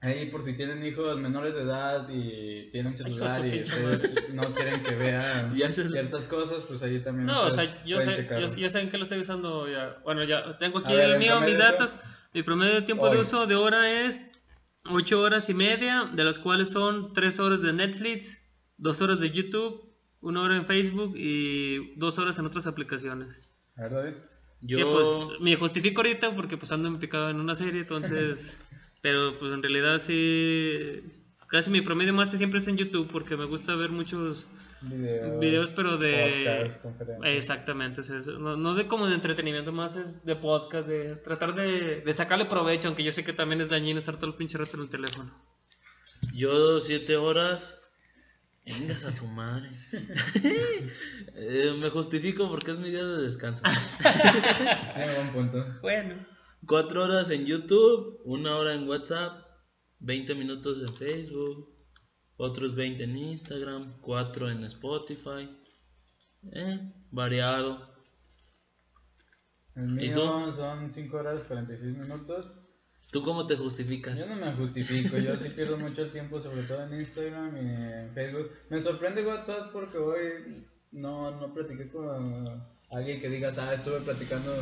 Ahí 0.03 0.27
por 0.27 0.45
si 0.45 0.55
tienen 0.55 0.85
hijos 0.85 1.17
menores 1.21 1.55
de 1.55 1.63
edad 1.63 2.09
y 2.09 2.71
tienen 2.73 2.97
celular 2.97 3.47
y 3.47 3.61
ustedes 3.61 4.13
no 4.35 4.53
quieren 4.53 4.83
que 4.83 4.97
vean 4.97 5.55
ciertas 5.73 6.25
cosas, 6.25 6.65
pues 6.67 6.83
ahí 6.83 7.01
también 7.01 7.27
No, 7.27 7.47
o 7.47 7.51
sea, 7.51 7.65
yo 7.85 8.01
sé, 8.01 8.29
yo, 8.29 8.53
yo 8.57 8.69
sé 8.69 8.81
en 8.81 8.91
qué 8.91 8.97
lo 8.97 9.05
estoy 9.05 9.21
usando 9.21 9.69
ya. 9.69 9.99
Bueno, 10.03 10.25
ya 10.25 10.59
tengo 10.59 10.79
aquí 10.79 10.93
ver, 10.93 11.13
el 11.13 11.19
mío, 11.21 11.41
mis 11.41 11.57
datos. 11.57 11.97
Mi 12.35 12.43
promedio 12.43 12.75
de 12.75 12.83
tiempo 12.83 13.09
de 13.11 13.21
uso 13.21 13.47
de 13.47 13.55
hora 13.55 14.07
es 14.07 14.29
8 14.91 15.21
horas 15.21 15.49
y 15.49 15.55
media, 15.55 16.11
de 16.13 16.25
las 16.25 16.41
cuales 16.41 16.71
son 16.71 17.13
3 17.13 17.39
horas 17.39 17.63
de 17.63 17.73
Netflix, 17.73 18.43
2 18.79 19.01
horas 19.03 19.21
de 19.21 19.31
YouTube, 19.31 19.89
1 20.21 20.43
hora 20.43 20.57
en 20.57 20.67
Facebook 20.67 21.13
y 21.17 21.95
2 21.95 22.19
horas 22.19 22.39
en 22.41 22.47
otras 22.47 22.67
aplicaciones. 22.67 23.49
A 23.77 23.83
ver, 23.83 23.93
David. 23.93 24.13
Yo, 24.63 24.79
Que, 24.79 24.85
pues 24.85 25.09
me 25.41 25.55
justifico 25.55 26.01
ahorita 26.01 26.35
porque 26.35 26.57
pues 26.57 26.73
ando 26.73 26.99
picado 26.99 27.31
en 27.31 27.39
una 27.39 27.55
serie, 27.55 27.83
entonces, 27.83 28.61
pero 29.03 29.39
pues 29.39 29.53
en 29.53 29.63
realidad 29.63 29.99
sí, 29.99 31.01
casi 31.49 31.71
mi 31.71 31.83
promedio 31.83 32.15
más 32.15 32.31
siempre 32.31 32.59
es 32.59 32.69
en 32.69 32.79
YouTube 32.79 33.09
porque 33.13 33.37
me 33.37 33.45
gusta 33.45 33.75
ver 33.75 33.91
muchos 33.91 34.47
Videos, 34.85 35.39
videos, 35.39 35.73
pero 35.73 35.97
de... 35.97 36.71
conferencias. 36.83 37.37
Exactamente, 37.37 38.01
o 38.01 38.05
sea, 38.05 38.17
no, 38.39 38.57
no 38.57 38.75
de 38.75 38.89
como 38.89 39.07
de 39.07 39.15
entretenimiento, 39.15 39.71
más 39.71 39.95
es 39.95 40.25
de 40.25 40.35
podcast, 40.35 40.89
de 40.89 41.15
tratar 41.17 41.55
de, 41.55 42.01
de 42.01 42.13
sacarle 42.13 42.47
provecho, 42.47 42.89
aunque 42.89 43.05
yo 43.05 43.13
sé 43.13 43.25
que 43.25 43.33
también 43.33 43.61
es 43.61 43.69
dañino 43.69 44.01
estar 44.01 44.17
todo 44.17 44.31
el 44.31 44.37
pinche 44.37 44.59
rato 44.59 44.77
en 44.77 44.83
el 44.83 44.89
teléfono. 44.89 45.31
yo 46.35 46.81
siete 46.81 47.17
horas. 47.17 47.79
Vengas 48.67 49.05
a 49.05 49.15
tu 49.15 49.27
madre. 49.27 49.69
Eh, 51.35 51.75
me 51.79 51.89
justifico 51.91 52.49
porque 52.49 52.73
es 52.73 52.79
mi 52.79 52.91
día 52.91 53.05
de 53.05 53.23
descanso. 53.23 53.63
Buen 54.95 55.29
punto. 55.33 55.67
Bueno. 55.81 56.15
Cuatro 56.67 57.05
horas 57.05 57.31
en 57.31 57.45
YouTube, 57.45 58.21
una 58.25 58.57
hora 58.57 58.75
en 58.75 58.89
WhatsApp, 58.89 59.45
20 59.99 60.35
minutos 60.37 60.81
en 60.81 60.95
Facebook, 60.95 61.75
otros 62.37 62.75
20 62.75 63.03
en 63.05 63.17
Instagram, 63.17 64.01
4 64.01 64.51
en 64.51 64.65
Spotify. 64.65 65.51
Eh, 66.53 66.93
variado. 67.11 67.93
El 69.75 69.91
¿Y 70.03 70.11
mío 70.11 70.15
tú? 70.15 70.53
son 70.53 70.91
5 70.91 71.17
horas 71.17 71.43
46 71.45 71.97
minutos. 71.97 72.51
¿Tú 73.11 73.23
cómo 73.23 73.47
te 73.47 73.57
justificas? 73.57 74.19
Yo 74.19 74.27
no 74.27 74.37
me 74.37 74.53
justifico, 74.53 75.19
yo 75.19 75.37
sí 75.37 75.51
pierdo 75.51 75.77
mucho 75.77 76.11
tiempo, 76.11 76.41
sobre 76.41 76.63
todo 76.63 76.85
en 76.85 77.01
Instagram 77.01 77.57
y 77.57 77.61
en 77.61 78.15
Facebook. 78.15 78.51
Me 78.71 78.81
sorprende 78.81 79.27
WhatsApp 79.27 79.73
porque 79.73 79.99
hoy 79.99 80.65
no, 80.93 81.31
no 81.41 81.53
platiqué 81.53 81.91
con 81.91 82.65
alguien 82.91 83.21
que 83.21 83.29
digas, 83.29 83.59
ah, 83.59 83.75
estuve 83.75 84.01
platicando 84.01 84.53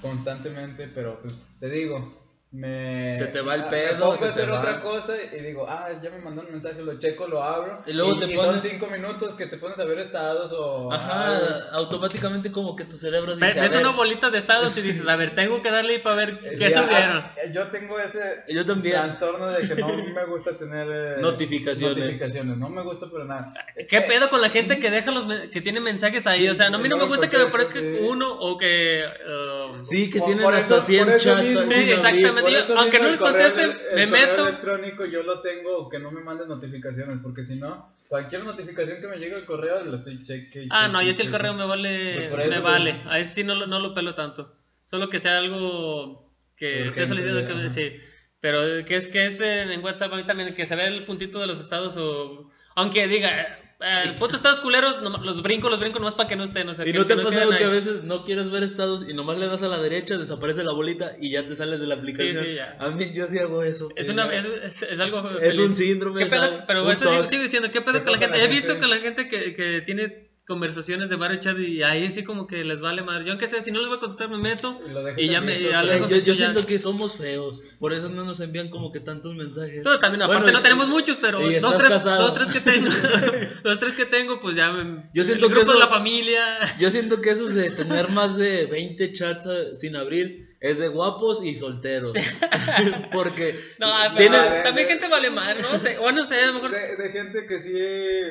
constantemente, 0.00 0.88
pero 0.94 1.20
pues 1.20 1.34
te 1.60 1.68
digo, 1.68 2.16
me, 2.50 3.12
Se 3.12 3.26
te 3.26 3.42
va 3.42 3.56
el 3.56 3.60
ah, 3.60 3.68
pedo, 3.68 3.92
me 3.92 4.00
pongo 4.16 4.24
a 4.24 4.28
hacer 4.30 4.48
otra 4.50 4.80
cosa 4.80 5.12
y 5.36 5.42
digo, 5.42 5.66
ah, 5.68 5.88
ya 6.02 6.08
me 6.08 6.18
mandó 6.20 6.40
un 6.40 6.50
mensaje, 6.50 6.80
lo 6.80 6.98
checo, 6.98 7.26
lo 7.26 7.42
abro. 7.42 7.82
Y 7.86 7.92
luego 7.92 8.18
te 8.18 8.34
son 8.34 8.46
pones- 8.46 8.62
5 8.64 8.86
minutos 8.86 9.34
que 9.34 9.46
te 9.48 9.58
pones 9.58 9.78
a 9.78 9.84
ver 9.84 9.98
estados 9.98 10.50
o. 10.54 10.90
Ajá, 10.90 11.68
automáticamente 11.72 12.50
como 12.50 12.74
que 12.74 12.84
tu 12.86 12.96
cerebro 12.96 13.36
dice, 13.36 13.60
Ves 13.60 13.72
ver, 13.72 13.80
una 13.82 13.90
bolita 13.94 14.30
de 14.30 14.38
estados 14.38 14.78
y 14.78 14.80
dices, 14.80 15.06
a 15.08 15.16
ver, 15.16 15.34
tengo 15.34 15.60
que 15.60 15.70
darle 15.70 15.98
para 15.98 16.16
ver 16.16 16.30
Eh, 16.42 16.54
qué 16.58 16.68
sí, 16.70 16.74
ah, 16.74 16.82
subieron. 16.84 17.18
ah, 17.18 17.34
yo 17.52 17.68
tengo 17.68 17.98
ese 17.98 18.18
Yo 18.48 18.64
también. 18.64 18.94
trastorno 18.94 19.48
de 19.48 19.68
que 19.68 19.74
no 19.74 19.88
me 19.88 20.24
gusta 20.24 20.56
tener 20.58 20.88
eh, 20.90 21.20
Notificaciones. 21.20 21.98
notificaciones, 21.98 22.56
no 22.56 22.70
me 22.70 22.82
gusta 22.82 23.08
pero 23.12 23.26
nada. 23.26 23.52
¿Qué 23.90 24.00
pedo 24.00 24.30
con 24.30 24.40
la 24.40 24.48
gente 24.48 24.78
que 24.80 24.90
deja 24.90 25.10
los 25.10 25.26
me- 25.26 25.50
que 25.50 25.60
tiene 25.60 25.80
mensajes 25.80 26.26
ahí? 26.26 26.38
Sí, 26.40 26.48
o 26.48 26.54
sea, 26.54 26.70
no, 26.70 26.78
a 26.78 26.80
mí 26.80 26.88
no 26.88 26.96
me 26.96 27.04
gusta 27.04 27.28
que 27.28 27.36
me 27.36 27.50
contestas, 27.50 27.74
parezca 27.74 27.98
sí. 27.98 28.06
uno 28.08 28.32
o 28.32 28.56
que... 28.56 29.04
um, 29.30 29.67
Sí, 29.84 30.10
que 30.10 30.20
tienen 30.20 30.42
por 30.44 30.54
hasta 30.54 30.76
eso- 30.78 30.86
100 30.86 31.04
por 31.04 31.14
eso 31.16 31.24
chats. 31.34 31.42
mismo- 31.44 31.62
Sí, 31.62 31.74
exactamente. 31.90 32.50
Yo- 32.52 32.78
aunque 32.78 32.98
no 32.98 33.04
el 33.06 33.10
les 33.12 33.20
ele- 33.20 33.66
me 33.94 34.02
el 34.02 34.08
correo 34.10 34.28
meto. 34.28 34.48
electrónico 34.48 35.04
yo 35.06 35.22
lo 35.22 35.40
tengo 35.40 35.88
que 35.88 35.98
no 35.98 36.10
me 36.10 36.20
manden 36.22 36.48
notificaciones 36.48 37.18
porque 37.22 37.42
si 37.42 37.56
no 37.56 37.94
cualquier 38.08 38.44
notificación 38.44 39.00
que 39.00 39.06
me 39.08 39.18
llegue 39.18 39.36
al 39.36 39.44
correo 39.44 39.82
lo 39.84 39.96
estoy 39.96 40.22
cheque. 40.22 40.66
Ah, 40.70 40.82
cheque 40.84 40.92
no, 40.92 41.02
yo 41.02 41.12
sí 41.12 41.22
el 41.22 41.30
correo 41.30 41.54
me 41.54 41.64
vale, 41.66 42.28
Pues 42.30 42.48
me 42.50 42.58
vale. 42.60 43.02
A 43.06 43.18
ese 43.18 43.34
sí 43.34 43.44
no, 43.44 43.54
lo- 43.54 43.66
no 43.66 43.80
lo 43.80 43.92
pelo 43.94 44.14
tanto. 44.14 44.54
Solo 44.84 45.08
que 45.10 45.18
sea 45.18 45.38
algo 45.38 46.32
que 46.56 46.88
esté 46.88 47.06
solicitando 47.06 47.44
que 47.46 47.52
ajá. 47.52 47.68
sí. 47.68 47.96
Pero 48.40 48.84
que 48.84 48.94
es 48.96 49.08
que 49.08 49.24
es 49.26 49.40
en, 49.40 49.70
en 49.70 49.82
WhatsApp 49.84 50.12
a 50.12 50.16
mí 50.16 50.24
también 50.24 50.54
que 50.54 50.64
se 50.64 50.76
ve 50.76 50.86
el 50.86 51.04
puntito 51.04 51.40
de 51.40 51.46
los 51.48 51.60
estados 51.60 51.96
o 51.96 52.50
aunque 52.76 53.08
diga 53.08 53.40
eh, 53.40 53.57
el 53.80 54.16
puto 54.16 54.34
estados 54.34 54.58
culeros, 54.58 55.00
los 55.02 55.42
brinco, 55.42 55.70
los 55.70 55.78
brinco 55.78 56.00
nomás 56.00 56.14
para 56.16 56.28
que 56.28 56.34
no 56.34 56.42
estén, 56.42 56.68
o 56.68 56.74
sea, 56.74 56.84
Y 56.86 56.92
que, 56.92 56.98
no 56.98 57.06
te 57.06 57.14
que 57.16 57.22
pasado 57.22 57.46
queden 57.50 57.58
que 57.58 57.64
a 57.64 57.68
veces 57.68 58.02
no 58.02 58.24
quieres 58.24 58.50
ver 58.50 58.64
estados 58.64 59.08
y 59.08 59.14
nomás 59.14 59.38
le 59.38 59.46
das 59.46 59.62
a 59.62 59.68
la 59.68 59.80
derecha, 59.80 60.18
desaparece 60.18 60.64
la 60.64 60.72
bolita 60.72 61.12
y 61.20 61.30
ya 61.30 61.46
te 61.46 61.54
sales 61.54 61.78
de 61.80 61.86
la 61.86 61.94
aplicación. 61.94 62.44
Sí, 62.44 62.50
sí, 62.50 62.56
ya. 62.56 62.76
A 62.80 62.90
mí 62.90 63.12
yo 63.14 63.28
sí 63.28 63.38
hago 63.38 63.62
eso. 63.62 63.88
es 63.94 64.08
una 64.08 64.32
es, 64.34 64.44
es, 64.44 64.82
es 64.82 64.98
algo 65.00 65.28
Es 65.38 65.56
feliz. 65.56 65.58
un 65.70 65.74
síndrome. 65.76 66.24
¿Qué 66.24 66.26
pedo? 66.30 66.64
Pero 66.66 66.90
eso 66.90 67.26
sigo, 67.26 67.42
diciendo, 67.42 67.70
¿qué 67.70 67.80
pedo 67.80 67.98
¿Qué 67.98 68.02
con 68.02 68.12
la 68.12 68.18
pasa 68.18 68.32
gente? 68.32 68.38
la 68.38 68.44
He 68.44 68.48
visto 68.48 68.78
con 68.78 68.90
la 68.90 68.98
gente 68.98 69.28
que, 69.28 69.54
que 69.54 69.80
tiene 69.82 70.27
conversaciones 70.48 71.10
de 71.10 71.16
varios 71.16 71.40
chat 71.40 71.56
y 71.58 71.82
ahí 71.82 72.10
sí 72.10 72.24
como 72.24 72.46
que 72.46 72.64
les 72.64 72.80
vale 72.80 73.02
madre. 73.02 73.24
Yo 73.24 73.30
aunque 73.32 73.46
sea, 73.46 73.62
si 73.62 73.70
no 73.70 73.78
les 73.78 73.86
voy 73.88 73.98
a 73.98 74.00
contestar 74.00 74.28
me 74.30 74.38
meto 74.38 74.80
Y 75.16 75.28
ya 75.28 75.40
me 75.40 75.60
ya 75.62 75.82
lo 75.82 75.92
dejo 75.92 76.08
yo, 76.08 76.14
visto 76.16 76.26
yo 76.28 76.32
ya. 76.34 76.46
siento 76.46 76.66
que 76.66 76.78
somos 76.78 77.16
feos, 77.18 77.62
por 77.78 77.92
eso 77.92 78.08
no 78.08 78.24
nos 78.24 78.40
envían 78.40 78.68
como 78.70 78.90
que 78.90 78.98
tantos 79.00 79.34
mensajes. 79.34 79.82
Pero 79.84 79.98
también, 79.98 80.22
aparte 80.22 80.44
Bueno, 80.44 80.58
no 80.58 80.62
tenemos 80.62 80.88
muchos, 80.88 81.18
pero 81.18 81.38
dos 81.60 81.76
tres, 81.76 82.02
dos, 82.02 82.34
tres 82.34 82.48
que 82.48 82.60
tengo, 82.62 82.90
dos, 83.62 83.78
tres 83.78 83.94
que 83.94 84.06
tengo, 84.06 84.40
pues 84.40 84.56
ya 84.56 84.72
me... 84.72 85.08
Yo 85.12 85.22
siento 85.22 85.46
el 85.46 85.52
que 85.52 85.58
grupo 85.60 85.72
de 85.72 85.78
eso- 85.78 85.86
la 85.86 85.88
familia... 85.88 86.40
Yo 86.80 86.90
siento 86.90 87.20
que 87.20 87.30
eso 87.30 87.46
de 87.46 87.70
tener 87.70 88.08
más 88.08 88.36
de 88.36 88.66
20 88.66 89.12
chats 89.12 89.44
eh, 89.46 89.74
sin 89.74 89.96
abrir 89.96 90.47
es 90.60 90.78
de 90.78 90.88
guapos 90.88 91.42
y 91.44 91.56
solteros. 91.56 92.12
Porque 93.12 93.58
No, 93.78 93.86
pero 94.02 94.16
tiene- 94.16 94.36
a 94.36 94.62
también 94.64 94.86
ver, 94.88 94.98
gente 94.98 95.08
vale 95.08 95.30
madre, 95.30 95.62
¿no? 95.62 95.78
sé, 95.78 95.98
o 95.98 96.10
no 96.12 96.24
sé, 96.24 96.42
a 96.42 96.46
lo 96.48 96.52
mejor... 96.54 96.70
De, 96.70 96.96
de 96.96 97.10
gente 97.10 97.46
que 97.46 97.60
sí, 97.60 97.72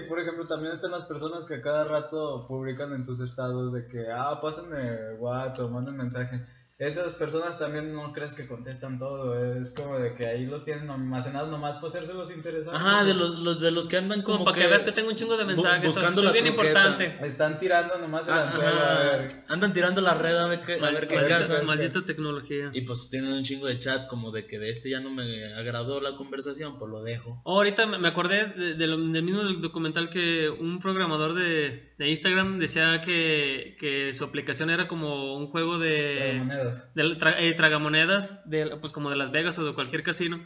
por 0.07 0.19
ejemplo, 0.19 0.45
también 0.47 0.73
están 0.73 0.91
las 0.91 1.05
personas 1.05 1.45
que 1.45 1.55
a 1.55 1.61
cada 1.61 1.85
rato 1.85 2.45
publican 2.47 2.93
en 2.93 3.03
sus 3.03 3.19
estados 3.21 3.73
de 3.73 3.87
que, 3.87 4.05
ah, 4.11 4.39
pásenme 4.41 5.13
WhatsApp 5.19 5.65
o 5.67 5.69
manden 5.69 5.95
mensaje. 5.97 6.41
Esas 6.79 7.15
personas 7.15 7.57
también 7.57 7.91
no 7.91 8.13
crees 8.13 8.35
que 8.35 8.45
contestan 8.45 8.99
todo, 8.99 9.59
es 9.59 9.71
como 9.71 9.97
de 9.97 10.13
que 10.13 10.27
ahí 10.27 10.45
lo 10.45 10.61
tienen 10.61 10.91
almacenados 10.91 11.49
nomás 11.49 11.77
por 11.77 11.89
hacerse 11.89 12.13
los 12.13 12.29
interesantes. 12.29 12.79
Ajá, 12.79 13.03
de 13.03 13.15
los, 13.15 13.39
los 13.39 13.59
de 13.59 13.71
los 13.71 13.87
que 13.87 13.97
andan 13.97 14.21
Como, 14.21 14.37
como, 14.39 14.45
para 14.45 14.59
que, 14.61 14.67
veas 14.67 14.83
que 14.83 14.91
tengo 14.91 15.09
un 15.09 15.15
chingo 15.15 15.37
de 15.37 15.45
mensajes, 15.45 15.85
buscando 15.95 16.13
soy 16.21 16.25
la 16.25 16.31
bien 16.33 16.53
croqueta. 16.53 16.79
importante. 16.79 17.25
Están 17.27 17.57
tirando 17.57 17.97
nomás 17.97 18.27
el 18.27 18.33
anzuelo, 18.35 18.79
a 18.79 18.99
ver. 19.17 19.43
andan 19.49 19.73
tirando 19.73 20.01
la 20.01 20.13
red 20.13 20.35
a 20.37 20.45
ver 20.47 20.61
qué, 20.61 20.73
a 20.75 20.91
ver 20.91 21.07
qué 21.07 21.15
Maldita, 21.15 21.39
cazan. 21.39 21.65
maldita 21.65 22.01
tecnología. 22.03 22.69
Y 22.71 22.81
pues 22.81 23.09
tienen 23.09 23.33
un 23.33 23.43
chingo 23.43 23.65
de 23.65 23.79
chat 23.79 24.05
como 24.05 24.31
de 24.31 24.45
que 24.45 24.59
de 24.59 24.69
este 24.69 24.91
ya 24.91 24.99
no 24.99 25.09
me 25.09 25.55
agradó 25.55 25.99
la 25.99 26.15
conversación, 26.15 26.77
pues 26.77 26.91
lo 26.91 27.01
dejo. 27.01 27.41
Oh, 27.43 27.55
ahorita 27.57 27.87
me 27.87 27.97
me 27.97 28.07
acordé 28.09 28.45
de- 28.55 28.75
de 28.75 28.85
lo- 28.85 28.97
del 28.99 29.23
mismo 29.23 29.41
documental 29.43 30.11
que 30.11 30.47
un 30.47 30.77
programador 30.79 31.33
de, 31.33 31.93
de 31.97 32.07
Instagram 32.07 32.59
decía 32.59 33.01
que, 33.01 33.75
que 33.79 34.13
su 34.13 34.23
aplicación 34.23 34.69
era 34.69 34.87
como 34.87 35.35
un 35.35 35.47
juego 35.47 35.79
de, 35.79 36.39
monedas. 36.67 36.93
de 36.95 37.03
tra- 37.17 37.35
eh, 37.39 37.53
tragamonedas, 37.53 38.49
de, 38.49 38.77
pues 38.81 38.93
como 38.93 39.09
de 39.09 39.15
Las 39.15 39.31
Vegas 39.31 39.57
o 39.59 39.65
de 39.65 39.73
cualquier 39.73 40.03
casino, 40.03 40.43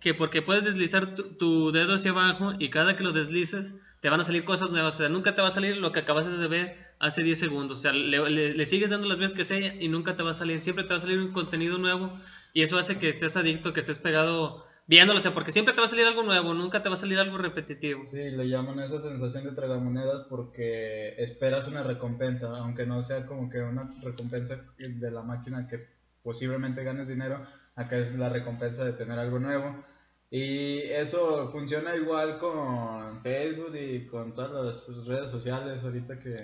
que 0.00 0.14
porque 0.14 0.42
puedes 0.42 0.64
deslizar 0.64 1.14
tu, 1.14 1.72
dedo 1.72 1.94
hacia 1.94 2.10
abajo 2.12 2.52
y 2.58 2.70
cada 2.70 2.96
que 2.96 3.04
lo 3.04 3.12
deslices 3.12 3.74
te 4.00 4.10
van 4.10 4.20
a 4.20 4.24
salir 4.24 4.42
cosas 4.44 4.70
nuevas, 4.70 4.96
o 4.96 4.98
sea, 4.98 5.08
nunca 5.08 5.34
te 5.34 5.42
va 5.42 5.48
a 5.48 5.52
salir 5.52 5.76
lo 5.76 5.92
que 5.92 6.00
acabas 6.00 6.38
de 6.38 6.48
ver 6.48 6.76
hace 6.98 7.22
10 7.22 7.38
segundos. 7.38 7.78
O 7.78 7.82
sea, 7.82 7.92
le, 7.92 8.18
le- 8.30 8.54
le 8.54 8.64
sigues 8.64 8.90
dando 8.90 9.08
las 9.08 9.18
veces 9.18 9.36
que 9.36 9.44
sea 9.44 9.74
y 9.80 9.86
nunca 9.88 10.16
te 10.16 10.22
va 10.24 10.32
a 10.32 10.34
salir. 10.34 10.58
Siempre 10.60 10.82
te 10.84 10.90
va 10.90 10.96
a 10.96 11.00
salir 11.00 11.18
un 11.20 11.32
contenido 11.32 11.78
nuevo 11.78 12.12
y 12.52 12.62
eso 12.62 12.78
hace 12.78 12.98
que 12.98 13.08
estés 13.08 13.36
adicto, 13.36 13.72
que 13.72 13.80
estés 13.80 13.98
pegado 14.00 14.66
viéndolo. 14.86 15.18
O 15.18 15.22
sea, 15.22 15.32
porque 15.34 15.50
siempre 15.52 15.74
te 15.74 15.80
va 15.80 15.84
a 15.86 15.88
salir 15.88 16.06
algo 16.06 16.22
nuevo, 16.22 16.54
nunca 16.54 16.82
te 16.82 16.88
va 16.88 16.94
a 16.94 16.98
salir 16.98 17.18
algo 17.18 17.38
repetitivo. 17.38 18.04
Sí, 18.06 18.30
le 18.30 18.48
llaman 18.48 18.80
esa 18.80 19.00
sensación 19.00 19.44
de 19.44 19.52
tragamonedas 19.52 20.26
porque 20.28 21.14
esperas 21.18 21.68
una 21.68 21.82
recompensa, 21.82 22.48
aunque 22.58 22.86
no 22.86 23.02
sea 23.02 23.26
como 23.26 23.48
que 23.50 23.60
una 23.60 23.82
recompensa 24.02 24.64
de 24.78 25.10
la 25.10 25.22
máquina 25.22 25.66
que 25.66 25.86
posiblemente 26.22 26.84
ganes 26.84 27.08
dinero, 27.08 27.44
acá 27.74 27.96
es 27.96 28.14
la 28.16 28.28
recompensa 28.28 28.84
de 28.84 28.92
tener 28.92 29.18
algo 29.18 29.38
nuevo. 29.38 29.84
Y 30.30 30.78
eso 30.84 31.50
funciona 31.50 31.94
igual 31.96 32.38
con 32.38 33.22
Facebook 33.22 33.74
y 33.76 34.06
con 34.06 34.32
todas 34.32 34.50
las 34.88 35.06
redes 35.06 35.30
sociales 35.30 35.82
ahorita 35.84 36.18
que... 36.18 36.34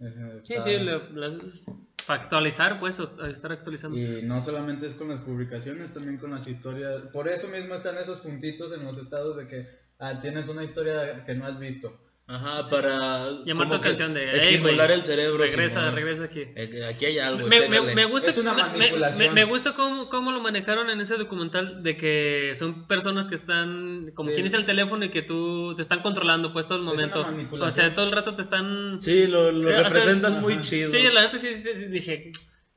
eh, 0.00 0.40
Sí, 0.44 0.54
está- 0.54 0.64
sí, 0.64 0.78
le- 0.78 1.10
las- 1.12 1.66
actualizar, 2.08 2.80
pues, 2.80 3.00
estar 3.00 3.52
actualizando. 3.52 3.96
Y 3.96 4.22
no 4.22 4.40
solamente 4.40 4.86
es 4.86 4.94
con 4.94 5.08
las 5.08 5.20
publicaciones, 5.20 5.92
también 5.92 6.18
con 6.18 6.30
las 6.30 6.46
historias. 6.46 7.02
Por 7.12 7.28
eso 7.28 7.48
mismo 7.48 7.74
están 7.74 7.98
esos 7.98 8.18
puntitos 8.18 8.72
en 8.72 8.84
los 8.84 8.98
estados 8.98 9.36
de 9.36 9.46
que 9.46 9.66
ah, 9.98 10.20
tienes 10.20 10.48
una 10.48 10.64
historia 10.64 11.24
que 11.24 11.34
no 11.34 11.46
has 11.46 11.58
visto. 11.58 12.07
Ajá, 12.30 12.66
para 12.66 13.30
Llamar 13.46 13.70
tu 13.70 13.76
atención 13.76 14.12
de, 14.12 14.32
"Ey, 14.32 14.36
estimular 14.36 14.90
el 14.90 15.02
cerebro. 15.02 15.38
Regresa, 15.38 15.80
Simón. 15.80 15.94
regresa 15.94 16.24
aquí. 16.24 16.42
Eh, 16.54 16.84
Aquí 16.84 17.06
hay 17.06 17.18
algo. 17.18 17.48
Me, 17.48 17.68
me- 17.70 17.94
me 17.94 18.04
gusta, 18.04 18.30
Es 18.30 18.36
una 18.36 18.52
manipulación. 18.52 19.32
Me, 19.34 19.40
me 19.40 19.50
gusta 19.50 19.72
cómo, 19.72 20.10
cómo 20.10 20.30
lo 20.30 20.40
manejaron 20.42 20.90
en 20.90 21.00
ese 21.00 21.16
documental 21.16 21.82
de 21.82 21.96
que 21.96 22.52
son 22.54 22.86
personas 22.86 23.28
que 23.28 23.34
están, 23.36 24.10
como 24.14 24.28
Sí. 24.28 24.34
tienes 24.34 24.52
el 24.52 24.66
teléfono 24.66 25.06
y 25.06 25.08
que 25.08 25.22
tú 25.22 25.72
te 25.74 25.80
están 25.80 26.00
controlando 26.02 26.52
pues 26.52 26.66
todo 26.66 26.76
el 26.76 26.84
momento. 26.84 27.26
O 27.50 27.70
sea, 27.70 27.94
todo 27.94 28.04
el 28.04 28.12
rato 28.12 28.34
te 28.34 28.42
están... 28.42 29.00
Sí, 29.00 29.26
lo, 29.26 29.50
lo 29.50 29.70
Eh, 29.70 29.72
o 29.72 29.78
sea, 29.78 29.82
representan 29.88 30.42
muy 30.42 30.52
ajá. 30.52 30.62
chido. 30.62 30.90
Sí, 30.90 30.98
la 31.10 31.22
neta 31.22 31.38
sí, 31.38 31.54
sí, 31.54 31.70
sí, 31.78 31.86
dije, 31.86 32.30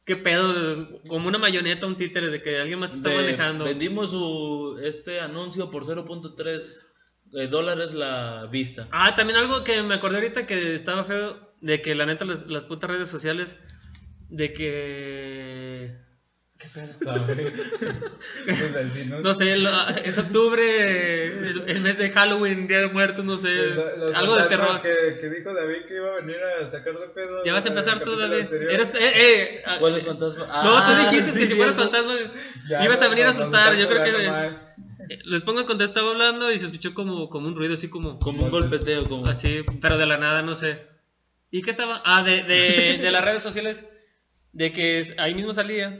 qué 0.06 0.16
pedo, 0.16 0.88
como 1.10 1.28
una 1.28 1.38
mayoneta, 1.38 1.88
un 1.88 1.98
títere 1.98 2.30
de 2.30 2.42
que 2.42 2.58
alguien 2.58 2.80
más 2.80 2.92
te 2.92 2.96
está 2.98 3.10
De- 3.10 3.16
manejando. 3.18 3.66
Vendimos 3.66 4.12
su, 4.12 4.80
este 4.82 5.20
anuncio 5.20 5.70
por 5.70 5.84
0.3 5.84 6.84
eh, 7.34 7.48
dólares 7.48 7.94
la 7.94 8.48
vista. 8.50 8.88
Ah, 8.92 9.16
también 9.16 9.38
algo 9.38 9.64
que 9.64 9.82
me 9.84 9.96
acordé 9.96 10.18
ahorita 10.18 10.46
que 10.46 10.74
estaba 10.74 11.04
feo, 11.04 11.38
de 11.62 11.82
que 11.82 11.96
la 11.96 12.06
neta 12.06 12.26
las, 12.26 12.48
las 12.48 12.66
putas 12.66 12.90
redes 12.90 13.10
sociales, 13.10 13.58
de 14.30 14.54
que... 14.54 16.02
Tus 17.02 18.72
vecinos. 18.74 19.22
No 19.24 19.34
sé, 19.34 19.56
lo- 19.56 19.88
es 19.90 20.18
octubre, 20.20 21.26
el, 21.26 21.64
el 21.68 21.82
mes 21.82 21.98
de 21.98 22.12
Halloween, 22.12 22.68
Día 22.68 22.82
de 22.82 22.88
Muertos, 22.88 23.26
no 23.26 23.38
sé, 23.40 23.50
Los- 23.50 23.98
los 23.98 24.16
algo 24.16 24.38
de 24.38 24.48
terror. 24.48 24.82
Que, 24.82 25.18
que 25.20 25.30
dijo 25.30 25.54
David 25.56 25.86
que 25.88 25.96
iba 25.96 26.08
a 26.10 26.16
venir 26.22 26.38
a 26.44 26.70
sacar 26.70 26.94
de 27.00 27.08
pedo. 27.10 27.44
Ya 27.44 27.54
vas 27.54 27.66
a 27.66 27.70
empezar 27.70 28.00
tú, 28.04 28.16
David. 28.16 28.54
Eres, 28.54 28.90
eh, 28.90 29.12
eh, 29.16 29.64
ah, 29.66 29.78
¿Cuál 29.80 29.96
es 29.96 30.06
fantasma? 30.06 30.46
no, 30.46 30.78
Ah, 30.78 30.86
tú 30.86 31.10
dijiste 31.10 31.32
sí, 31.32 31.40
que 31.40 31.48
si 31.48 31.56
fueras 31.56 31.76
fantasma 31.76 32.14
Ya, 32.70 32.86
ibas 32.86 33.02
a 33.02 33.08
venir 33.08 33.26
a 33.26 33.30
asustar. 33.30 33.76
Yo 33.76 33.88
creo 33.88 34.04
que 34.04 34.12
les 35.26 35.44
pongo 35.44 35.60
en 35.62 35.66
contexto, 35.66 36.00
estaba 36.00 36.12
hablando 36.12 36.52
y 36.52 36.58
se 36.60 36.66
escuchó 36.68 36.94
como, 36.94 37.30
como 37.30 37.48
un 37.48 37.56
ruido 37.56 37.74
así 37.74 37.90
como 37.90 38.20
Como 38.20 38.44
un 38.46 38.52
golpeteo, 38.52 39.04
como. 39.06 39.26
así, 39.28 39.64
pero 39.82 39.98
de 39.98 40.06
la 40.06 40.18
nada, 40.18 40.42
no 40.42 40.56
sé. 40.56 40.80
¿Y 41.50 41.62
qué 41.62 41.70
estaba? 41.72 42.02
Ah, 42.06 42.24
de, 42.24 42.44
de, 42.44 42.98
de 43.02 43.12
las 43.12 43.24
redes 43.24 43.44
sociales, 43.44 43.86
de 44.54 44.72
que 44.72 45.02
ahí 45.18 45.36
mismo 45.36 45.54
salía, 45.54 45.98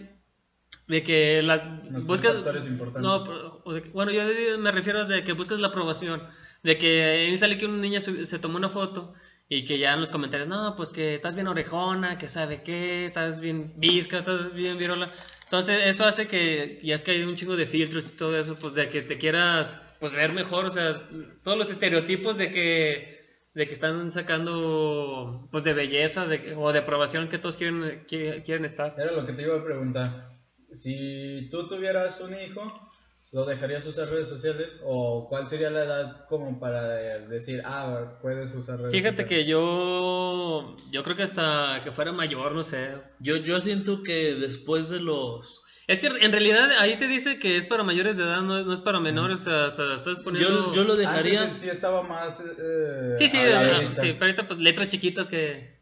de 0.88 1.04
que 1.04 1.42
las 1.42 1.66
Nuestros 1.66 2.06
buscas... 2.06 2.36
importantes. 2.68 3.02
No, 3.02 3.24
pero- 3.24 3.62
de 3.74 3.82
bueno, 3.92 4.12
yo 4.12 4.24
me 4.60 4.72
refiero 4.72 5.06
de 5.06 5.24
que 5.24 5.34
buscas 5.34 5.60
la 5.60 5.68
aprobación, 5.68 6.24
de 6.64 6.78
que 6.78 7.04
ahí 7.30 7.38
sale 7.38 7.58
que 7.58 7.66
una 7.66 7.78
niña 7.78 8.00
se 8.00 8.40
tomó 8.40 8.58
una 8.58 8.70
foto 8.70 9.14
y 9.50 9.66
que 9.66 9.78
ya 9.78 9.94
en 9.94 10.00
los 10.00 10.12
comentarios, 10.12 10.48
no, 10.48 10.76
pues 10.78 10.92
que 10.92 11.16
estás 11.16 11.36
bien 11.36 11.48
orejona, 11.48 12.18
que 12.18 12.30
sabe 12.30 12.64
qué, 12.64 13.06
estás 13.06 13.42
bien 13.42 13.74
visca, 13.76 14.20
estás 14.20 14.54
bien 14.54 14.78
virola. 14.78 15.10
Entonces 15.52 15.82
eso 15.86 16.06
hace 16.06 16.30
que, 16.30 16.80
ya 16.82 16.96
es 16.96 17.04
que 17.04 17.12
hay 17.12 17.24
un 17.24 17.36
chingo 17.36 17.58
de 17.58 17.66
filtros 17.66 18.10
y 18.14 18.16
todo 18.16 18.40
eso, 18.40 18.56
pues 18.56 18.74
de 18.74 18.88
que 18.88 19.02
te 19.02 19.18
quieras 19.18 19.78
pues 20.00 20.14
ver 20.14 20.32
mejor, 20.32 20.64
o 20.64 20.70
sea, 20.70 21.06
todos 21.44 21.58
los 21.58 21.70
estereotipos 21.70 22.38
de 22.38 22.52
que 22.52 23.20
de 23.54 23.68
que 23.68 23.74
están 23.74 24.10
sacando 24.12 25.50
pues 25.52 25.66
de 25.66 25.74
belleza 25.74 26.26
de- 26.26 26.56
o 26.56 26.72
de 26.72 26.80
aprobación 26.80 27.28
que 27.28 27.38
todos 27.38 27.58
quieren 27.58 28.06
qui- 28.08 28.42
quieren 28.46 28.64
estar. 28.64 28.96
Era 28.98 29.12
lo 29.12 29.26
que 29.26 29.34
te 29.34 29.42
iba 29.42 29.58
a 29.58 29.64
preguntar. 29.66 30.30
Si 30.72 31.50
tú 31.52 31.68
tuvieras 31.68 32.22
un 32.22 32.34
hijo, 32.34 32.91
¿lo 33.32 33.46
dejarías 33.46 33.86
usar 33.86 34.10
redes 34.10 34.28
sociales? 34.28 34.78
¿O 34.84 35.28
cuál 35.30 35.48
sería 35.48 35.70
la 35.70 35.84
edad 35.86 36.26
como 36.28 36.60
para 36.60 36.88
decir, 36.88 37.62
ah, 37.66 38.18
puedes 38.22 38.54
usar 38.54 38.78
redes 38.80 38.92
Fíjate 38.92 39.24
sociales? 39.24 39.30
que 39.46 39.50
yo 39.50 40.76
yo 40.92 41.04
creo 41.04 41.16
que 41.16 41.24
hasta 41.24 41.82
que 41.84 41.92
fuera 41.92 42.12
mayor, 42.12 42.52
no 42.54 42.64
sé. 42.64 42.92
Yo, 43.20 43.38
yo 43.38 43.60
siento 43.62 44.04
que 44.04 44.36
después 44.36 44.90
de 44.90 45.00
los. 45.00 45.62
Es 45.88 46.00
que 46.00 46.08
en 46.08 46.32
realidad 46.32 46.72
ahí 46.80 46.96
te 46.98 47.08
dice 47.08 47.40
que 47.40 47.58
es 47.58 47.66
para 47.66 47.84
mayores 47.84 48.16
de 48.18 48.24
edad, 48.24 48.42
no 48.42 48.58
es, 48.58 48.66
no 48.66 48.74
es 48.74 48.82
para 48.82 49.00
menores, 49.00 49.42
o 49.42 49.44
sea, 49.44 49.66
hasta 49.66 49.96
estás 49.96 50.24
poniendo... 50.24 50.68
Yo, 50.68 50.72
yo 50.74 50.84
lo 50.84 50.96
dejaría. 50.96 51.44
Antes 51.44 51.58
sí 51.58 51.70
estaba 51.70 52.04
más. 52.04 52.40
eh, 52.40 53.16
Sí, 53.18 53.28
sí, 53.28 53.40
a 53.40 53.86
sí, 54.00 54.14
pero 54.14 54.26
ahorita 54.26 54.48
pues 54.48 54.60
letras 54.60 54.88
chiquitas 54.88 55.28
que... 55.28 55.82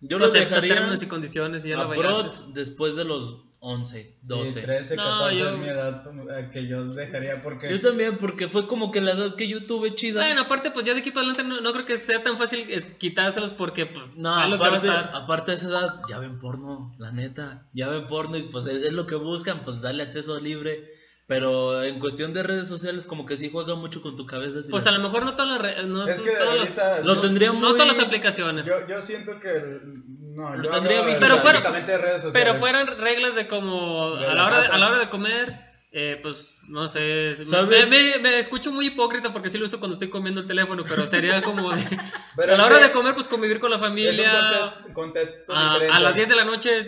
Yo 0.00 0.18
lo 0.18 0.24
aceptas 0.24 0.50
dejaría. 0.50 0.74
términos 0.76 1.02
y 1.02 1.06
condiciones 1.06 1.64
y 1.64 1.70
ya 1.70 1.84
bailaste. 1.84 2.44
después 2.54 2.96
de 2.96 3.04
los 3.04 3.44
11, 3.64 4.16
12. 4.22 4.52
Sí, 4.52 4.60
13, 4.60 4.96
No, 4.96 5.02
14 5.04 5.38
yo- 5.38 5.50
es 5.50 5.58
mi 5.58 5.68
edad 5.68 6.04
eh, 6.36 6.50
que 6.52 6.66
yo 6.66 6.84
dejaría 6.84 7.40
porque. 7.40 7.70
Yo 7.70 7.80
también, 7.80 8.18
porque 8.18 8.48
fue 8.48 8.66
como 8.66 8.90
que 8.90 9.00
la 9.00 9.12
edad 9.12 9.36
que 9.36 9.46
yo 9.46 9.66
tuve 9.66 9.94
chida. 9.94 10.20
Bueno, 10.20 10.40
aparte 10.40 10.72
pues 10.72 10.84
ya 10.84 10.94
de 10.94 11.00
aquí 11.00 11.12
para 11.12 11.28
adelante 11.28 11.44
no, 11.44 11.60
no 11.60 11.72
creo 11.72 11.84
que 11.84 11.96
sea 11.96 12.20
tan 12.24 12.36
fácil 12.36 12.66
es 12.68 12.84
quitárselos 12.86 13.52
porque 13.52 13.86
pues 13.86 14.18
No, 14.18 14.42
es 14.42 14.50
lo 14.50 14.56
que 14.56 14.60
va 14.62 14.66
a 14.66 14.68
aparte, 14.70 14.88
estar. 14.88 15.10
aparte 15.14 15.50
de 15.52 15.56
esa 15.58 15.68
edad, 15.68 16.00
ya 16.08 16.18
ven 16.18 16.40
porno, 16.40 16.92
la 16.98 17.12
neta. 17.12 17.68
Ya 17.72 17.88
ven 17.88 18.08
porno 18.08 18.36
y 18.36 18.42
pues 18.42 18.66
es, 18.66 18.84
es 18.84 18.92
lo 18.92 19.06
que 19.06 19.14
buscan, 19.14 19.60
pues 19.64 19.80
darle 19.80 20.02
acceso 20.02 20.40
libre. 20.40 20.88
Pero 21.28 21.82
en 21.84 22.00
cuestión 22.00 22.34
de 22.34 22.42
redes 22.42 22.66
sociales, 22.66 23.06
como 23.06 23.24
que 23.26 23.36
sí 23.36 23.48
juega 23.50 23.76
mucho 23.76 24.02
con 24.02 24.16
tu 24.16 24.26
cabeza. 24.26 24.60
si 24.62 24.72
Pues 24.72 24.84
la- 24.84 24.90
a 24.90 24.98
lo 24.98 25.04
mejor 25.04 25.24
no 25.24 25.34
todas 25.36 25.52
las... 25.52 25.60
re- 25.62 25.86
No, 25.86 26.06
Es 26.06 26.20
que 26.20 26.30
las- 26.32 26.42
ahorita. 26.42 27.00
Lo 27.04 27.14
yo- 27.14 27.20
tendría 27.20 27.52
no 27.52 27.60
muy... 27.60 27.72
todas 27.78 27.86
las 27.96 28.00
aplicaciones. 28.00 28.66
Yo, 28.66 28.74
yo 28.88 29.00
siento 29.00 29.38
que. 29.38 29.48
No, 30.34 30.56
Lo 30.56 30.64
yo 30.64 30.70
tendría. 30.70 31.02
Pero 31.20 31.36
de 31.38 31.98
redes 31.98 32.22
sociales. 32.22 32.32
Pero 32.32 32.54
fueran 32.56 32.98
reglas 32.98 33.34
de 33.34 33.46
como 33.46 34.16
De 34.16 34.26
a 34.26 34.34
la 34.34 34.46
hora 34.46 34.60
de, 34.60 34.66
a 34.68 34.78
la 34.78 34.88
hora 34.88 34.98
de 34.98 35.08
comer, 35.08 35.54
eh, 35.94 36.18
pues 36.22 36.58
no 36.68 36.88
sé. 36.88 37.34
me- 37.38 37.44
¿Sabes? 37.44 37.90
Me, 37.90 38.18
me 38.20 38.38
escucho 38.38 38.72
muy 38.72 38.86
hipócrita 38.86 39.32
porque 39.32 39.50
sí 39.50 39.58
lo 39.58 39.66
uso 39.66 39.78
cuando 39.78 39.92
estoy 39.94 40.08
comiendo 40.08 40.40
el 40.40 40.46
teléfono, 40.46 40.84
pero 40.88 41.06
sería 41.06 41.42
como 41.42 41.70
de, 41.74 41.84
Pero 42.36 42.54
a 42.54 42.56
la 42.56 42.64
hora 42.64 42.78
que 42.78 42.84
de 42.86 42.92
comer, 42.92 43.12
pues 43.14 43.28
convivir 43.28 43.60
con 43.60 43.68
la 43.70 43.76
Es 43.76 43.82
un 43.82 43.88
familia. 43.88 44.32
conte- 44.32 44.92
contexto 44.94 45.52
A, 45.54 45.74
diferente. 45.74 45.96
a 45.96 46.00
las 46.00 46.14
10 46.14 46.28
de 46.30 46.36
la 46.36 46.44
noche, 46.46 46.82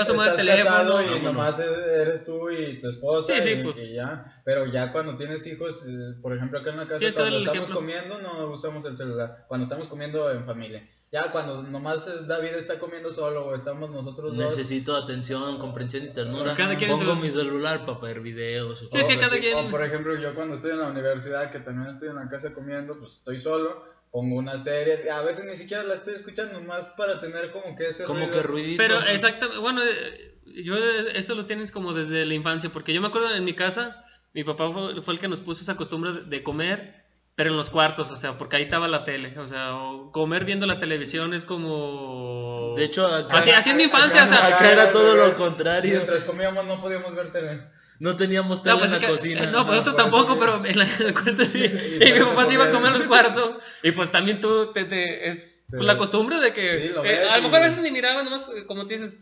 a 0.00 0.04
su 0.06 0.14
madre 0.14 0.30
el 0.30 0.36
teléfono. 0.36 1.02
y 1.16 1.20
nomás 1.20 1.58
eres 1.60 2.24
tú 2.24 2.48
y 2.50 2.80
tu 2.80 2.88
esposa 2.88 3.34
Sí, 3.34 3.42
sí, 3.42 3.50
y, 3.60 3.62
pues. 3.62 3.76
y 3.76 3.92
ya. 3.94 4.40
Pero 4.44 4.64
ya 4.66 4.90
cuando 4.92 5.16
tienes 5.16 5.46
hijos, 5.46 5.84
eh, 5.86 6.14
por 6.22 6.34
ejemplo 6.34 6.60
acá 6.60 6.70
en 6.70 6.76
la 6.78 6.86
casa, 6.88 7.04
cuando 7.14 7.36
estamos 7.38 7.58
ejemplo. 7.68 7.74
comiendo 7.76 8.18
no 8.22 8.46
usamos 8.52 8.84
el 8.86 8.96
celular. 8.96 9.44
Cuando 9.48 9.64
estamos 9.64 9.86
comiendo 9.88 10.30
en 10.30 10.46
familia. 10.46 10.88
Ya 11.12 11.30
cuando 11.30 11.62
nomás 11.62 12.26
David 12.26 12.54
está 12.56 12.78
comiendo 12.80 13.12
solo 13.12 13.46
o 13.46 13.54
estamos 13.54 13.90
nosotros 13.90 14.36
dos. 14.36 14.44
Necesito 14.44 14.96
atención, 14.96 15.58
comprensión 15.58 16.04
y 16.04 16.12
ternura. 16.12 16.54
Cada 16.54 16.76
quien 16.76 16.90
Pongo 16.90 17.14
su- 17.14 17.20
mi 17.20 17.30
celular 17.30 17.86
para 17.86 17.98
ver 18.00 18.20
videos. 18.20 18.82
o 18.82 18.90
Sí, 18.90 18.98
es 18.98 19.06
que 19.06 19.18
cada 19.18 19.38
quien- 19.38 19.56
O 19.56 19.70
por 19.70 19.84
ejemplo 19.84 20.16
yo 20.16 20.34
cuando 20.34 20.56
estoy 20.56 20.72
en 20.72 20.78
la 20.80 20.88
universidad, 20.88 21.50
que 21.50 21.60
también 21.60 21.88
estoy 21.90 22.08
en 22.08 22.16
la 22.16 22.28
casa 22.28 22.52
comiendo, 22.52 22.98
pues 22.98 23.18
estoy 23.18 23.40
solo. 23.40 23.84
Pongo 24.10 24.36
una 24.36 24.56
serie, 24.56 25.10
a 25.10 25.20
veces 25.22 25.44
ni 25.44 25.56
siquiera 25.56 25.82
la 25.84 25.94
estoy 25.94 26.14
escuchando, 26.14 26.60
más 26.62 26.88
para 26.96 27.20
tener 27.20 27.50
como 27.52 27.76
que 27.76 27.88
ese 27.88 28.04
Como 28.04 28.20
ruido. 28.20 28.32
que 28.32 28.42
ruidito. 28.42 28.82
Pero 28.82 29.00
exactamente, 29.02 29.60
bueno, 29.60 29.82
eh, 29.84 30.38
yo 30.64 30.76
esto 30.76 31.34
lo 31.34 31.44
tienes 31.46 31.70
como 31.70 31.92
desde 31.92 32.24
la 32.24 32.34
infancia, 32.34 32.70
porque 32.70 32.92
yo 32.94 33.00
me 33.00 33.08
acuerdo 33.08 33.34
en 33.34 33.44
mi 33.44 33.52
casa, 33.54 34.04
mi 34.32 34.42
papá 34.42 34.70
fue, 34.70 35.02
fue 35.02 35.14
el 35.14 35.20
que 35.20 35.28
nos 35.28 35.40
puso 35.40 35.62
esa 35.62 35.76
costumbre 35.76 36.12
de 36.26 36.42
comer, 36.42 37.04
pero 37.36 37.50
en 37.50 37.56
los 37.56 37.70
cuartos, 37.70 38.10
o 38.10 38.16
sea, 38.16 38.36
porque 38.38 38.56
ahí 38.56 38.62
estaba 38.64 38.88
la 38.88 39.04
tele, 39.04 39.38
o 39.38 39.46
sea, 39.46 39.72
comer 40.10 40.44
viendo 40.44 40.66
la 40.66 40.78
televisión 40.78 41.34
es 41.34 41.44
como... 41.44 42.74
De 42.76 42.84
hecho, 42.84 43.06
acá, 43.06 43.38
Así- 43.38 43.50
así 43.50 43.70
en 43.70 43.76
mi 43.76 43.84
infancia, 43.84 44.24
o 44.24 44.26
sea, 44.26 44.46
acá 44.46 44.72
era 44.72 44.90
todo 44.92 45.14
lo 45.14 45.32
contrario. 45.34 45.92
Mientras 45.94 46.24
comíamos 46.24 46.64
no 46.66 46.80
podíamos 46.80 47.14
ver 47.14 47.30
tele. 47.32 47.60
no 47.98 48.16
teníamos 48.16 48.62
tele 48.62 48.74
No, 48.74 48.78
pues 48.80 48.90
en 48.90 48.96
es 48.96 49.02
la 49.02 49.06
que- 49.06 49.12
cocina. 49.12 49.46
no, 49.46 49.66
pues 49.66 49.78
nosotros 49.80 49.96
tampoco, 49.96 50.38
pero 50.38 50.64
en 50.64 50.78
la, 50.78 50.84
en 51.00 51.12
cuarto 51.14 51.44
sí. 51.44 51.64
Y 51.64 52.12
mi 52.12 52.20
papá 52.20 52.44
se 52.46 52.54
iba 52.54 52.64
a 52.64 52.70
comer 52.70 52.88
a 52.92 52.98
los 52.98 53.04
cuartos. 53.04 53.62
Y 53.82 53.92
pues 53.92 54.10
también 54.10 54.40
tú, 54.40 54.72
te, 54.72 54.84
te- 54.84 55.28
es 55.28 55.64
Sí. 55.68 55.76
la 55.80 55.96
costumbre 55.96 56.36
de 56.40 56.52
que... 56.52 56.86
Sí, 56.86 56.88
lo 56.94 57.04
eh, 57.04 57.18
ves 57.18 57.30
a 57.32 57.36
lo 57.38 57.42
mejor 57.44 57.58
a 57.58 57.66
veces 57.66 57.82
ni 57.82 57.90
miraba, 57.90 58.22
nomás 58.22 58.46
como 58.68 58.82
tú 58.82 58.88
dices, 58.90 59.18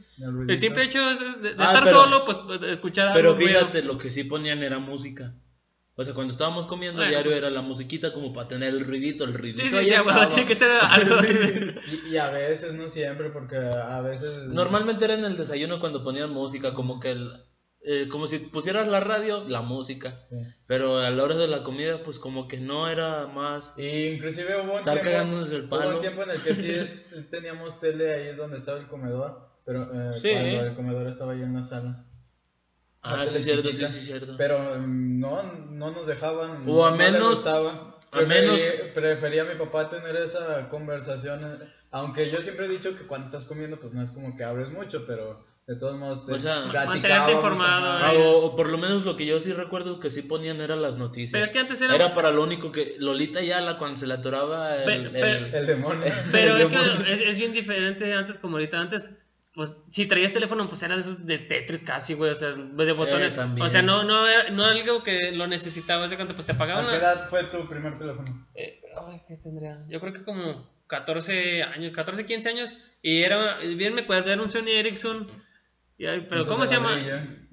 El 0.47 0.57
simple 0.59 0.85
hecho 0.85 1.01
es, 1.11 1.21
es 1.23 1.41
de, 1.43 1.55
de 1.55 1.63
Ah, 1.63 1.65
estar 1.69 1.85
pero- 1.85 2.03
solo, 2.03 2.25
pues 2.25 2.39
escuchar 2.71 3.13
Pero 3.15 3.31
algo, 3.31 3.41
ruido. 3.41 3.59
fíjate, 3.61 3.83
lo 3.83 3.97
que 3.99 4.11
sí 4.11 4.25
ponían 4.25 4.63
era 4.63 4.79
música. 4.79 5.33
O 5.97 6.03
sea, 6.03 6.13
cuando 6.13 6.33
estábamos 6.33 6.67
comiendo 6.67 6.97
Bueno, 6.99 7.11
diario 7.11 7.31
pues- 7.31 7.39
era 7.39 7.51
la 7.51 7.63
musiquita 7.63 8.13
como 8.13 8.33
para 8.33 8.49
tener 8.49 8.71
el 8.71 8.85
ruidito, 8.85 9.25
el 9.25 9.35
ruidito. 9.35 9.63
Sí, 9.63 9.69
sí, 9.69 9.77
estaba. 9.91 10.13
bueno, 10.13 10.29
tiene 10.29 10.47
que 10.47 10.55
ser 10.57 10.71
algo. 10.83 11.17
Y, 12.07 12.13
y 12.13 12.17
a 12.17 12.31
veces, 12.31 12.73
no 12.75 12.89
siempre, 12.89 13.31
porque 13.31 13.57
a 13.57 14.01
veces... 14.01 14.49
Normalmente 14.53 15.05
era 15.05 15.15
en 15.15 15.25
el 15.25 15.37
desayuno 15.37 15.79
cuando 15.79 16.03
ponían 16.03 16.31
música, 16.31 16.75
como 16.75 16.99
que 16.99 17.13
el, 17.13 17.31
eh, 17.87 18.09
como 18.11 18.27
si 18.27 18.39
pusieras 18.41 18.89
la 18.89 18.99
radio, 19.01 19.45
la 19.47 19.61
música. 19.63 20.21
Sí. 20.29 20.37
Pero 20.67 20.99
a 20.99 21.11
la 21.11 21.23
hora 21.23 21.37
de 21.37 21.47
la 21.47 21.63
comida, 21.63 22.03
pues 22.03 22.19
como 22.19 22.49
que 22.49 22.59
no 22.59 22.89
era 22.91 23.29
más. 23.29 23.75
Y 23.79 24.07
inclusive 24.15 24.61
hubo 24.63 24.73
un, 24.73 24.79
Estar 24.79 25.01
tiempo, 25.01 25.37
el 25.45 25.53
hubo 25.53 25.63
un 25.63 25.69
palo. 25.69 25.99
tiempo 26.01 26.23
en 26.25 26.31
el 26.31 26.43
que 26.43 26.55
sí 26.57 26.75
teníamos 27.31 27.79
tele 27.79 28.15
ahí 28.15 28.35
donde 28.35 28.57
estaba 28.59 28.79
el 28.81 28.89
comedor, 28.89 29.49
pero 29.65 29.83
eh, 29.83 30.13
Sí. 30.15 30.31
cuando 30.33 30.65
el 30.65 30.75
comedor 30.75 31.07
estaba 31.07 31.33
ahí 31.35 31.43
en 31.43 31.55
la 31.55 31.63
sala. 31.63 32.05
Ah, 33.05 33.27
sí, 33.27 33.43
cierto, 33.43 33.71
sí, 33.71 33.87
sí, 33.87 34.01
cierto. 34.01 34.35
Pero 34.39 34.79
no, 34.79 35.43
no 35.71 35.91
nos 35.91 36.07
dejaban. 36.07 36.65
O 36.67 36.85
a 36.87 36.91
no 36.91 36.97
menos- 36.97 37.47
a 37.47 37.61
menos- 38.23 38.61
Preferí- 38.61 38.93
Prefería 38.95 39.43
a 39.43 39.45
mi 39.47 39.57
papá 39.57 39.91
tener 39.91 40.17
esa 40.17 40.69
conversación. 40.69 41.45
eh, 41.45 41.67
Aunque 41.91 42.31
yo 42.31 42.41
siempre 42.43 42.67
he 42.67 42.69
dicho 42.69 42.97
que 42.97 43.07
cuando 43.07 43.27
estás 43.27 43.45
comiendo, 43.45 43.79
pues 43.79 43.93
no 43.93 44.03
es 44.03 44.11
como 44.11 44.35
que 44.37 44.43
abres 44.45 44.71
mucho, 44.71 45.05
pero 45.07 45.45
de 45.67 45.77
todos 45.77 45.97
modos 45.97 46.27
te 46.27 46.33
O 46.33 46.39
sea, 46.39 46.67
mantenerte 46.67 47.33
informado, 47.33 47.89
ajá. 47.93 48.09
Ah, 48.11 48.13
o, 48.15 48.47
o 48.47 48.57
por 48.57 48.71
lo 48.71 48.79
menos 48.79 49.05
lo 49.05 49.17
que 49.17 49.27
yo 49.27 49.39
sí 49.41 49.53
recuerdo 49.53 49.99
que 50.01 50.11
sí 50.11 50.23
ponían 50.23 50.61
eran 50.61 50.83
las 50.83 50.97
noticias. 50.97 51.33
Pero 51.33 51.45
es 51.45 51.53
que 51.53 51.59
antes 51.61 51.81
era... 51.81 51.95
Era 51.95 52.13
para 52.15 52.31
lo 52.33 52.43
único 52.43 52.71
que 52.73 52.97
Lolita 52.99 53.41
Yala 53.43 53.79
cuando 53.79 53.97
se 53.97 54.07
le 54.07 54.15
atoraba 54.15 54.77
el, 54.77 54.85
Pe- 54.85 54.95
el- 54.95 55.11
pe- 55.51 55.59
El 55.59 55.67
demonio. 55.67 56.13
Pero 56.33 56.57
el 56.57 56.63
es 56.63 56.69
que 56.69 57.13
es, 57.13 57.21
es 57.21 57.39
bien 57.39 57.53
diferente 57.53 58.13
antes 58.15 58.39
como 58.39 58.57
ahorita. 58.57 58.79
Antes, 58.81 59.11
pues, 59.55 59.73
si 59.89 60.07
traías 60.07 60.33
teléfono, 60.33 60.67
pues 60.69 60.83
eran 60.83 60.99
esos 60.99 61.27
de 61.27 61.39
Tetris 61.39 61.85
casi, 61.85 62.15
güey, 62.15 62.33
o 62.33 62.35
sea, 62.35 62.51
de 62.51 62.93
botones. 62.93 63.37
también. 63.37 63.65
o 63.65 63.69
sea, 63.69 63.83
no, 63.83 64.03
no 64.03 64.27
era 64.27 64.51
no 64.51 64.67
era 64.67 64.75
algo 64.75 65.03
que 65.05 65.31
lo 65.31 65.47
necesitabas 65.47 66.11
de 66.11 66.17
cuando 66.17 66.35
pues 66.35 66.45
te 66.45 66.53
¿A 66.53 66.57
pagaban. 66.57 66.89
qué 66.89 66.97
edad 66.97 67.29
fue 67.31 67.45
tu 67.45 67.67
primer 67.69 67.97
teléfono? 67.97 68.49
Eh, 68.55 68.83
ay, 69.07 69.23
¿qué 69.29 69.37
tendría? 69.37 69.85
Yo 69.89 70.01
creo 70.01 70.13
que 70.13 70.25
como 70.25 70.69
14 70.89 71.63
años, 71.63 71.93
14, 71.93 72.27
15 72.27 72.49
años. 72.49 72.77
Y 73.01 73.23
era, 73.23 73.59
bien 73.59 73.95
me 73.95 74.03
acuerdo, 74.03 74.33
era 74.33 74.43
un 74.43 74.49
Sony 74.49 74.71
Ericsson. 74.71 75.27
y 75.99 76.05
pero 76.29 76.45
¿cómo 76.47 76.67
se 76.67 76.75
llama? 76.75 76.97
ladrillo. 76.97 77.45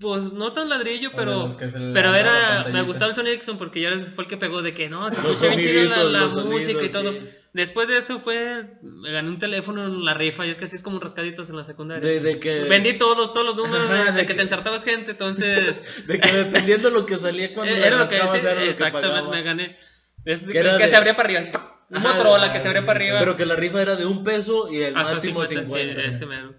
Pues 0.00 0.32
no 0.32 0.52
tan 0.52 0.68
ladrillo, 0.68 1.10
pero 1.12 1.48
pero 1.92 2.14
era 2.14 2.66
me 2.72 2.82
gustaba 2.82 3.08
el 3.10 3.16
Sony 3.16 3.26
Ericsson 3.26 3.58
porque 3.58 3.80
ya 3.80 3.96
fue 3.98 4.24
el 4.24 4.30
que 4.30 4.36
pegó 4.36 4.62
de 4.62 4.74
que 4.74 4.88
no, 4.88 5.10
se 5.10 5.16
escucha 5.16 5.48
bien 5.48 5.60
chida 5.60 6.04
la, 6.04 6.28
música 6.28 6.84
y 6.84 6.88
todo. 6.88 7.10
sí. 7.10 7.18
Después 7.54 7.86
de 7.86 7.98
eso 7.98 8.18
fue 8.18 8.64
me 8.82 9.12
gané 9.12 9.28
un 9.28 9.38
teléfono 9.38 9.84
en 9.86 10.04
la 10.04 10.14
rifa 10.14 10.46
y 10.46 10.50
es 10.50 10.56
que 10.56 10.64
así 10.64 10.76
es 10.76 10.82
como 10.82 10.96
un 10.96 11.02
rascaditos 11.02 11.50
en 11.50 11.56
la 11.56 11.64
secundaria. 11.64 12.08
de, 12.08 12.20
de 12.20 12.40
que 12.40 12.62
Vendí 12.62 12.94
todos, 12.96 13.30
todos 13.32 13.44
los 13.44 13.56
números 13.56 13.88
de, 13.90 13.94
Ajá, 13.94 14.04
de 14.06 14.12
de 14.12 14.20
que 14.22 14.26
que- 14.28 14.34
te 14.34 14.42
ensartabas 14.42 14.84
gente, 14.84 15.10
entonces 15.10 15.84
de 16.06 16.18
que 16.18 16.32
dependiendo 16.32 16.88
de 16.88 16.94
lo 16.94 17.04
que 17.04 17.18
salía 17.18 17.52
cuando 17.52 17.74
le 17.74 17.86
era 17.86 17.98
lo 17.98 18.08
que 18.08 18.16
sí, 18.16 18.20
era 18.22 18.54
lo 18.54 18.60
que 18.60 18.68
exactamente 18.70 19.08
pagaba. 19.18 19.30
me 19.30 19.42
gané. 19.42 19.76
Es 20.24 20.40
Que 20.44 20.52
que, 20.52 20.58
que 20.60 20.64
de- 20.64 20.88
se 20.88 20.96
abría 20.96 21.14
para 21.14 21.28
arriba. 21.28 21.50
Un 21.90 21.98
Ajá, 21.98 22.08
Motorola 22.12 22.52
que 22.52 22.58
ah, 22.58 22.60
se 22.62 22.68
abría 22.68 22.86
para 22.86 22.98
arriba. 22.98 23.18
Pero 23.18 23.36
que 23.36 23.44
la 23.44 23.54
rifa 23.56 23.82
era 23.82 23.96
de 23.96 24.06
un 24.06 24.24
peso 24.24 24.70
y 24.70 24.78
el 24.78 24.96
Hasta 24.96 25.12
máximo 25.14 25.44
50, 25.44 25.66
50. 25.66 26.00
sí, 26.00 26.06
ese 26.08 26.24
mero. 26.26 26.54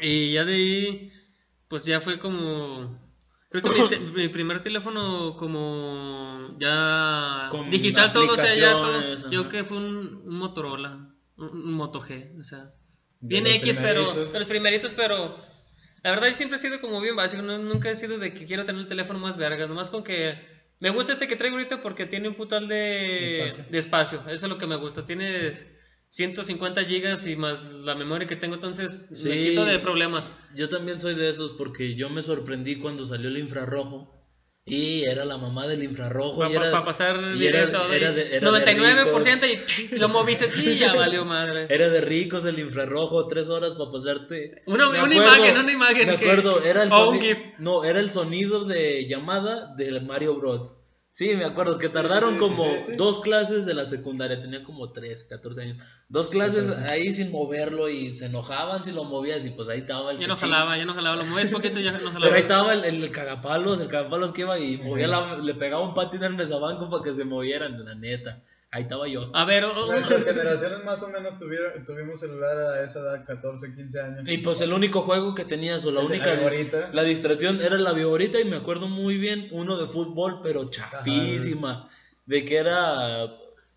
Y 0.00 0.32
ya 0.32 0.44
de 0.46 0.54
ahí, 0.54 1.08
pues 1.68 1.84
ya 1.84 2.00
fue 2.00 2.18
como. 2.18 3.05
Creo 3.62 3.74
que 3.74 3.82
mi, 3.82 3.88
te- 3.88 3.98
mi 4.22 4.28
primer 4.28 4.62
teléfono, 4.62 5.36
como 5.36 6.56
ya 6.58 7.48
Con 7.50 7.70
digital, 7.70 8.12
todo, 8.12 8.32
o 8.32 8.36
sea, 8.36 8.54
ya 8.54 8.72
todo. 8.72 9.30
Yo 9.30 9.48
que 9.48 9.64
fue 9.64 9.76
un, 9.78 10.22
un 10.24 10.36
Motorola, 10.36 11.08
un, 11.36 11.48
un 11.48 11.72
Moto 11.74 12.00
G, 12.02 12.38
o 12.38 12.42
sea. 12.42 12.70
Bien 13.20 13.46
X, 13.46 13.78
pero. 13.80 14.12
los 14.14 14.46
primeritos, 14.46 14.92
pero. 14.94 15.38
La 16.02 16.10
verdad, 16.10 16.28
yo 16.28 16.34
siempre 16.34 16.56
he 16.56 16.60
sido 16.60 16.80
como 16.80 17.00
bien 17.00 17.16
básico. 17.16 17.42
no- 17.42 17.58
nunca 17.58 17.90
he 17.90 17.96
sido 17.96 18.18
de 18.18 18.32
que 18.32 18.46
quiero 18.46 18.64
tener 18.64 18.82
el 18.82 18.86
teléfono 18.86 19.18
más 19.18 19.36
verga. 19.36 19.66
Nomás 19.66 19.90
con 19.90 20.04
que. 20.04 20.38
Me 20.78 20.90
gusta 20.90 21.12
este 21.14 21.26
que 21.26 21.36
traigo 21.36 21.56
ahorita 21.56 21.82
porque 21.82 22.04
tiene 22.06 22.28
un 22.28 22.34
putal 22.34 22.68
de, 22.68 23.46
Espacio. 23.46 23.64
de 23.70 23.78
espacio. 23.78 24.18
Eso 24.28 24.46
es 24.46 24.50
lo 24.50 24.58
que 24.58 24.66
me 24.66 24.76
gusta. 24.76 25.04
Tienes 25.06 25.66
150 26.08 26.84
gigas 26.84 27.26
y 27.26 27.36
más 27.36 27.62
la 27.64 27.94
memoria 27.94 28.26
que 28.28 28.36
tengo, 28.36 28.54
entonces 28.54 29.06
me 29.10 29.16
Sí. 29.16 29.48
quito 29.50 29.64
de 29.64 29.78
problemas. 29.80 30.30
Yo 30.54 30.68
también 30.68 31.00
soy 31.00 31.14
de 31.14 31.28
esos 31.28 31.52
porque 31.52 31.94
yo 31.94 32.08
me 32.08 32.22
sorprendí 32.22 32.76
cuando 32.76 33.04
salió 33.04 33.28
el 33.28 33.38
infrarrojo 33.38 34.12
y 34.68 35.04
era 35.04 35.24
la 35.24 35.36
mamá 35.36 35.66
del 35.68 35.82
infrarrojo 35.84 36.40
Para 36.40 36.84
pasar 36.84 37.16
y 37.36 37.46
era- 37.46 37.60
directo. 37.66 37.92
era 37.92 38.10
y 38.10 38.14
de- 38.14 38.36
era 38.36 38.50
de 38.50 38.60
99% 38.74 39.46
y 39.46 39.58
lo 39.98 40.08
moviste 40.08 40.48
y 40.56 40.76
ya 40.78 40.92
valió 40.94 41.24
madre. 41.24 41.66
era 41.70 41.88
de 41.88 42.00
ricos 42.00 42.44
el 42.46 42.58
infrarrojo, 42.58 43.28
tres 43.28 43.48
horas 43.48 43.74
para 43.76 43.90
pasarte. 43.90 44.56
Una, 44.66 44.84
Me 44.90 44.98
una 45.02 45.06
acuerdo- 45.06 45.14
imagen, 45.36 45.58
una 45.58 45.72
imagen. 45.72 46.08
Me 46.08 46.16
que- 46.18 46.24
acuerdo, 46.24 46.62
era 46.64 46.82
el, 46.84 46.90
no, 47.58 47.84
era 47.84 48.00
el 48.00 48.10
sonido 48.10 48.64
de 48.64 49.06
llamada 49.06 49.74
del 49.76 50.04
Mario 50.04 50.34
Bros. 50.36 50.74
Sí, 51.16 51.34
me 51.34 51.46
acuerdo 51.46 51.78
que 51.78 51.88
tardaron 51.88 52.36
como 52.36 52.66
dos 52.98 53.20
clases 53.20 53.64
de 53.64 53.72
la 53.72 53.86
secundaria, 53.86 54.38
tenía 54.38 54.62
como 54.62 54.92
3, 54.92 55.24
14 55.24 55.62
años. 55.62 55.78
Dos 56.10 56.28
clases 56.28 56.68
ahí 56.90 57.10
sin 57.10 57.32
moverlo 57.32 57.88
y 57.88 58.14
se 58.14 58.26
enojaban 58.26 58.84
si 58.84 58.92
lo 58.92 59.02
movías 59.04 59.42
y 59.46 59.48
pues 59.48 59.70
ahí 59.70 59.78
estaba 59.78 60.12
el 60.12 60.18
Ya 60.18 60.26
no 60.26 60.36
jalaba, 60.36 60.76
ya 60.76 60.84
no 60.84 60.92
jalaba. 60.92 61.16
Lo 61.16 61.24
mueves 61.24 61.48
poquito 61.48 61.80
y 61.80 61.84
ya 61.84 61.92
no 61.92 62.00
jalaba. 62.00 62.20
Pero 62.20 62.34
ahí 62.34 62.42
estaba 62.42 62.74
el, 62.74 62.84
el, 62.84 63.10
cagapalos, 63.10 63.80
el 63.80 63.88
cagapalos 63.88 64.34
que 64.34 64.42
iba 64.42 64.58
y 64.58 64.76
movía 64.76 65.08
la- 65.08 65.38
le 65.38 65.54
pegaba 65.54 65.88
un 65.88 65.94
patín 65.94 66.22
al 66.22 66.34
mesabanco 66.34 66.90
para 66.90 67.02
que 67.02 67.14
se 67.14 67.24
movieran, 67.24 67.82
la 67.82 67.94
neta. 67.94 68.42
Ahí 68.72 68.82
estaba 68.82 69.06
yo. 69.08 69.30
A 69.34 69.44
ver, 69.44 69.64
o- 69.64 69.72
o- 69.72 69.86
Nuestras 69.86 70.24
generaciones 70.24 70.84
más 70.84 71.02
o 71.02 71.08
menos 71.08 71.38
tuvieron, 71.38 71.84
tuvimos 71.84 72.20
celular 72.20 72.58
a 72.58 72.82
esa 72.84 72.98
edad, 73.00 73.24
14, 73.24 73.74
15 73.74 74.00
años. 74.00 74.24
Y 74.26 74.38
pues 74.38 74.60
el 74.60 74.72
único 74.72 75.02
juego 75.02 75.34
que 75.34 75.44
tenías 75.44 75.84
o 75.86 75.92
la 75.92 76.00
única 76.00 76.34
la 76.34 76.88
la 76.92 77.02
distracción 77.04 77.62
era 77.62 77.78
la 77.78 77.92
viborita 77.92 78.40
y 78.40 78.44
me 78.44 78.56
acuerdo 78.56 78.88
muy 78.88 79.16
bien 79.18 79.48
uno 79.52 79.76
de 79.78 79.86
fútbol 79.86 80.40
pero 80.42 80.68
chapísima 80.68 81.88
de 82.26 82.44
que 82.44 82.56
era 82.56 83.28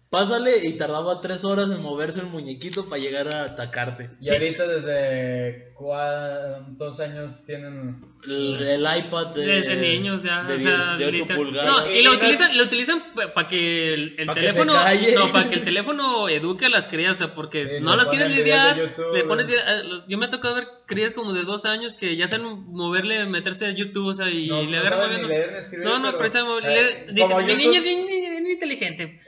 pásale 0.10 0.66
y 0.66 0.74
tardaba 0.78 1.22
tres 1.22 1.44
horas 1.46 1.70
en 1.72 1.82
moverse 1.82 2.20
el 2.20 2.26
muñequito 2.28 2.86
para 2.90 3.02
llegar 3.02 3.28
a 3.34 3.44
atacarte. 3.44 4.10
Y 4.22 4.30
ahorita 4.30 4.68
desde 4.68 5.74
cuántos 5.76 7.00
años 7.00 7.46
tienen... 7.46 8.04
El, 8.28 8.62
el 8.62 8.82
iPad 8.98 9.28
de, 9.28 9.46
desde 9.46 9.76
niños 9.78 10.24
ya, 10.24 10.44
de, 10.44 10.56
o 10.56 10.60
sea, 10.60 10.98
10 10.98 10.98
de 10.98 11.06
8 11.06 11.12
literal- 11.12 11.38
pulgadas. 11.38 11.70
No, 11.72 11.90
y 11.92 12.02
lo 12.04 12.12
utilizan, 12.14 12.58
lo 12.58 12.64
utilizan 12.66 13.02
para 13.34 13.48
que 13.48 13.94
el, 13.94 14.16
el 14.20 14.26
Pa' 14.26 14.34
que 14.34 14.40
teléfono, 14.42 14.74
calle. 14.74 15.16
no, 15.16 15.32
para 15.32 15.48
que 15.48 15.56
el 15.56 15.64
teléfono 15.64 16.28
eduque 16.28 16.66
a 16.66 16.70
las 16.70 16.88
crías, 16.90 17.12
o 17.16 17.26
sea, 17.26 17.34
porque 17.34 17.66
Sí, 17.70 17.76
no 17.82 17.96
las 17.96 18.12
videos 18.12 18.30
lidiar, 18.32 18.76
le 19.14 19.24
pones 19.24 19.46
eh. 19.46 19.52
video- 19.52 19.64
eh, 19.68 19.84
los- 19.86 20.06
yo 20.08 20.18
me 20.18 20.26
ha 20.26 20.30
tocado 20.30 20.56
ver 20.56 20.68
crías 20.86 21.14
como 21.14 21.32
de 21.34 21.44
dos 21.44 21.64
años 21.66 21.96
que 21.96 22.16
ya 22.18 22.28
saben 22.28 22.46
moverle, 22.68 23.26
meterse 23.28 23.68
a 23.68 23.72
YouTube, 23.72 24.08
o 24.08 24.14
sea, 24.14 24.30
y 24.30 24.48
No, 24.50 24.64
le 24.64 24.72
no 24.72 24.78
agarran 24.80 25.00
saben 25.00 25.18
ni 25.18 25.24
moviendo. 25.24 25.30
leer 25.46 25.52
ni 25.54 25.58
escribir, 25.60 25.86
No, 25.86 26.00
no, 26.00 26.18
pero, 26.18 26.30
pero 26.34 26.60
eh, 26.60 27.06
le- 27.08 27.14
dice, 27.14 27.34
como 27.34 27.46
mi 27.48 27.54
niña 27.56 27.78
es 27.78 27.84
bien 27.86 28.39
inteligente. 28.60 29.20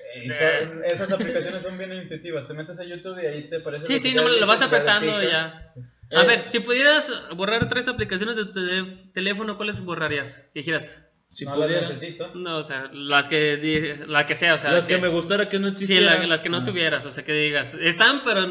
Son- 0.64 0.84
esas 0.84 1.12
aplicaciones 1.14 1.64
son 1.64 1.78
bien 1.78 1.94
intuitivas. 1.94 2.48
Te 2.48 2.54
metes 2.54 2.80
a 2.80 2.84
YouTube 2.84 3.18
y 3.22 3.26
ahí 3.26 3.44
te 3.50 3.58
aparece. 3.58 3.86
Sí, 3.88 4.00
sí, 4.00 4.14
no, 4.14 4.24
ya 4.32 4.40
lo 4.42 4.48
vas 4.48 4.62
apretando 4.62 5.22
ya. 5.22 5.74
A 6.14 6.24
Eh. 6.24 6.28
ver, 6.28 6.50
si 6.50 6.60
pudieras 6.60 7.10
borrar 7.36 7.70
tres 7.70 7.88
aplicaciones 7.88 8.36
de, 8.36 8.44
de 8.62 8.84
teléfono, 9.14 9.56
¿cuáles 9.56 9.82
borrarías? 9.86 10.44
Que 10.54 10.60
dijeras, 10.60 11.00
si 11.30 11.46
no 11.46 11.56
pudiera. 11.56 11.82
las 11.82 11.90
necesito. 11.92 12.32
no, 12.36 12.58
o 12.58 12.64
sea, 12.64 12.90
las 12.94 13.30
que, 13.30 14.04
la 14.08 14.26
que 14.26 14.36
sea, 14.36 14.56
o 14.56 14.58
sea, 14.58 14.72
las 14.72 14.86
que 14.86 14.98
me 14.98 15.08
gustara 15.08 15.48
que 15.48 15.58
no 15.60 15.68
Sí, 15.70 15.74
existieran. 15.86 16.20
la- 16.20 16.28
las 16.28 16.44
que 16.44 16.50
no 16.50 16.58
Ah. 16.58 16.64
tuvieras, 16.66 17.06
o 17.06 17.12
sea, 17.12 17.24
que 17.24 17.32
digas, 17.32 17.74
están, 17.76 18.24
pero 18.26 18.42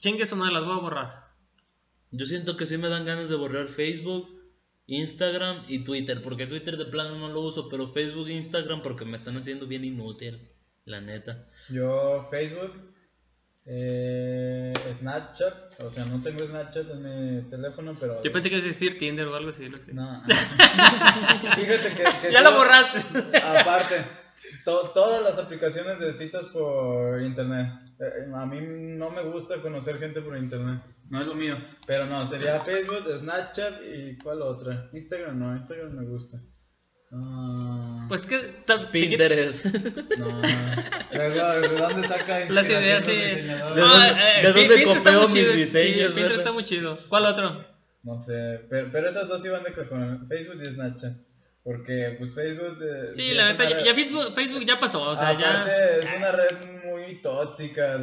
chingue 0.00 0.26
su 0.26 0.34
madre, 0.34 0.52
las 0.54 0.64
voy 0.64 0.76
a 0.76 0.80
borrar. 0.80 1.24
Yo 2.10 2.26
siento 2.26 2.56
que 2.56 2.66
sí 2.66 2.76
me 2.76 2.88
dan 2.88 3.04
ganas 3.06 3.28
de 3.28 3.36
borrar 3.36 3.68
Facebook, 3.68 4.39
Instagram 4.90 5.64
y 5.68 5.84
Twitter, 5.84 6.20
porque 6.20 6.48
Twitter 6.48 6.76
de 6.76 6.84
plano 6.84 7.16
no 7.16 7.28
lo 7.28 7.40
uso, 7.42 7.68
pero 7.68 7.86
Facebook 7.86 8.28
e 8.28 8.34
Instagram 8.34 8.82
porque 8.82 9.04
me 9.04 9.16
están 9.16 9.36
haciendo 9.36 9.66
bien 9.68 9.84
inútil, 9.84 10.50
la 10.84 11.00
neta. 11.00 11.46
Yo, 11.68 12.26
Facebook, 12.28 12.72
eh, 13.66 14.72
Snapchat. 14.98 15.80
O 15.80 15.90
sea, 15.92 16.04
no 16.06 16.20
tengo 16.20 16.44
Snapchat 16.44 16.90
en 16.90 17.02
mi 17.02 17.42
teléfono, 17.48 17.96
pero. 18.00 18.20
Yo 18.20 18.32
pensé 18.32 18.48
que 18.48 18.56
ibas 18.56 18.64
a 18.64 18.68
decir 18.68 18.98
Tinder 18.98 19.28
o 19.28 19.36
algo 19.36 19.50
así, 19.50 19.68
no 19.68 19.78
sé. 19.78 19.94
No. 19.94 20.24
Fíjate 20.26 21.94
que. 21.94 22.04
que 22.22 22.32
ya 22.32 22.40
lo 22.42 22.56
borraste. 22.56 23.38
Aparte, 23.38 24.04
to- 24.64 24.90
todas 24.94 25.22
las 25.22 25.38
aplicaciones 25.38 25.98
de 25.98 26.12
citas 26.12 26.46
por 26.46 27.20
internet. 27.22 27.68
Eh, 28.00 28.30
a 28.34 28.46
mí 28.46 28.60
no 28.62 29.10
me 29.10 29.22
gusta 29.22 29.60
conocer 29.60 29.98
gente 29.98 30.20
por 30.22 30.36
internet. 30.36 30.80
No 31.08 31.20
es 31.20 31.26
lo 31.26 31.34
mío. 31.34 31.56
Pero 31.86 32.06
no, 32.06 32.24
sería 32.26 32.60
Facebook, 32.60 33.04
Snapchat 33.18 33.80
y 33.84 34.16
¿cuál 34.18 34.42
otra? 34.42 34.88
Instagram 34.92 35.38
no, 35.38 35.56
Instagram 35.56 35.92
me 35.92 36.06
gusta. 36.06 36.40
Ah, 37.12 38.06
pues 38.08 38.22
que 38.22 38.36
Pinterest. 38.92 39.64
no. 40.18 40.40
¿de 41.60 41.68
dónde 41.78 42.06
saca 42.06 42.48
las 42.48 42.68
ideas, 42.68 43.04
sí. 43.04 43.10
¿De 43.12 43.42
No, 43.48 43.88
dónde- 43.88 44.08
eh, 44.10 44.42
de 44.42 44.52
chido, 45.32 45.54
mis 45.54 45.70
sí, 45.70 45.78
diseños, 45.78 46.12
Pinterest 46.12 46.38
está 46.38 46.52
muy 46.52 46.64
chido. 46.64 46.96
¿Cuál 47.08 47.26
otro? 47.26 47.64
No 48.04 48.16
sé, 48.16 48.60
pero, 48.70 48.88
pero 48.92 49.08
esas 49.10 49.28
dos 49.28 49.44
iban 49.44 49.62
de 49.64 49.72
cajón, 49.74 50.26
Facebook 50.28 50.62
y 50.62 50.70
Snapchat. 50.70 51.12
Porque 51.62 52.16
pues 52.18 52.32
Facebook... 52.34 52.78
eh, 52.82 53.12
Sí, 53.14 53.34
la 53.34 53.52
neta, 53.52 53.68
ya, 53.68 53.84
ya 53.84 53.94
Facebook, 53.94 54.34
Facebook 54.34 54.64
ya 54.64 54.80
pasó, 54.80 55.02
o 55.02 55.16
sea, 55.16 55.38
ya... 55.38 55.66
Es 56.00 56.08
una 56.16 56.32
red 56.32 56.56
muy 56.84 57.20
tóxica. 57.20 57.98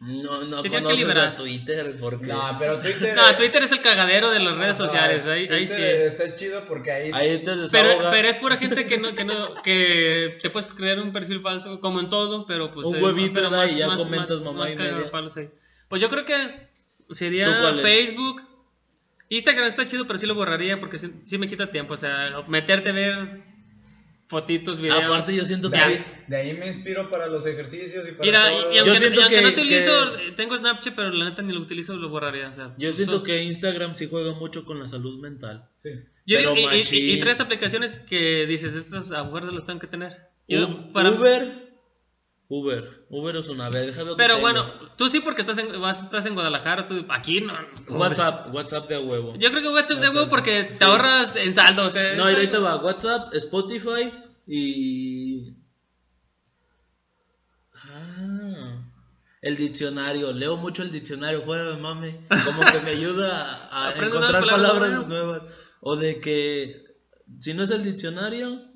No, 0.00 0.44
no 0.44 0.62
Te 0.62 0.70
tienes 0.70 0.86
que 0.86 0.94
liberar. 0.94 1.28
a 1.28 1.34
Twitter 1.34 1.94
porque 2.00 2.26
No, 2.26 2.56
pero 2.58 2.80
Twitter... 2.80 3.14
No, 3.16 3.36
Twitter 3.36 3.62
es 3.62 3.72
el 3.72 3.82
cagadero 3.82 4.30
de 4.30 4.40
las 4.40 4.56
redes 4.56 4.80
Ajá, 4.80 4.88
sociales, 4.88 5.26
ahí, 5.26 5.46
ahí 5.50 5.66
sí. 5.66 5.82
Está 5.82 6.34
chido 6.34 6.64
porque 6.66 6.92
ahí... 6.92 7.10
ahí 7.12 7.42
te 7.42 7.52
Pero, 7.70 8.10
pero 8.10 8.28
es 8.28 8.36
pura 8.38 8.56
gente 8.56 8.86
que 8.86 8.96
no, 8.96 9.14
que 9.14 9.24
no, 9.24 9.62
que 9.62 10.38
te 10.40 10.48
puedes 10.48 10.72
crear 10.72 10.98
un 10.98 11.12
perfil 11.12 11.42
falso, 11.42 11.80
como 11.80 12.00
en 12.00 12.08
todo, 12.08 12.46
pero 12.46 12.70
pues. 12.70 12.86
Un 12.86 12.96
eh, 12.96 13.02
huevito, 13.02 13.34
pero 13.34 13.50
da, 13.50 13.66
y 13.66 13.76
ya 13.76 13.94
comentas 13.94 14.40
mamá 14.40 14.70
y 14.70 14.76
cagapalos 14.76 15.36
media. 15.36 15.50
ahí. 15.50 15.58
Pues 15.88 16.00
yo 16.00 16.08
creo 16.08 16.24
que 16.24 16.54
¿Tú 17.06 17.14
sería? 17.14 17.74
Facebook, 17.82 18.42
Instagram 19.28 19.66
está 19.66 19.86
chido, 19.86 20.06
pero 20.06 20.18
sí 20.18 20.26
lo 20.26 20.34
borraría 20.34 20.78
porque 20.80 20.98
sí, 20.98 21.10
sí 21.24 21.38
me 21.38 21.48
quita 21.48 21.70
tiempo. 21.70 21.94
O 21.94 21.96
sea, 21.96 22.42
meterte 22.48 22.90
a 22.90 22.92
ver 22.92 23.16
fotitos, 24.26 24.80
videos. 24.80 25.04
Aparte, 25.04 25.34
yo 25.34 25.44
siento 25.44 25.70
que. 25.70 25.78
De 26.26 26.36
ahí 26.36 26.54
me 26.54 26.66
inspiro 26.68 27.10
para 27.10 27.26
los 27.26 27.44
ejercicios 27.46 28.06
y 28.08 28.12
para 28.12 28.24
Mira, 28.24 28.48
todo. 28.48 28.72
y, 28.72 28.74
y 28.74 28.78
aunque, 28.78 28.92
Yo 28.94 29.00
siento 29.00 29.20
y 29.20 29.22
aunque 29.22 29.36
que- 29.36 29.42
no 29.42 29.48
utilizo, 29.48 30.16
que- 30.16 30.32
tengo 30.32 30.56
Snapchat, 30.56 30.94
pero 30.94 31.10
la 31.10 31.26
neta 31.26 31.42
ni 31.42 31.52
lo 31.52 31.60
utilizo, 31.60 31.94
lo 31.96 32.08
borraría. 32.08 32.48
O 32.48 32.54
sea, 32.54 32.74
Yo 32.78 32.92
siento 32.92 33.16
son- 33.16 33.24
que 33.24 33.42
Instagram 33.42 33.94
sí 33.96 34.08
juega 34.10 34.32
mucho 34.34 34.64
con 34.64 34.78
la 34.80 34.86
salud 34.86 35.20
mental. 35.20 35.68
Sí. 35.80 35.90
Yo 36.26 36.38
pero 36.38 36.54
y- 36.74 36.82
y 37.16 37.20
tres 37.20 37.40
aplicaciones 37.40 38.00
que 38.00 38.46
dices, 38.46 38.74
estas 38.74 39.12
a 39.12 39.24
fuerza 39.26 39.50
las 39.52 39.66
tengo 39.66 39.78
que 39.78 39.86
tener. 39.86 40.12
Yo, 40.48 40.66
U- 40.68 40.92
para- 40.92 41.10
Uber. 41.10 41.63
Uber. 42.54 43.06
Uber 43.10 43.36
es 43.36 43.48
una 43.48 43.68
verga. 43.68 44.04
lo 44.04 44.14
que 44.14 44.22
Pero 44.22 44.38
bueno, 44.38 44.64
tú 44.96 45.08
sí 45.08 45.20
porque 45.20 45.40
estás 45.40 45.58
en, 45.58 45.80
vas, 45.80 46.02
estás 46.02 46.24
en 46.26 46.34
Guadalajara, 46.34 46.86
tú 46.86 47.04
aquí 47.08 47.40
no. 47.40 47.52
WhatsApp. 47.88 48.54
WhatsApp 48.54 48.88
de 48.88 48.98
huevo. 48.98 49.34
Yo 49.36 49.50
creo 49.50 49.62
que 49.62 49.68
WhatsApp 49.70 49.98
de 49.98 50.10
huevo 50.10 50.28
porque 50.28 50.68
sí. 50.70 50.78
te 50.78 50.84
ahorras 50.84 51.34
en 51.34 51.52
saldo. 51.52 51.84
O 51.86 51.90
sea, 51.90 52.14
No, 52.14 52.30
y 52.30 52.34
ahorita 52.34 52.60
va 52.60 52.76
WhatsApp, 52.76 53.34
Spotify 53.34 54.12
y. 54.46 55.56
Ah, 57.74 58.84
el 59.42 59.56
diccionario. 59.56 60.32
Leo 60.32 60.56
mucho 60.56 60.84
el 60.84 60.92
diccionario, 60.92 61.40
de 61.40 61.76
mame. 61.76 62.20
Como 62.44 62.70
que 62.70 62.80
me 62.80 62.92
ayuda 62.92 63.68
a, 63.72 63.92
encontrar 64.00 64.46
palabras 64.46 65.08
nuevas. 65.08 65.42
O 65.80 65.96
de 65.96 66.20
que. 66.20 66.84
Si 67.40 67.52
no 67.52 67.64
es 67.64 67.70
el 67.70 67.82
diccionario. 67.82 68.73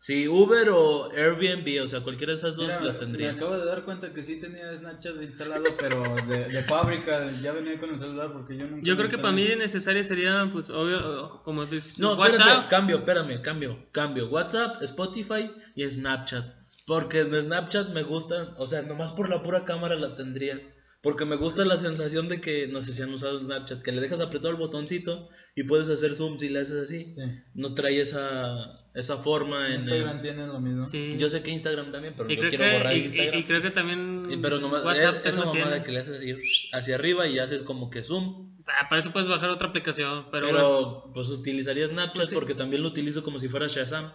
Si 0.00 0.28
Uber 0.28 0.68
o 0.70 1.10
Airbnb, 1.10 1.82
o 1.82 1.88
sea, 1.88 2.00
cualquiera 2.00 2.32
de 2.32 2.36
esas 2.38 2.54
dos 2.54 2.68
Mira, 2.68 2.80
las 2.82 2.94
Me 2.94 3.00
tendría. 3.00 3.30
acabo 3.32 3.58
de 3.58 3.66
dar 3.66 3.84
cuenta 3.84 4.12
que 4.14 4.22
sí 4.22 4.38
tenía 4.40 4.76
Snapchat 4.76 5.20
instalado, 5.20 5.64
pero 5.76 6.02
de, 6.26 6.44
de 6.44 6.62
fábrica, 6.62 7.28
ya 7.42 7.52
venía 7.52 7.80
con 7.80 7.90
el 7.90 7.98
celular 7.98 8.32
porque 8.32 8.56
yo 8.56 8.66
nunca 8.66 8.82
Yo 8.86 8.96
creo 8.96 9.10
que 9.10 9.18
para 9.18 9.32
mí 9.32 9.44
necesaria 9.58 10.04
sería, 10.04 10.48
pues, 10.52 10.70
obvio, 10.70 11.42
como 11.42 11.66
dices, 11.66 11.98
No, 11.98 12.14
WhatsApp. 12.14 12.68
cambio, 12.70 12.98
espérame, 12.98 13.42
cambio, 13.42 13.86
cambio. 13.90 14.28
WhatsApp, 14.28 14.80
Spotify 14.82 15.50
y 15.74 15.84
Snapchat. 15.84 16.44
Porque 16.86 17.20
en 17.20 17.42
Snapchat 17.42 17.88
me 17.90 18.02
gustan, 18.04 18.54
o 18.56 18.66
sea, 18.68 18.82
nomás 18.82 19.10
por 19.12 19.28
la 19.28 19.42
pura 19.42 19.64
cámara 19.64 19.96
la 19.96 20.14
tendría. 20.14 20.60
Porque 21.00 21.24
me 21.24 21.36
gusta 21.36 21.64
la 21.64 21.76
sensación 21.76 22.28
de 22.28 22.40
que, 22.40 22.66
no 22.66 22.82
sé 22.82 22.92
si 22.92 23.02
han 23.02 23.12
usado 23.14 23.38
Snapchat, 23.38 23.82
que 23.82 23.92
le 23.92 24.00
dejas 24.00 24.20
apretado 24.20 24.50
el 24.50 24.56
botoncito 24.56 25.28
y 25.54 25.62
puedes 25.62 25.88
hacer 25.88 26.14
zoom 26.16 26.38
si 26.40 26.48
le 26.48 26.58
haces 26.58 26.74
así. 26.74 27.04
Sí. 27.06 27.22
No 27.54 27.72
trae 27.74 28.00
esa, 28.00 28.74
esa 28.94 29.18
forma 29.18 29.68
en 29.68 29.82
Instagram 29.82 30.16
el- 30.16 30.22
tiene 30.22 30.46
lo 30.48 30.58
mismo. 30.60 30.88
Sí. 30.88 31.14
Yo 31.16 31.28
sé 31.28 31.42
que 31.42 31.52
Instagram 31.52 31.92
también, 31.92 32.14
pero 32.16 32.28
y 32.30 32.34
yo 32.34 32.48
quiero 32.48 32.64
que, 32.64 32.72
borrar 32.78 32.96
y, 32.96 33.04
Instagram. 33.04 33.38
y 33.38 33.44
creo 33.44 33.62
que 33.62 33.70
también 33.70 34.26
Y- 34.28 34.36
pero 34.38 34.58
nomás, 34.58 34.84
WhatsApp 34.84 35.16
es- 35.16 35.22
también 35.22 35.34
esa 35.34 35.44
mamada 35.46 35.70
tiene. 35.70 35.84
que 35.84 35.92
le 35.92 35.98
haces 36.00 36.16
así 36.16 36.34
hacia 36.72 36.94
arriba 36.96 37.28
y 37.28 37.38
haces 37.38 37.62
como 37.62 37.90
que 37.90 38.02
zoom. 38.02 38.56
Ah, 38.66 38.88
para 38.88 38.98
eso 38.98 39.12
puedes 39.12 39.28
bajar 39.28 39.50
otra 39.50 39.68
aplicación, 39.68 40.26
pero, 40.32 40.48
Pero, 40.48 40.58
bueno. 41.02 41.12
pues 41.14 41.28
utilizaría 41.30 41.86
Snapchat 41.86 42.16
Pues 42.16 42.28
sí. 42.30 42.34
porque 42.34 42.54
también 42.54 42.82
lo 42.82 42.88
utilizo 42.88 43.22
como 43.22 43.38
si 43.38 43.48
fuera 43.48 43.66
Shazam. 43.68 44.12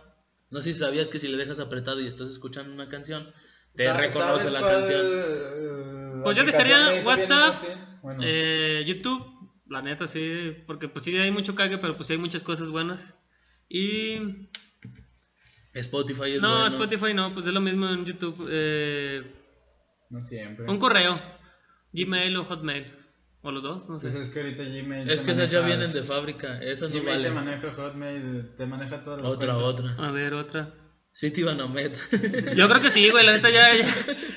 No 0.52 0.62
sé 0.62 0.74
si 0.74 0.80
sabías 0.80 1.08
que 1.08 1.18
si 1.18 1.30
le 1.30 1.38
dejas 1.38 1.60
apretado 1.62 2.02
y 2.02 2.08
estás 2.08 2.30
escuchando 2.30 2.72
una 2.74 2.90
canción, 2.90 3.34
te 3.74 3.92
reconoce 3.92 4.50
¿sabes 4.50 4.52
la 4.54 4.60
cuál, 4.60 4.72
canción. 4.76 5.93
Pues 6.24 6.38
yo 6.38 6.44
dejaría 6.46 7.02
WhatsApp? 7.06 7.62
Bueno, 8.02 8.22
Eh, 8.26 8.84
YouTube, 8.86 9.26
la 9.70 9.82
neta 9.82 10.08
sí, 10.08 10.56
porque 10.68 10.88
pues 10.88 11.06
sí 11.06 11.18
hay 11.18 11.32
mucho 11.32 11.56
cague, 11.56 11.78
pero 11.78 11.96
pues 11.96 12.08
sí 12.08 12.14
hay 12.14 12.20
muchas 12.20 12.44
cosas 12.44 12.70
buenas. 12.70 13.14
Y 13.70 14.50
Spotify 15.74 16.34
es 16.36 16.42
no, 16.42 16.50
bueno. 16.52 16.68
Spotify 16.68 17.14
no, 17.14 17.34
pues 17.34 17.48
es 17.48 17.54
lo 17.54 17.62
mismo 17.62 17.88
en 17.88 18.06
YouTube. 18.06 18.48
Eh, 18.52 19.24
no 20.10 20.22
siempre. 20.22 20.66
un 20.70 20.78
correo, 20.78 21.14
Gmail 21.94 22.36
o 22.38 22.46
Hotmail, 22.46 22.94
o 23.42 23.52
los 23.52 23.64
dos, 23.64 23.90
no 23.90 24.00
sé. 24.00 24.08
Pues 24.08 24.16
es 24.16 24.30
que 24.30 24.42
ahorita 24.42 24.64
Gmail. 24.64 25.10
Es 25.10 25.22
te 25.22 25.26
que 25.26 25.32
esas 25.32 25.50
ya 25.50 25.62
vienen 25.62 25.92
de 25.92 26.04
fábrica, 26.04 26.62
esas 26.62 26.92
no 26.94 27.00
Gmail 27.02 27.24
te 27.24 27.30
valen. 27.30 27.34
maneja 27.34 27.74
Hotmail, 27.74 28.52
te 28.56 28.66
maneja 28.68 29.04
todas 29.04 29.22
las 29.24 29.34
Otra, 29.34 29.56
cuentas. 29.56 29.94
otra. 29.96 30.08
A 30.08 30.12
ver, 30.12 30.34
otra. 30.34 30.68
Citibanamet. 31.16 31.96
Yo 32.56 32.68
creo 32.68 32.82
que 32.82 32.90
sí, 32.90 33.08
güey, 33.10 33.24
la 33.26 33.34
neta 33.34 33.50
ya, 33.52 33.76
ya 33.76 33.88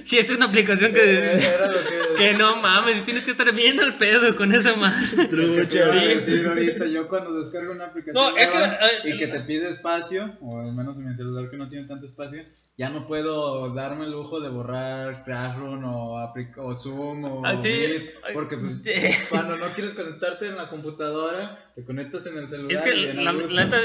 sí 0.05 0.18
es 0.18 0.29
una 0.29 0.45
aplicación 0.45 0.93
que, 0.93 1.33
Era 1.33 1.72
lo 1.72 1.79
que. 1.79 2.14
que 2.16 2.35
no 2.35 2.57
mames, 2.61 3.03
tienes 3.07 3.24
que 3.24 3.31
estar 3.31 3.51
bien 3.55 3.81
al 3.81 3.97
pedo 3.97 4.37
con 4.37 4.53
esa 4.55 4.77
madre. 4.77 5.07
te 5.16 5.22
a 5.24 5.29
Trucha. 5.29 5.93
decir 5.95 6.47
ahorita, 6.47 6.87
yo 6.87 7.09
cuando 7.09 7.41
descargo 7.41 7.72
una 7.72 7.87
aplicación 7.87 8.14
No, 8.22 8.37
es 8.37 8.51
que, 8.51 8.59
nueva 8.59 8.74
eh, 8.77 9.01
y 9.05 9.16
que 9.18 9.27
te 9.27 9.41
pide 9.41 9.70
espacio, 9.70 10.37
o 10.43 10.61
al 10.61 10.74
menos 10.74 10.99
en 10.99 11.09
mi 11.09 11.14
celular 11.16 11.51
que 11.51 11.57
no 11.57 11.66
tiene 11.66 11.87
tanto 11.87 12.05
espacio, 12.05 12.43
ya 12.77 12.91
no 12.91 13.07
puedo 13.07 13.72
darme 13.74 14.05
el 14.05 14.11
lujo 14.12 14.41
de 14.41 14.51
borrar 14.51 15.24
Classroom 15.24 15.83
o, 15.85 16.18
aplic- 16.18 16.59
o 16.59 16.74
Zoom 16.74 17.24
o 17.24 17.43
Ah, 17.47 17.59
sí. 17.59 17.68
Meet, 17.70 18.11
porque 18.35 18.59
pues, 18.59 18.83
cuando 19.31 19.57
no 19.57 19.66
quieres 19.68 19.95
conectarte 19.95 20.49
en 20.49 20.57
la 20.57 20.68
computadora, 20.68 21.72
te 21.74 21.83
conectas 21.85 22.27
en 22.27 22.37
el 22.37 22.49
celular. 22.49 22.72
Es 22.72 22.83
que 22.83 22.95
y 22.95 23.09
a 23.09 23.14
la 23.14 23.33
neta 23.33 23.79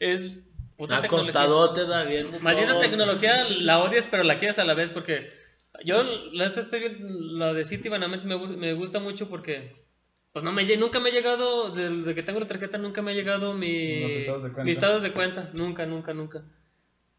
es 0.00 0.42
puta 0.82 1.00
tecnología. 1.00 1.30
Acostadote 1.42 1.86
da 1.86 2.02
viendo 2.04 2.40
Maldita 2.40 2.72
todo. 2.72 2.80
tecnología 2.80 3.44
la 3.48 3.78
odias, 3.82 4.06
pero 4.10 4.22
la 4.24 4.36
quieres 4.38 4.58
a 4.58 4.64
la 4.64 4.74
vez 4.74 4.90
porque 4.90 5.28
yo 5.84 6.02
la 6.32 6.48
neta 6.48 6.60
estoy 6.60 6.80
bien, 6.80 7.38
la 7.38 7.52
de 7.52 7.64
City 7.64 7.88
Banamex 7.88 8.24
me, 8.24 8.36
me 8.56 8.72
gusta 8.74 9.00
mucho 9.00 9.28
porque 9.28 9.72
pues 10.32 10.44
no 10.44 10.52
me 10.52 10.64
nunca 10.76 10.98
me 11.00 11.10
ha 11.10 11.12
llegado 11.12 11.70
desde 11.70 12.14
que 12.14 12.22
tengo 12.22 12.40
la 12.40 12.48
tarjeta 12.48 12.78
nunca 12.78 13.02
me 13.02 13.12
ha 13.12 13.14
llegado 13.14 13.54
mi 13.54 14.00
Los 14.00 14.10
estados 14.12 14.42
de 14.42 14.48
cuenta. 14.52 14.64
mis 14.64 14.76
estados 14.76 15.02
de 15.02 15.12
cuenta, 15.12 15.50
nunca, 15.54 15.86
nunca, 15.86 16.12
nunca. 16.14 16.44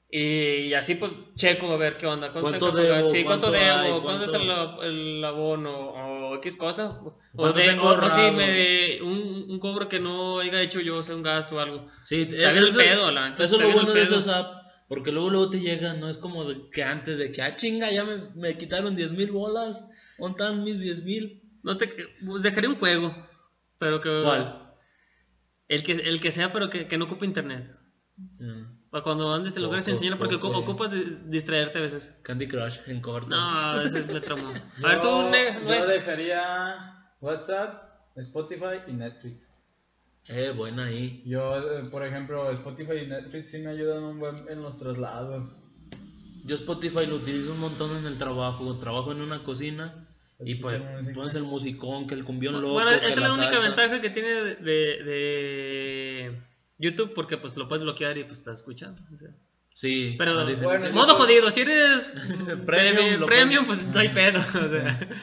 Y, 0.10 0.68
y 0.68 0.74
así 0.76 0.96
pues 0.96 1.12
checo 1.36 1.72
a 1.72 1.78
ver 1.78 1.98
qué 1.98 2.06
onda, 2.06 2.32
cuánto, 2.32 2.72
debo? 2.72 3.10
sí, 3.10 3.24
cuánto, 3.24 3.48
¿Cuánto 3.48 3.52
debo, 3.52 3.96
hay? 3.96 4.02
cuánto, 4.02 4.26
es 4.26 4.34
el, 4.34 4.50
el 4.88 5.26
abono 5.26 5.72
o 5.90 6.13
X 6.44 6.58
cosa, 6.58 6.90
o, 6.90 7.18
¿Cuánto 7.36 7.60
de, 7.60 9.00
o, 9.02 9.06
un, 9.06 9.46
un 9.50 9.60
cobro 9.60 9.88
que 9.88 10.00
no 10.00 10.40
haya 10.40 10.62
hecho 10.62 10.82
yo, 10.82 10.98
o 10.98 11.04
sea, 11.04 11.16
un 11.16 11.24
gasto 11.24 11.56
o 11.56 11.60
algo. 11.60 11.88
Sí, 12.04 12.24
Está 12.24 12.52
bien 12.52 12.66
el 12.66 12.76
pedo, 12.76 13.12
la 13.12 13.30
neta, 13.30 13.44
Eso 13.44 13.56
es 13.56 13.62
lo 13.62 13.72
bueno 13.72 13.94
de 13.94 14.02
esas 14.02 14.28
apps. 14.28 14.64
Porque 14.90 15.12
luego, 15.12 15.30
luego 15.30 15.50
te 15.50 15.62
llega, 15.62 15.94
no 15.94 16.10
es 16.10 16.18
como 16.18 16.46
que 16.70 16.84
antes 16.84 17.18
de 17.18 17.32
que, 17.32 17.42
ah, 17.42 17.56
chinga, 17.56 17.90
ya 17.90 18.04
me, 18.04 18.18
me 18.36 18.58
quitaron 18.58 18.96
10 18.96 19.14
mil 19.14 19.32
bolas. 19.32 19.82
¿Dónde 20.20 20.34
están 20.34 20.64
mis 20.64 20.80
10 20.80 21.04
mil? 21.06 21.42
No 21.64 21.78
te 21.78 21.88
pues 22.26 22.44
dejaría 22.44 22.70
un 22.70 22.76
juego, 22.76 23.16
pero 23.80 24.02
que 24.02 24.20
¿Cuál? 24.22 24.74
El 25.70 25.84
que 25.84 25.94
el 25.94 26.20
que 26.20 26.32
sea, 26.32 26.52
pero 26.52 26.70
que, 26.70 26.88
que 26.88 26.98
no 26.98 27.06
ocupe 27.06 27.26
internet. 27.26 27.72
Mm, 28.18 28.73
Para 28.94 29.04
cuando 29.04 29.34
andes 29.34 29.58
en 29.58 29.64
lugares 29.64 29.88
enseñar 29.88 30.20
porque 30.20 30.38
pocos. 30.38 30.66
ocupas 30.66 30.92
de- 30.92 31.18
distraerte 31.26 31.80
a 31.80 31.82
veces. 31.82 32.16
Candy 32.22 32.46
Crush 32.48 32.78
en 32.86 33.02
corto. 33.02 33.28
No, 33.30 33.38
a 33.42 33.78
veces 33.78 34.06
me 34.06 34.22
traumó. 34.22 34.54
Yo, 34.54 34.60
A 34.88 34.92
ver 34.92 35.02
tú, 35.02 35.30
Ne- 35.32 35.58
yo 35.68 35.88
dejaría 35.88 37.04
WhatsApp, 37.20 37.90
Spotify 38.18 38.84
y 38.88 38.92
Netflix. 38.94 39.48
Eh, 40.28 40.52
buena 40.56 40.86
ahí. 40.86 41.24
Yo, 41.26 41.58
eh, 41.58 41.86
por 41.90 42.06
ejemplo, 42.06 42.52
Spotify 42.52 42.98
y 43.04 43.08
Netflix 43.08 43.50
sí 43.50 43.58
me 43.64 43.72
ayudan 43.72 44.04
un 44.04 44.20
buen 44.20 44.36
en 44.48 44.62
los 44.62 44.78
traslados. 44.78 45.44
Yo 46.46 46.54
Spotify 46.54 47.08
lo 47.08 47.16
utilizo 47.16 47.52
un 47.54 47.62
montón 47.62 47.98
en 47.98 48.06
el 48.06 48.20
trabajo. 48.20 48.78
Trabajo 48.78 49.12
en 49.12 49.22
una 49.22 49.44
cocina 49.44 50.08
y 50.40 50.54
pues 50.54 50.80
pones 51.16 51.34
el 51.34 51.46
musicón, 51.46 52.06
que 52.06 52.14
el 52.14 52.24
cumbión 52.24 52.62
loco. 52.62 52.74
Bueno, 52.74 52.92
esa 52.92 53.08
es 53.08 53.18
la 53.18 53.34
única 53.34 53.54
salsa. 53.54 53.68
ventaja 53.70 54.02
que 54.02 54.12
tiene 54.12 54.30
de 54.30 56.40
YouTube 56.84 57.14
porque 57.14 57.38
pues 57.38 57.56
lo 57.56 57.68
puedes 57.68 57.84
bloquear 57.84 58.18
y 58.18 58.26
pues 58.26 58.40
estás 58.40 58.58
escuchando. 58.58 59.02
o 59.14 59.18
sea. 59.18 59.30
Sí, 59.74 60.16
Pero 60.20 60.46
Bueno, 60.62 60.92
modo 60.92 61.16
jodido, 61.16 61.50
si 61.50 61.62
eres 61.62 62.12
Premium, 62.66 63.66
pues 63.66 63.84
no 63.86 64.00
hay 64.00 64.10
pedo. 64.10 64.40
O 64.40 64.70
sea. 64.70 65.00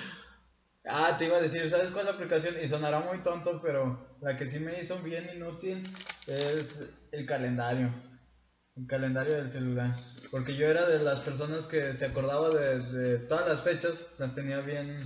Ah, 0.93 1.17
te 1.19 1.27
iba 1.27 1.37
a 1.37 1.43
decir, 1.43 1.69
¿sabes 1.69 1.91
cuál 1.91 2.09
aplicación? 2.09 2.55
Y 2.61 2.67
sonará 2.67 3.01
muy 3.01 3.23
tonto, 3.23 3.61
pero 3.63 4.17
la 4.23 4.37
que 4.37 4.47
sí 4.47 4.59
me 4.59 4.81
hizo 4.81 4.99
bien 5.03 5.29
inútil 5.37 5.87
es 6.27 6.91
el 7.13 7.27
calendario. 7.27 7.93
El 8.77 8.87
calendario 8.87 9.35
del 9.35 9.51
celular. 9.51 9.95
Porque 10.31 10.57
yo 10.57 10.67
era 10.67 10.89
de 10.89 10.99
las 11.05 11.21
personas 11.21 11.67
que 11.67 11.93
se 11.93 12.07
acordaba 12.07 12.49
de, 12.49 12.81
de 12.81 13.19
todas 13.19 13.47
las 13.47 13.63
fechas, 13.63 14.07
las 14.19 14.35
tenía 14.35 14.61
bien 14.63 14.99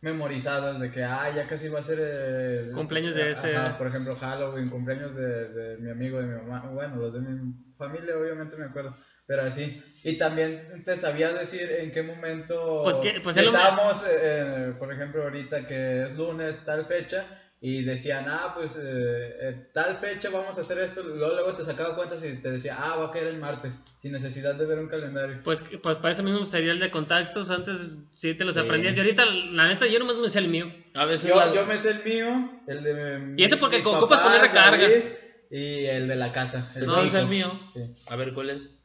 memorizadas, 0.00 0.80
de 0.80 0.90
que, 0.90 1.02
ah, 1.04 1.30
ya 1.34 1.46
casi 1.46 1.68
va 1.68 1.80
a 1.80 1.82
ser 1.82 1.98
el... 1.98 2.72
Cumpleaños 2.72 3.14
de 3.14 3.30
este. 3.30 3.56
Ajá, 3.56 3.76
por 3.78 3.86
ejemplo, 3.88 4.16
Halloween, 4.16 4.68
cumpleaños 4.68 5.14
de, 5.16 5.48
de 5.48 5.76
mi 5.78 5.90
amigo, 5.90 6.18
de 6.18 6.26
mi 6.26 6.36
mamá. 6.36 6.68
Bueno, 6.72 6.96
los 6.96 7.14
de 7.14 7.20
mi 7.20 7.52
familia 7.76 8.16
obviamente 8.16 8.56
me 8.56 8.66
acuerdo. 8.66 8.94
Pero 9.26 9.42
así. 9.42 9.82
Y 10.04 10.16
también 10.16 10.84
te 10.84 10.96
sabía 10.96 11.32
decir 11.32 11.70
en 11.70 11.90
qué 11.92 12.02
momento 12.02 12.82
Pues 12.84 12.98
que- 12.98 13.20
pues 13.20 13.36
es 13.36 13.44
lo 13.44 13.50
estábamos, 13.50 14.04
eh, 14.08 14.72
por 14.78 14.92
ejemplo, 14.92 15.24
ahorita 15.24 15.66
que 15.66 16.04
es 16.04 16.16
lunes, 16.16 16.64
tal 16.64 16.86
fecha, 16.86 17.26
y 17.60 17.82
decían, 17.82 18.26
ah, 18.28 18.52
pues 18.54 18.76
eh, 18.76 19.36
eh, 19.40 19.70
tal 19.74 19.96
fecha 19.96 20.30
vamos 20.30 20.56
a 20.56 20.60
hacer 20.60 20.78
esto. 20.78 21.02
Luego, 21.02 21.34
luego 21.34 21.54
te 21.54 21.64
sacaba 21.64 21.96
cuentas 21.96 22.22
y 22.24 22.34
te 22.40 22.52
decía, 22.52 22.76
ah, 22.78 22.94
va 22.96 23.06
a 23.06 23.10
caer 23.10 23.26
el 23.26 23.38
martes, 23.38 23.80
sin 24.00 24.12
necesidad 24.12 24.54
de 24.54 24.64
ver 24.64 24.78
un 24.78 24.88
calendario. 24.88 25.40
Pues, 25.42 25.64
pues 25.82 25.96
para 25.96 26.10
eso 26.12 26.22
mismo 26.22 26.46
sería 26.46 26.70
el 26.70 26.78
de 26.78 26.90
contactos. 26.92 27.50
Antes 27.50 27.98
sí 28.14 28.34
te 28.34 28.44
los 28.44 28.54
Sí. 28.54 28.60
aprendías. 28.60 28.96
Y 28.96 29.00
ahorita, 29.00 29.24
la 29.24 29.66
neta, 29.66 29.86
yo 29.88 29.98
nomás 29.98 30.18
me 30.18 30.28
sé 30.28 30.38
el 30.38 30.48
mío. 30.48 30.72
A 30.94 31.04
veces 31.04 31.30
Yo, 31.30 31.36
la- 31.36 31.52
yo 31.52 31.66
me 31.66 31.76
sé 31.78 31.90
el 31.90 32.04
mío, 32.04 32.62
el 32.68 32.82
de. 32.84 33.34
Y 33.36 33.42
ese 33.42 33.56
porque 33.56 33.78
ocupas 33.84 34.20
poner 34.20 34.40
recarga. 34.40 34.78
David, 34.88 35.02
Y 35.50 35.86
el 35.86 36.06
de 36.08 36.14
la 36.16 36.30
casa. 36.30 36.70
¿Te 36.74 36.84
No, 36.86 37.02
fijo. 37.02 37.16
el 37.16 37.26
mío? 37.26 37.58
Sí. 37.72 37.80
A 38.08 38.14
ver, 38.16 38.34
¿cuál 38.34 38.50
es? 38.50 38.78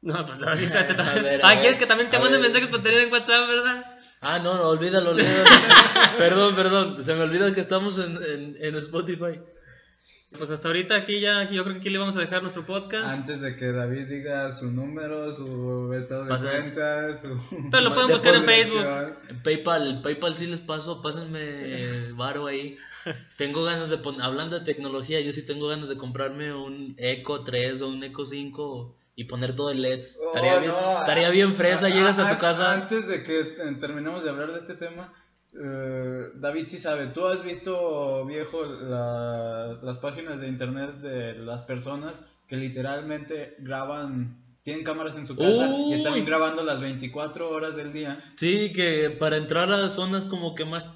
No, 0.00 0.24
pues 0.26 0.42
ahorita 0.42 0.86
te 0.86 0.92
A 1.02 1.14
ver, 1.22 1.42
a 1.44 1.48
Ah, 1.48 1.50
ver, 1.50 1.58
quieres 1.60 1.78
que 1.78 1.86
también 1.86 2.08
te 2.10 2.18
manden 2.18 2.40
mensajes 2.40 2.68
para 2.68 2.82
tener 2.82 3.00
en 3.02 3.12
WhatsApp, 3.12 3.48
¿verdad? 3.48 3.97
Ah, 4.20 4.38
no, 4.38 4.56
no, 4.56 4.68
olvídalo, 4.68 5.10
olvídalo. 5.10 5.44
perdón, 6.18 6.54
perdón, 6.56 7.04
se 7.04 7.14
me 7.14 7.22
olvida 7.22 7.54
que 7.54 7.60
estamos 7.60 7.98
en, 7.98 8.16
en, 8.22 8.56
en 8.60 8.74
Spotify. 8.76 9.40
Pues 10.36 10.50
hasta 10.50 10.68
ahorita 10.68 10.94
aquí 10.94 11.20
ya, 11.20 11.48
yo 11.48 11.62
creo 11.64 11.76
que 11.76 11.80
aquí 11.80 11.88
le 11.88 11.96
vamos 11.96 12.16
a 12.18 12.20
dejar 12.20 12.42
nuestro 12.42 12.66
podcast. 12.66 13.08
Antes 13.08 13.40
de 13.40 13.56
que 13.56 13.72
David 13.72 14.08
diga 14.08 14.52
su 14.52 14.70
número, 14.70 15.32
su 15.32 15.94
estado 15.94 16.24
de 16.24 16.28
Pasa. 16.28 16.50
cuenta, 16.50 17.16
su... 17.16 17.40
Pero 17.70 17.82
lo 17.84 17.94
pueden 17.94 18.10
buscar 18.10 18.34
en 18.34 18.44
Facebook. 18.44 18.84
En 19.30 19.42
PayPal, 19.42 20.02
PayPal 20.02 20.36
sí 20.36 20.46
les 20.46 20.60
paso, 20.60 21.00
pásenme 21.00 22.12
varo 22.12 22.46
ahí. 22.46 22.76
Tengo 23.38 23.64
ganas 23.64 23.88
de 23.88 23.96
poner, 23.96 24.20
hablando 24.20 24.58
de 24.58 24.66
tecnología, 24.66 25.20
yo 25.22 25.32
sí 25.32 25.46
tengo 25.46 25.66
ganas 25.66 25.88
de 25.88 25.96
comprarme 25.96 26.52
un 26.52 26.94
Eco 26.98 27.42
3 27.42 27.80
o 27.80 27.88
un 27.88 28.04
Eco 28.04 28.26
5 28.26 28.94
y 29.18 29.24
poner 29.24 29.56
todo 29.56 29.72
el 29.72 29.82
LEDs. 29.82 30.16
Oh, 30.22 30.28
estaría, 30.28 30.58
bien, 30.60 30.70
no, 30.70 31.00
estaría 31.00 31.30
bien 31.30 31.56
fresa, 31.56 31.86
a- 31.86 31.88
llegas 31.88 32.20
a 32.20 32.28
a- 32.28 32.34
tu 32.34 32.40
casa. 32.40 32.72
Antes 32.72 33.08
de 33.08 33.24
que 33.24 33.42
terminemos 33.80 34.22
de 34.22 34.30
hablar 34.30 34.52
de 34.52 34.60
este 34.60 34.74
tema, 34.74 35.12
eh, 35.60 36.26
David 36.36 36.66
sí 36.68 36.78
sabe, 36.78 37.08
¿tú 37.08 37.26
has 37.26 37.42
visto, 37.42 38.24
viejo, 38.26 38.64
la- 38.64 39.76
las 39.82 39.98
páginas 39.98 40.40
de 40.40 40.46
internet 40.46 40.98
de 41.00 41.34
las 41.34 41.62
personas 41.62 42.20
que 42.46 42.54
literalmente 42.56 43.56
graban, 43.58 44.36
tienen 44.62 44.84
cámaras 44.84 45.16
en 45.16 45.26
su 45.26 45.34
casa 45.34 45.68
y 45.88 45.94
están 45.94 46.24
grabando 46.24 46.62
las 46.62 46.80
24 46.80 47.50
horas 47.50 47.74
del 47.74 47.92
día? 47.92 48.22
Sí, 48.36 48.72
que 48.72 49.10
para 49.10 49.36
entrar 49.36 49.72
a 49.72 49.88
zonas 49.88 50.26
como 50.26 50.54
que 50.54 50.64
más, 50.64 50.86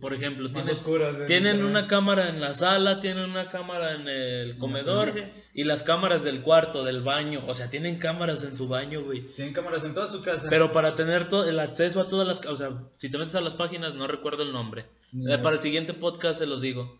por 0.00 0.14
ejemplo, 0.14 0.48
oscuras. 0.52 1.26
tienen 1.26 1.56
internet. 1.56 1.70
una 1.70 1.86
cámara 1.86 2.28
en 2.28 2.40
la 2.40 2.54
sala, 2.54 3.00
tienen 3.00 3.30
una 3.30 3.48
cámara 3.48 3.94
en 3.94 4.08
el 4.08 4.58
comedor 4.58 5.12
Sí, 5.12 5.20
sí. 5.20 5.26
y 5.54 5.64
las 5.64 5.82
cámaras 5.82 6.22
del 6.24 6.42
cuarto, 6.42 6.84
del 6.84 7.02
baño. 7.02 7.42
O 7.46 7.54
sea, 7.54 7.70
tienen 7.70 7.98
cámaras 7.98 8.42
en 8.44 8.56
su 8.56 8.68
baño, 8.68 9.02
güey. 9.02 9.20
Tienen 9.36 9.54
cámaras 9.54 9.84
en 9.84 9.94
toda 9.94 10.06
su 10.08 10.22
casa. 10.22 10.48
Pero 10.50 10.72
para 10.72 10.94
tener 10.94 11.28
todo 11.28 11.48
el 11.48 11.58
acceso 11.60 12.00
a 12.00 12.08
todas 12.08 12.26
las... 12.26 12.44
O 12.46 12.56
sea, 12.56 12.70
si 12.92 13.10
te 13.10 13.18
metes 13.18 13.34
a 13.34 13.40
las 13.40 13.54
páginas, 13.54 13.94
no 13.94 14.06
recuerdo 14.06 14.42
el 14.42 14.52
nombre. 14.52 14.86
Eh, 15.14 15.38
para 15.38 15.56
el 15.56 15.62
siguiente 15.62 15.94
podcast 15.94 16.38
se 16.38 16.46
los 16.46 16.60
digo. 16.62 16.98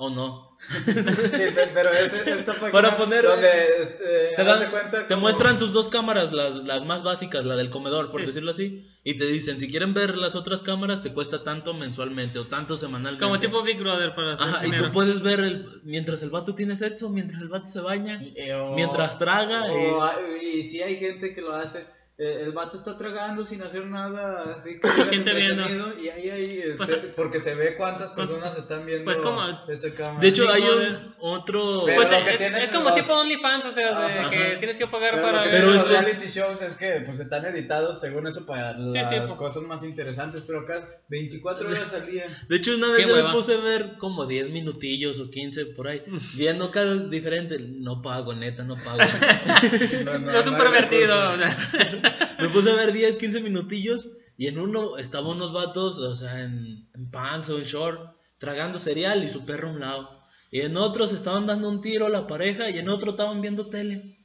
O 0.00 0.10
no. 0.10 0.56
Sí, 0.60 0.92
pe- 0.94 1.70
pero 1.74 1.90
es 1.92 2.12
esta 2.12 2.52
página 2.52 2.70
Para 2.72 2.96
poner- 2.96 3.24
donde 3.24 3.48
eh, 3.48 4.32
Te, 4.36 4.42
haz 4.42 4.60
dan- 4.60 4.70
cuenta 4.70 5.00
te 5.08 5.14
como- 5.14 5.22
muestran 5.22 5.58
sus 5.58 5.72
dos 5.72 5.88
cámaras, 5.88 6.32
las, 6.32 6.56
las 6.64 6.84
más 6.84 7.02
básicas, 7.02 7.44
la 7.44 7.56
del 7.56 7.68
comedor, 7.68 8.08
por 8.10 8.20
Sí. 8.20 8.26
decirlo 8.26 8.52
así. 8.52 8.88
Y 9.02 9.14
te 9.18 9.26
dicen, 9.26 9.58
si 9.58 9.68
quieren 9.68 9.94
ver 9.94 10.16
las 10.16 10.36
otras 10.36 10.62
cámaras, 10.62 11.02
te 11.02 11.12
cuesta 11.12 11.42
tanto 11.42 11.74
mensualmente 11.74 12.38
o 12.38 12.46
tanto 12.46 12.76
semanalmente. 12.76 13.24
Como 13.24 13.40
tipo 13.40 13.60
Big 13.64 13.80
Brother 13.80 14.14
para 14.14 14.34
hacer 14.34 14.46
Ajá, 14.46 14.66
y 14.66 14.70
tú 14.76 14.90
puedes 14.92 15.20
ver 15.20 15.40
el, 15.40 15.66
mientras 15.82 16.22
el 16.22 16.30
vato 16.30 16.54
tiene 16.54 16.76
sexo, 16.76 17.08
mientras 17.08 17.40
el 17.42 17.48
vato 17.48 17.66
se 17.66 17.80
baña, 17.80 18.22
Eh, 18.36 18.54
o- 18.54 18.74
mientras 18.76 19.18
traga. 19.18 19.66
eh, 19.66 19.90
o 19.90 20.00
hay- 20.02 20.58
y 20.60 20.62
si 20.64 20.80
hay 20.80 20.96
gente 20.96 21.34
que 21.34 21.40
lo 21.40 21.54
hace. 21.56 21.84
Eh, 22.20 22.42
el 22.44 22.52
vato 22.52 22.76
está 22.76 22.98
tragando 22.98 23.46
sin 23.46 23.62
hacer 23.62 23.86
nada, 23.86 24.56
así 24.58 24.80
que 24.80 24.88
Gente 25.10 25.32
viendo. 25.34 25.64
y 26.02 26.08
ahí, 26.08 26.30
ahí 26.30 26.60
eh, 26.64 26.74
Pues, 26.76 26.90
se- 26.90 26.96
porque 27.16 27.38
se 27.40 27.54
ve 27.54 27.76
cuántas 27.76 28.10
pues- 28.12 28.28
personas 28.28 28.58
están 28.58 28.84
viendo 28.84 29.04
pues 29.04 29.20
como- 29.20 29.40
esa 29.68 29.90
cámara. 29.94 30.18
de 30.20 30.26
hecho, 30.28 30.50
hay 30.50 30.62
un, 30.62 31.14
otro... 31.20 31.82
Pues 31.84 32.10
es, 32.10 32.70
como 32.72 32.90
los- 32.90 32.94
tipo 32.98 33.12
OnlyFans, 33.14 33.66
o 33.66 33.70
sea, 33.70 34.00
de 34.00 34.18
Ajá. 34.18 34.30
que 34.30 34.56
tienes 34.58 34.76
que 34.76 34.86
pagar 34.88 35.12
pero 35.12 35.22
para 35.22 35.38
lo 35.38 35.44
que 35.44 35.50
ver. 35.50 35.60
Pero 35.60 35.72
los 35.74 35.82
que- 35.84 35.88
reality 35.90 36.26
shows 36.26 36.60
es 36.62 36.74
que 36.74 37.02
pues 37.06 37.20
están 37.20 37.44
editados 37.46 38.00
según 38.00 38.26
eso 38.26 38.44
para 38.46 38.72
las 38.76 39.08
sí, 39.08 39.14
cosas 39.36 39.62
más 39.62 39.84
interesantes, 39.84 40.42
pero 40.46 40.60
acá 40.60 40.86
24 41.08 41.68
horas 41.68 41.92
al 41.94 42.06
día. 42.10 42.26
De 42.48 42.56
hecho, 42.56 42.74
una 42.74 42.90
vez 42.90 43.06
yo 43.06 43.14
me 43.14 43.30
puse 43.30 43.54
a 43.54 43.58
ver 43.58 43.92
como 43.98 44.26
10 44.26 44.50
minutillos 44.50 45.20
o 45.20 45.30
15 45.30 45.66
por 45.66 45.86
ahí, 45.86 46.02
viendo 46.34 46.70
cada 46.72 46.96
diferente. 46.96 47.58
No 47.60 48.02
pago, 48.02 48.34
neta, 48.34 48.64
no 48.64 48.74
pago. 48.76 48.98
No, 50.04 50.18
no, 50.18 50.32
No 50.32 50.32
es 50.38 50.46
un 50.46 50.56
pervertido. 50.56 51.36
recursos. 51.36 51.64
o 51.68 51.70
sea. 51.78 52.07
me 52.40 52.48
puse 52.48 52.70
a 52.70 52.74
ver 52.74 52.92
10, 52.92 53.16
15 53.16 53.40
minutillos 53.40 54.08
y 54.36 54.46
en 54.46 54.58
uno 54.58 54.96
estaban 54.98 55.30
unos 55.32 55.52
vatos, 55.52 55.98
o 55.98 56.14
sea, 56.14 56.42
en, 56.44 56.88
en 56.94 57.10
pants 57.10 57.48
o 57.50 57.58
en 57.58 57.64
short, 57.64 58.16
tragando 58.38 58.78
cereal 58.78 59.24
y 59.24 59.28
su 59.28 59.44
perro 59.44 59.68
a 59.68 59.72
un 59.72 59.80
lado. 59.80 60.20
Y 60.50 60.60
en 60.60 60.76
otros 60.76 61.12
estaban 61.12 61.46
dando 61.46 61.68
un 61.68 61.80
tiro 61.80 62.06
a 62.06 62.08
la 62.08 62.26
pareja 62.26 62.70
y 62.70 62.78
en 62.78 62.88
otro 62.88 63.10
estaban 63.10 63.40
viendo 63.40 63.66
tele. 63.66 64.16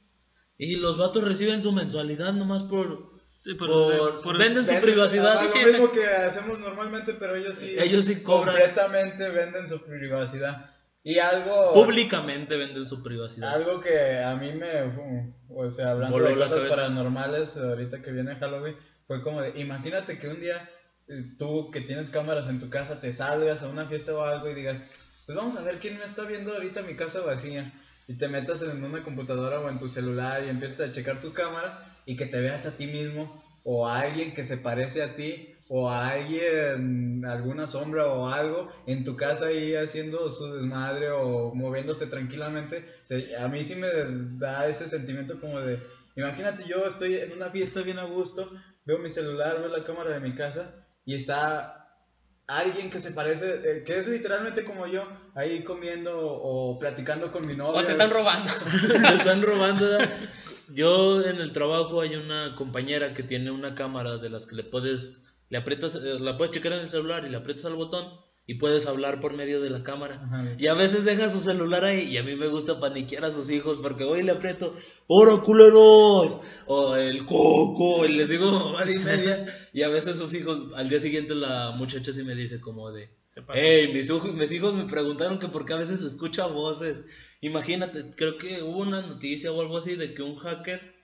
Y 0.56 0.76
los 0.76 0.96
vatos 0.98 1.24
reciben 1.24 1.62
su 1.62 1.72
mensualidad 1.72 2.32
nomás 2.32 2.62
por... 2.62 3.12
Sí, 3.40 3.54
por- 3.54 3.68
por- 3.68 4.20
por- 4.22 4.38
venden 4.38 4.64
su 4.66 4.72
Venden- 4.72 4.80
privacidad. 4.80 5.36
ah, 5.38 5.46
Sí, 5.52 5.58
lo 5.60 5.66
sí, 5.66 5.72
mismo 5.72 5.92
que 5.92 6.06
hacemos 6.06 6.60
normalmente, 6.60 7.12
pero 7.14 7.36
ellos 7.36 7.56
sí, 7.58 7.74
Ellos 7.78 8.06
sí 8.06 8.22
cobran. 8.22 8.54
completamente 8.54 9.28
venden 9.28 9.68
su 9.68 9.82
privacidad. 9.84 10.73
Y 11.06 11.18
algo 11.18 11.74
Públicamente 11.74 12.56
venden 12.56 12.88
su 12.88 13.02
privacidad. 13.02 13.52
algo 13.52 13.78
que 13.78 14.22
a 14.24 14.34
mí 14.36 14.52
me, 14.52 14.90
o 15.50 15.70
sea, 15.70 15.90
hablando 15.90 16.16
Voló 16.16 16.30
de 16.30 16.36
cosas 16.36 16.62
paranormales 16.66 17.58
ahorita 17.58 18.00
que 18.00 18.10
viene 18.10 18.36
Halloween, 18.36 18.74
fue 19.06 19.20
como 19.20 19.42
de, 19.42 19.60
imagínate 19.60 20.18
que 20.18 20.28
un 20.28 20.40
día 20.40 20.66
eh, 21.06 21.34
tú 21.38 21.70
que 21.70 21.82
tienes 21.82 22.08
cámaras 22.08 22.48
en 22.48 22.58
tu 22.58 22.70
casa 22.70 23.00
te 23.00 23.12
salgas 23.12 23.62
a 23.62 23.68
una 23.68 23.84
fiesta 23.84 24.14
o 24.14 24.22
algo 24.22 24.48
y 24.48 24.54
digas, 24.54 24.82
pues 25.26 25.36
vamos 25.36 25.58
a 25.58 25.62
ver 25.62 25.78
quién 25.78 25.98
me 25.98 26.06
está 26.06 26.24
viendo 26.24 26.54
ahorita 26.54 26.82
mi 26.82 26.96
casa 26.96 27.20
vacía. 27.20 27.70
Y 28.08 28.14
te 28.14 28.28
metas 28.28 28.62
en 28.62 28.82
una 28.82 29.02
computadora 29.02 29.60
o 29.60 29.68
en 29.68 29.78
tu 29.78 29.90
celular 29.90 30.42
y 30.42 30.48
empiezas 30.48 30.88
a 30.88 30.92
checar 30.92 31.20
tu 31.20 31.34
cámara 31.34 31.84
y 32.06 32.16
que 32.16 32.24
te 32.24 32.40
veas 32.40 32.64
a 32.64 32.78
ti 32.78 32.86
mismo 32.86 33.43
o 33.64 33.88
a 33.88 34.00
alguien 34.00 34.34
que 34.34 34.44
se 34.44 34.58
parece 34.58 35.02
a 35.02 35.16
ti 35.16 35.56
o 35.68 35.88
a 35.88 36.10
alguien, 36.10 37.24
alguna 37.24 37.66
sombra 37.66 38.06
o 38.06 38.28
algo 38.28 38.70
en 38.86 39.04
tu 39.04 39.16
casa 39.16 39.46
ahí 39.46 39.74
haciendo 39.74 40.30
su 40.30 40.52
desmadre 40.52 41.10
o 41.10 41.54
moviéndose 41.54 42.06
tranquilamente. 42.06 42.84
A 43.40 43.48
mí 43.48 43.64
sí 43.64 43.74
me 43.74 43.88
da 44.38 44.68
ese 44.68 44.86
sentimiento 44.86 45.40
como 45.40 45.60
de, 45.60 45.78
imagínate 46.14 46.64
yo 46.68 46.86
estoy 46.86 47.16
en 47.16 47.32
una 47.32 47.50
fiesta 47.50 47.80
bien 47.80 47.98
a 47.98 48.04
gusto, 48.04 48.46
veo 48.84 48.98
mi 48.98 49.08
celular, 49.08 49.56
veo 49.58 49.68
la 49.68 49.82
cámara 49.82 50.10
de 50.10 50.20
mi 50.20 50.34
casa 50.34 50.86
y 51.06 51.14
está 51.14 51.83
alguien 52.46 52.90
que 52.90 53.00
se 53.00 53.12
parece, 53.12 53.60
eh, 53.64 53.84
que 53.84 53.98
es 53.98 54.06
literalmente 54.06 54.64
como 54.64 54.86
yo, 54.86 55.02
ahí 55.34 55.62
comiendo 55.64 56.12
o 56.16 56.78
platicando 56.78 57.32
con 57.32 57.46
mi 57.46 57.54
novia. 57.54 57.80
O 57.80 57.84
te 57.84 57.92
están 57.92 58.10
robando. 58.10 58.50
Me 59.00 59.14
están 59.16 59.42
robando. 59.42 59.98
Yo 60.68 61.22
en 61.22 61.36
el 61.36 61.52
trabajo 61.52 62.00
hay 62.00 62.16
una 62.16 62.54
compañera 62.56 63.14
que 63.14 63.22
tiene 63.22 63.50
una 63.50 63.74
cámara 63.74 64.18
de 64.18 64.30
las 64.30 64.46
que 64.46 64.56
le 64.56 64.64
puedes, 64.64 65.22
le 65.50 65.58
aprietas, 65.58 65.94
eh, 65.94 66.18
la 66.20 66.36
puedes 66.36 66.52
checar 66.52 66.72
en 66.72 66.80
el 66.80 66.88
celular 66.88 67.24
y 67.26 67.30
le 67.30 67.36
aprietas 67.36 67.64
al 67.64 67.76
botón 67.76 68.23
y 68.46 68.54
puedes 68.54 68.86
hablar 68.86 69.20
por 69.20 69.32
medio 69.34 69.60
de 69.62 69.70
la 69.70 69.82
cámara. 69.82 70.20
Ajá. 70.24 70.54
Y 70.58 70.66
a 70.66 70.74
veces 70.74 71.04
deja 71.04 71.28
su 71.30 71.40
celular 71.40 71.84
ahí 71.84 72.02
y 72.10 72.18
a 72.18 72.22
mí 72.22 72.34
me 72.36 72.48
gusta 72.48 72.78
paniquear 72.78 73.24
a 73.24 73.30
sus 73.30 73.48
hijos 73.50 73.78
porque 73.80 74.04
hoy 74.04 74.22
le 74.22 74.32
aprieto, 74.32 74.74
¡Hora 75.06 75.38
culeros! 75.38 76.38
O 76.66 76.94
el 76.96 77.24
coco, 77.26 78.04
y 78.06 78.12
les 78.12 78.28
digo 78.28 78.50
mamá 78.52 78.84
y 78.90 78.98
media. 78.98 79.46
Y 79.72 79.82
a 79.82 79.88
veces 79.88 80.16
sus 80.18 80.34
hijos, 80.34 80.72
al 80.76 80.88
día 80.88 81.00
siguiente 81.00 81.34
la 81.34 81.72
muchacha 81.76 82.12
sí 82.12 82.22
me 82.22 82.34
dice 82.34 82.60
como 82.60 82.90
de, 82.92 83.08
Hey, 83.54 83.90
mis, 83.92 84.08
hijos- 84.10 84.32
mis 84.34 84.52
hijos 84.52 84.74
me 84.74 84.84
preguntaron 84.84 85.38
que 85.38 85.48
por 85.48 85.64
qué 85.66 85.72
a 85.72 85.78
veces 85.78 86.00
se 86.00 86.06
escucha 86.06 86.46
voces. 86.46 87.02
Imagínate, 87.40 88.10
creo 88.16 88.38
que 88.38 88.62
hubo 88.62 88.78
una 88.78 89.02
noticia 89.02 89.50
o 89.52 89.60
algo 89.60 89.78
así 89.78 89.96
de 89.96 90.14
que 90.14 90.22
un 90.22 90.36
hacker 90.36 90.94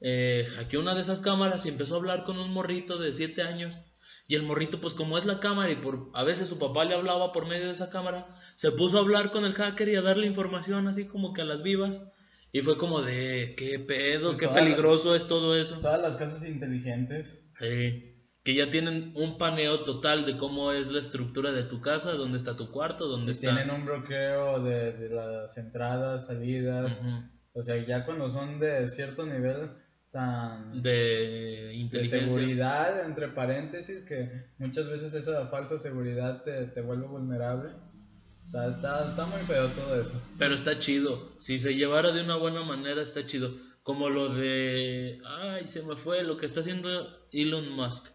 eh, 0.00 0.44
hackeó 0.56 0.80
una 0.80 0.94
de 0.94 1.02
esas 1.02 1.20
cámaras 1.20 1.66
y 1.66 1.70
empezó 1.70 1.94
a 1.94 1.98
hablar 1.98 2.24
con 2.24 2.38
un 2.38 2.52
morrito 2.52 2.98
de 2.98 3.12
7 3.12 3.42
años. 3.42 3.78
Y 4.30 4.36
el 4.36 4.44
morrito, 4.44 4.80
pues 4.80 4.94
como 4.94 5.18
es 5.18 5.24
la 5.24 5.40
cámara 5.40 5.72
y 5.72 5.74
por 5.74 6.08
a 6.14 6.22
veces 6.22 6.48
su 6.48 6.60
papá 6.60 6.84
le 6.84 6.94
hablaba 6.94 7.32
por 7.32 7.48
medio 7.48 7.66
de 7.66 7.72
esa 7.72 7.90
cámara, 7.90 8.28
se 8.54 8.70
puso 8.70 8.98
a 8.98 9.00
hablar 9.00 9.32
con 9.32 9.44
el 9.44 9.54
hacker 9.54 9.88
y 9.88 9.96
a 9.96 10.02
darle 10.02 10.28
información 10.28 10.86
así 10.86 11.08
como 11.08 11.32
que 11.32 11.42
a 11.42 11.44
las 11.44 11.64
vivas. 11.64 12.12
Y 12.52 12.60
fue 12.60 12.78
como 12.78 13.02
de, 13.02 13.56
qué 13.58 13.80
pedo, 13.80 14.28
Pues 14.28 14.38
qué 14.38 14.46
peligroso 14.46 15.16
es 15.16 15.26
todo 15.26 15.56
eso. 15.56 15.80
Todas 15.80 16.00
las 16.00 16.14
casas 16.14 16.48
inteligentes. 16.48 17.42
Eh, 17.60 18.22
que 18.44 18.54
ya 18.54 18.70
tienen 18.70 19.10
un 19.16 19.36
paneo 19.36 19.82
total 19.82 20.24
de 20.24 20.36
cómo 20.36 20.70
es 20.70 20.92
la 20.92 21.00
estructura 21.00 21.50
de 21.50 21.64
tu 21.64 21.80
casa, 21.80 22.12
dónde 22.12 22.36
está 22.36 22.54
tu 22.54 22.70
cuarto, 22.70 23.08
dónde 23.08 23.32
está. 23.32 23.52
Tienen 23.52 23.74
un 23.74 23.84
bloqueo 23.84 24.62
de, 24.62 24.92
de 24.92 25.08
las 25.08 25.58
entradas, 25.58 26.28
salidas. 26.28 27.02
O 27.52 27.64
sea, 27.64 27.84
ya 27.84 28.04
cuando 28.04 28.30
son 28.30 28.60
de 28.60 28.86
cierto 28.86 29.26
nivel 29.26 29.70
tan 30.10 30.82
de 30.82 31.88
de 31.90 32.04
seguridad, 32.04 33.04
entre 33.06 33.28
paréntesis, 33.28 34.02
que 34.02 34.46
muchas 34.58 34.88
veces 34.88 35.14
esa 35.14 35.46
falsa 35.48 35.78
seguridad 35.78 36.42
te, 36.42 36.66
te 36.66 36.80
vuelve 36.80 37.06
vulnerable. 37.06 37.70
Está, 38.46 38.68
está, 38.68 39.10
está 39.10 39.26
muy 39.26 39.40
feo 39.42 39.68
todo 39.68 40.00
eso. 40.00 40.20
Pero 40.38 40.54
está 40.54 40.78
chido. 40.78 41.32
Si 41.38 41.60
se 41.60 41.76
llevara 41.76 42.12
de 42.12 42.22
una 42.22 42.36
buena 42.36 42.64
manera, 42.64 43.02
está 43.02 43.24
chido. 43.24 43.54
Como 43.82 44.08
lo 44.08 44.28
de. 44.34 45.20
Ay, 45.24 45.66
se 45.66 45.82
me 45.82 45.96
fue. 45.96 46.24
Lo 46.24 46.36
que 46.36 46.46
está 46.46 46.60
haciendo 46.60 47.28
Elon 47.32 47.70
Musk. 47.70 48.08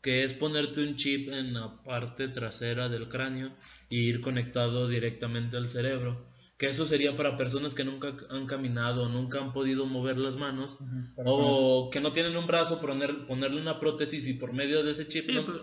Que 0.00 0.24
es 0.24 0.32
ponerte 0.32 0.80
un 0.80 0.96
chip 0.96 1.28
en 1.30 1.52
la 1.52 1.82
parte 1.82 2.28
trasera 2.28 2.88
del 2.88 3.08
cráneo 3.08 3.52
y 3.88 4.08
ir 4.08 4.20
conectado 4.22 4.88
directamente 4.88 5.56
al 5.56 5.68
cerebro. 5.68 6.29
Que 6.60 6.66
eso 6.68 6.84
sería 6.84 7.16
para 7.16 7.38
personas 7.38 7.72
que 7.72 7.84
nunca 7.84 8.14
han 8.28 8.44
caminado, 8.44 9.08
nunca 9.08 9.40
han 9.40 9.54
podido 9.54 9.86
mover 9.86 10.18
las 10.18 10.36
manos. 10.36 10.76
O 11.24 11.88
que 11.90 12.00
no 12.00 12.12
tienen 12.12 12.36
un 12.36 12.46
brazo, 12.46 12.82
poner, 12.82 13.26
ponerle 13.26 13.62
una 13.62 13.80
prótesis 13.80 14.28
y 14.28 14.34
por 14.34 14.52
medio 14.52 14.84
de 14.84 14.90
ese 14.90 15.08
chip. 15.08 15.24
Sí, 15.24 15.32
¿no? 15.32 15.46
pues, 15.46 15.56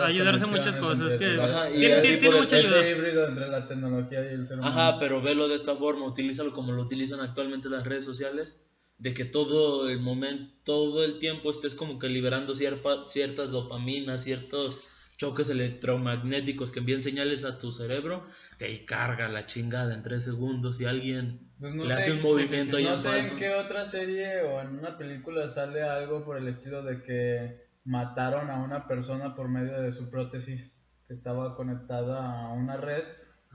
ayudarse 0.00 0.44
a 0.44 0.46
muchas 0.46 0.76
cosas. 0.76 1.16
Que 1.16 1.40
Ajá, 1.40 1.70
y 1.70 1.80
tiene, 1.80 1.94
así 1.96 2.20
mucha 2.30 2.58
ayuda. 2.58 2.78
Ese 2.78 2.90
híbrido 2.92 3.26
entre 3.26 3.48
la 3.48 3.66
tecnología 3.66 4.20
y 4.20 4.34
el 4.34 4.46
ser 4.46 4.60
humano. 4.60 4.70
Ajá, 4.72 4.98
pero 5.00 5.20
velo 5.20 5.48
de 5.48 5.56
esta 5.56 5.74
forma, 5.74 6.06
utilízalo 6.06 6.52
como 6.52 6.70
lo 6.70 6.82
utilizan 6.82 7.18
actualmente 7.18 7.68
las 7.68 7.82
redes 7.82 8.04
sociales 8.04 8.60
de 8.98 9.12
que 9.12 9.24
todo 9.24 9.88
el 9.90 9.98
momento, 9.98 10.54
todo 10.62 11.04
el 11.04 11.18
tiempo 11.18 11.50
estés 11.50 11.74
como 11.74 11.98
que 11.98 12.08
liberando 12.08 12.54
cierta- 12.54 13.04
ciertas 13.06 13.50
dopaminas, 13.50 14.22
ciertos 14.22 14.78
choques 15.16 15.48
electromagnéticos 15.50 16.72
que 16.72 16.80
envían 16.80 17.02
señales 17.02 17.44
a 17.44 17.58
tu 17.58 17.70
cerebro, 17.72 18.26
te 18.58 18.84
carga 18.84 19.28
la 19.28 19.46
chingada 19.46 19.94
en 19.94 20.02
tres 20.02 20.24
segundos 20.24 20.80
y 20.80 20.86
alguien 20.86 21.40
Pues 21.58 21.74
no 21.74 21.84
le 21.84 21.94
sé, 21.94 22.00
hace 22.00 22.12
un 22.12 22.22
movimiento 22.22 22.76
ahí 22.76 22.84
No 22.84 22.94
en 22.94 22.98
sé 22.98 23.08
falso. 23.08 23.32
en 23.34 23.38
qué 23.38 23.50
otra 23.54 23.86
serie 23.86 24.42
o 24.42 24.60
en 24.60 24.78
una 24.78 24.98
película 24.98 25.48
sale 25.48 25.82
algo 25.82 26.24
por 26.24 26.36
el 26.38 26.48
estilo 26.48 26.82
de 26.82 27.02
que 27.02 27.64
mataron 27.84 28.50
a 28.50 28.62
una 28.62 28.88
persona 28.88 29.34
por 29.34 29.48
medio 29.48 29.80
de 29.80 29.92
su 29.92 30.10
prótesis 30.10 30.72
que 31.06 31.14
estaba 31.14 31.54
conectada 31.54 32.46
a 32.46 32.52
una 32.52 32.76
red 32.76 33.04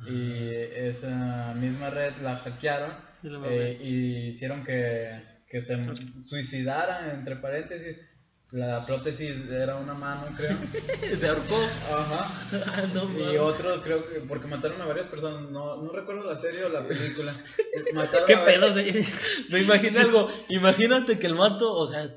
y 0.08 0.48
esa 0.88 1.54
misma 1.56 1.90
red 1.90 2.14
la 2.24 2.38
hackearon 2.38 2.92
Y 3.22 3.28
eh, 3.46 3.78
y 3.82 4.28
hicieron 4.30 4.64
que, 4.64 5.08
que 5.50 5.62
se 5.62 5.78
suicidaran, 6.26 7.10
entre 7.10 7.36
paréntesis. 7.36 8.09
La 8.52 8.84
prótesis 8.84 9.48
era 9.50 9.76
una 9.76 9.94
mano, 9.94 10.28
creo. 10.36 10.58
Se 11.18 11.28
ahorcó. 11.28 11.56
Ajá. 11.92 12.48
Ah, 12.66 12.84
no 12.94 13.32
Y 13.32 13.38
otro, 13.38 13.84
creo 13.84 14.10
que, 14.10 14.22
porque 14.22 14.48
mataron 14.48 14.82
a 14.82 14.86
varias 14.88 15.06
personas, 15.06 15.52
no, 15.52 15.78
no 15.84 15.92
recuerdo 15.92 16.32
la 16.32 16.38
serie 16.40 16.64
o 16.64 16.70
la 16.70 16.88
película. 16.88 17.32
Mataron 17.94 18.26
¿Qué 18.26 18.34
a 18.34 18.46
pedo? 18.46 18.68
Me 19.50 19.60
imaginé 19.62 20.00
algo. 20.00 20.30
Imagínate 20.48 21.20
que 21.20 21.28
el 21.28 21.36
vato, 21.36 21.72
o 21.74 21.86
sea, 21.86 22.10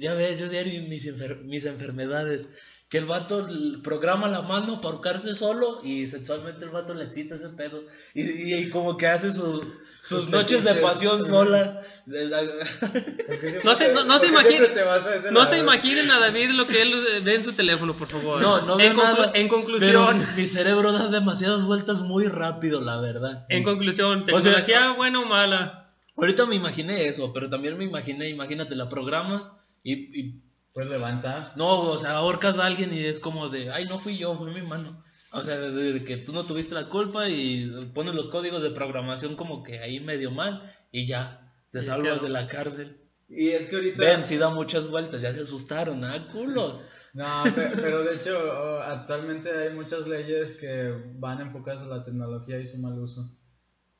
ya 0.00 0.14
ves, 0.14 0.40
yo 0.40 0.48
diario 0.48 0.82
mis, 0.88 1.06
enfer- 1.06 1.40
mis 1.42 1.64
enfermedades. 1.66 2.48
Que 2.92 2.98
el 2.98 3.06
vato 3.06 3.48
programa 3.82 4.28
la 4.28 4.42
mano 4.42 4.76
para 4.76 4.90
ahorcarse 4.94 5.34
solo 5.34 5.78
y 5.82 6.06
sexualmente 6.06 6.66
el 6.66 6.70
vato 6.72 6.92
le 6.92 7.04
excita 7.04 7.36
ese 7.36 7.48
pedo. 7.48 7.82
Y, 8.14 8.20
y- 8.22 8.54
y 8.54 8.68
como 8.68 8.98
que 8.98 9.06
hace 9.06 9.32
su- 9.32 9.62
sus 10.02 10.24
Sus 10.24 10.28
noches 10.30 10.62
de 10.62 10.74
pasión 10.74 11.24
sola. 11.24 11.82
Siempre 12.04 13.60
No 13.64 13.74
se- 13.74 13.94
no- 13.94 14.04
no 14.04 14.18
se 14.18 14.28
porque 14.28 14.48
siempre 14.48 14.66
imagine- 14.66 14.68
te 14.74 14.82
vas 14.82 15.06
a 15.06 15.16
ese 15.16 15.32
No 15.32 15.46
se 15.46 15.58
imaginen 15.58 16.10
a 16.10 16.18
David 16.18 16.50
lo 16.50 16.66
que 16.66 16.82
él 16.82 16.92
ve 17.24 17.34
en 17.34 17.42
su 17.42 17.52
teléfono, 17.54 17.94
por 17.94 18.08
favor. 18.08 18.42
No, 18.42 18.60
no 18.60 18.78
en, 18.78 18.92
conclu- 18.94 19.02
nada, 19.04 19.30
en 19.34 19.48
conclusión, 19.48 20.18
Pero 20.18 20.34
mi 20.36 20.46
cerebro 20.46 20.92
da 20.92 21.08
demasiadas 21.08 21.64
vueltas 21.64 22.00
muy 22.00 22.26
rápido, 22.26 22.80
la 22.82 23.00
verdad. 23.00 23.46
en 23.48 23.62
conclusión, 23.64 24.18
O 24.30 24.40
sea, 24.40 24.56
tecnología 24.56 24.92
buena 24.92 25.20
o 25.20 25.24
mala. 25.24 25.94
Ahorita 26.16 26.44
me 26.44 26.56
imaginé 26.56 27.06
eso, 27.08 27.32
pero 27.32 27.48
también 27.48 27.78
me 27.78 27.84
imaginé, 27.84 28.28
imagínate, 28.28 28.76
la 28.76 28.88
programas 28.90 29.50
y, 29.82 29.92
y 30.20 30.42
Pues 30.74 30.88
levanta. 30.88 31.52
No, 31.56 31.80
o 31.90 31.98
sea, 31.98 32.16
ahorcas 32.16 32.58
a 32.58 32.66
alguien 32.66 32.92
y 32.94 33.04
es 33.04 33.20
como 33.20 33.48
de, 33.48 33.70
ay, 33.70 33.86
no 33.88 33.98
fui 33.98 34.16
yo, 34.16 34.34
fue 34.34 34.52
mi 34.52 34.62
mano. 34.62 34.88
O 35.34 35.42
sea, 35.42 35.58
de, 35.58 35.92
de 35.92 36.04
que 36.04 36.16
tú 36.16 36.32
no 36.32 36.44
tuviste 36.44 36.74
la 36.74 36.84
culpa 36.84 37.28
y 37.28 37.70
pones 37.94 38.14
los 38.14 38.28
códigos 38.28 38.62
de 38.62 38.70
programación 38.70 39.36
como 39.36 39.62
que 39.62 39.78
ahí 39.80 40.00
medio 40.00 40.30
mal 40.30 40.70
y 40.90 41.06
ya, 41.06 41.52
te 41.70 41.80
Y 41.80 41.82
salvas 41.82 42.22
de 42.22 42.28
la 42.30 42.46
cárcel. 42.46 42.98
Y 43.28 43.48
es 43.48 43.66
que 43.66 43.76
ahorita. 43.76 44.02
Ven, 44.02 44.26
si 44.26 44.36
da 44.36 44.50
muchas 44.50 44.88
vueltas, 44.90 45.22
ya 45.22 45.32
se 45.32 45.40
asustaron, 45.40 46.04
¿ah, 46.04 46.28
culos? 46.32 46.82
No, 47.14 47.42
pe- 47.44 47.72
pero 47.74 48.04
de 48.04 48.16
hecho, 48.16 48.38
oh, 48.38 48.78
actualmente 48.80 49.50
hay 49.50 49.74
muchas 49.74 50.06
leyes 50.06 50.56
que 50.56 50.94
van 51.18 51.42
enfocadas 51.42 51.82
a 51.82 51.86
la 51.86 52.02
tecnología 52.04 52.58
y 52.58 52.66
su 52.66 52.78
mal 52.78 52.98
uso. 52.98 53.30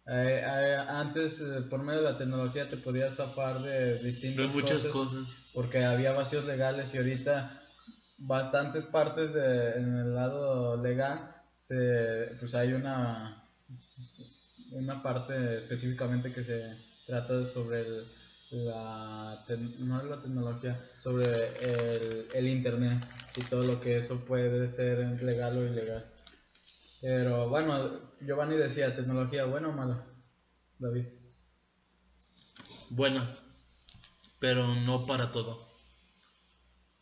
Eh, 0.07 0.43
eh, 0.45 0.77
antes, 0.89 1.41
eh, 1.41 1.63
por 1.71 1.83
medio 1.83 2.03
de 2.03 2.11
la 2.13 2.17
tecnología, 2.17 2.69
te 2.69 2.77
podías 2.77 3.15
zafar 3.17 3.63
de 3.63 3.95
De 3.99 4.03
distintas 4.03 4.49
muchas 4.49 4.85
cosas. 4.87 4.91
cosas. 4.93 5.51
porque 5.55 5.85
había 5.85 6.13
vacíos 6.13 6.45
legales 6.47 6.93
y 6.95 6.99
ahorita 6.99 7.61
bastantes 8.19 8.85
partes 8.85 9.33
de, 9.35 9.73
en 9.77 9.97
el 9.99 10.15
lado 10.15 10.77
legal 10.83 11.31
se, 11.61 12.35
pues 12.41 12.55
hay 12.55 12.73
una 12.73 13.39
una 14.71 15.03
parte 15.03 15.59
específicamente 15.59 16.33
que 16.33 16.43
se 16.43 16.75
trata 17.07 17.45
sobre 17.45 17.81
el- 17.83 18.05
la 18.53 19.43
te- 19.47 19.57
no 19.57 20.01
es 20.01 20.07
la 20.07 20.17
tecnología 20.23 20.79
sobre 21.03 21.27
el, 21.63 22.27
el 22.33 22.49
internet 22.49 23.03
y 23.37 23.43
todo 23.43 23.65
lo 23.65 23.81
que 23.81 23.99
eso 23.99 24.25
puede 24.25 24.67
ser 24.69 25.23
legal 25.23 25.57
o 25.59 25.65
ilegal 25.67 26.05
pero 27.03 27.49
bueno 27.49 28.01
Giovanni 28.21 28.57
decía 28.57 28.95
tecnología 28.97 29.45
buena 29.45 29.69
o 29.69 29.73
mala 29.73 30.07
David 30.79 31.05
Buena, 32.91 33.35
pero 34.39 34.75
no 34.75 35.07
para 35.07 35.33
todo. 35.33 35.67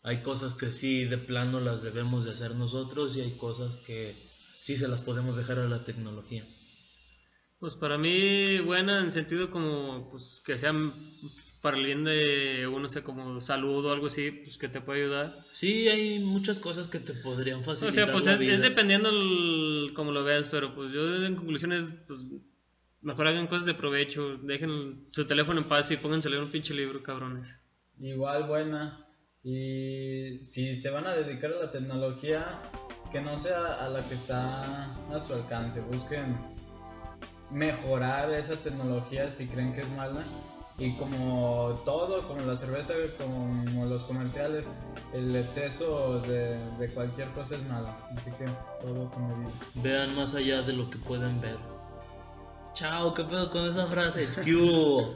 Hay 0.03 0.23
cosas 0.23 0.55
que 0.55 0.71
sí, 0.73 1.05
de 1.05 1.19
plano 1.19 1.59
las 1.61 1.83
debemos 1.83 2.25
de 2.25 2.31
hacer 2.31 2.55
nosotros 2.55 3.17
y 3.17 3.21
hay 3.23 3.33
cosas 3.33 3.77
que 3.77 4.15
sí 4.61 4.77
se 4.77 4.87
las 4.89 5.01
podemos 5.03 5.37
dejar 5.37 5.59
a 5.59 5.67
la 5.69 5.85
tecnología. 5.85 6.47
Pues 7.59 7.75
para 7.75 7.99
mí 7.99 8.61
buena 8.61 9.01
en 9.03 9.11
sentido 9.11 9.51
como 9.51 10.09
pues 10.11 10.41
que 10.47 10.57
sean 10.57 10.95
para 11.61 11.77
el 11.77 11.85
bien 11.85 12.05
de 12.05 12.67
uno, 12.67 12.89
sea 12.89 13.03
como 13.05 13.39
salud 13.41 13.85
o 13.85 13.91
algo 13.93 14.07
así, 14.07 14.31
pues 14.31 14.57
que 14.57 14.69
te 14.69 14.81
puede 14.81 15.03
ayudar. 15.03 15.31
Sí, 15.53 15.89
hay 15.89 16.21
muchas 16.21 16.59
cosas 16.61 16.87
que 16.89 17.01
te 17.01 17.13
podrían 17.15 17.61
O 17.61 17.65
facilitar 17.65 18.05
sea, 18.07 18.13
pues 18.13 18.25
la 18.27 18.33
es, 18.33 18.39
vida. 18.39 18.55
es 18.55 18.63
dependiendo 18.63 19.11
el- 19.11 19.70
como 19.95 20.13
lo 20.13 20.25
veas, 20.25 20.49
pero 20.49 20.75
pues 20.75 20.93
yo 20.93 21.15
en 21.25 21.37
conclusiones, 21.37 22.03
pues 22.07 22.31
mejor 23.03 23.29
hagan 23.29 23.47
cosas 23.47 23.67
de 23.67 23.75
provecho, 23.75 24.39
dejen 24.39 25.07
su 25.11 25.27
teléfono 25.27 25.61
en 25.61 25.69
paz 25.69 25.91
y 25.91 25.97
pónganse 25.97 26.29
a 26.29 26.31
leer 26.31 26.43
un 26.43 26.51
pinche 26.51 26.75
libro, 26.75 27.03
cabrones. 27.03 27.59
Igual 27.99 28.45
buena. 28.45 28.99
Y 29.43 30.39
si 30.43 30.77
se 30.77 30.91
van 30.91 31.07
a 31.07 31.15
dedicar 31.15 31.53
a 31.53 31.65
la 31.65 31.71
tecnología, 31.71 32.61
que 33.11 33.21
no 33.21 33.39
sea 33.39 33.85
a 33.85 33.89
la 33.89 34.07
que 34.07 34.15
está 34.15 34.95
a 35.15 35.21
su 35.21 35.35
alcance. 35.35 35.81
Busquen 35.81 36.37
mejorar 37.51 38.33
esa 38.33 38.57
tecnología 38.57 39.33
si 39.33 39.47
creen 39.47 39.75
que 39.75 39.83
es 39.83 39.91
mala. 39.93 40.25
Y 40.81 40.93
como 40.93 41.79
todo, 41.85 42.27
como 42.27 42.41
la 42.41 42.57
cerveza, 42.57 42.95
como 43.19 43.85
los 43.85 44.03
comerciales, 44.05 44.65
el 45.13 45.37
exceso 45.37 46.21
de, 46.23 46.59
de 46.79 46.91
cualquier 46.95 47.29
cosa 47.33 47.57
es 47.57 47.69
malo. 47.69 47.95
Así 48.17 48.31
que 48.31 48.47
todo 48.81 49.11
con 49.11 49.29
medida. 49.29 49.53
Vean 49.75 50.17
más 50.17 50.35
allá 50.35 50.63
de 50.63 50.73
lo 50.73 50.89
que 50.89 50.97
pueden 50.97 51.39
ver. 51.43 51.59
Chao, 52.73 53.13
¿qué 53.13 53.25
pedo 53.25 53.51
con 53.51 53.67
esa 53.69 53.87
frase? 53.89 54.27
¿Qué 54.43 54.55
hubo? 54.57 55.15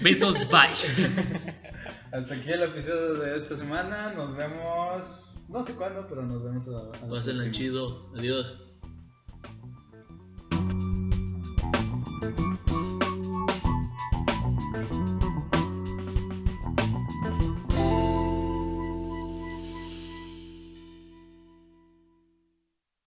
Besos, 0.00 0.38
bye. 0.48 0.70
Hasta 2.12 2.34
aquí 2.34 2.50
el 2.50 2.62
episodio 2.62 3.14
de 3.16 3.36
esta 3.36 3.54
semana. 3.58 4.14
Nos 4.14 4.34
vemos, 4.34 5.20
no 5.48 5.62
sé 5.62 5.74
cuándo, 5.74 6.06
pero 6.08 6.22
nos 6.22 6.42
vemos 6.42 6.66
a, 6.68 7.04
a 7.04 7.08
Pásenla 7.10 7.50
chido. 7.50 8.10
Adiós. 8.16 8.65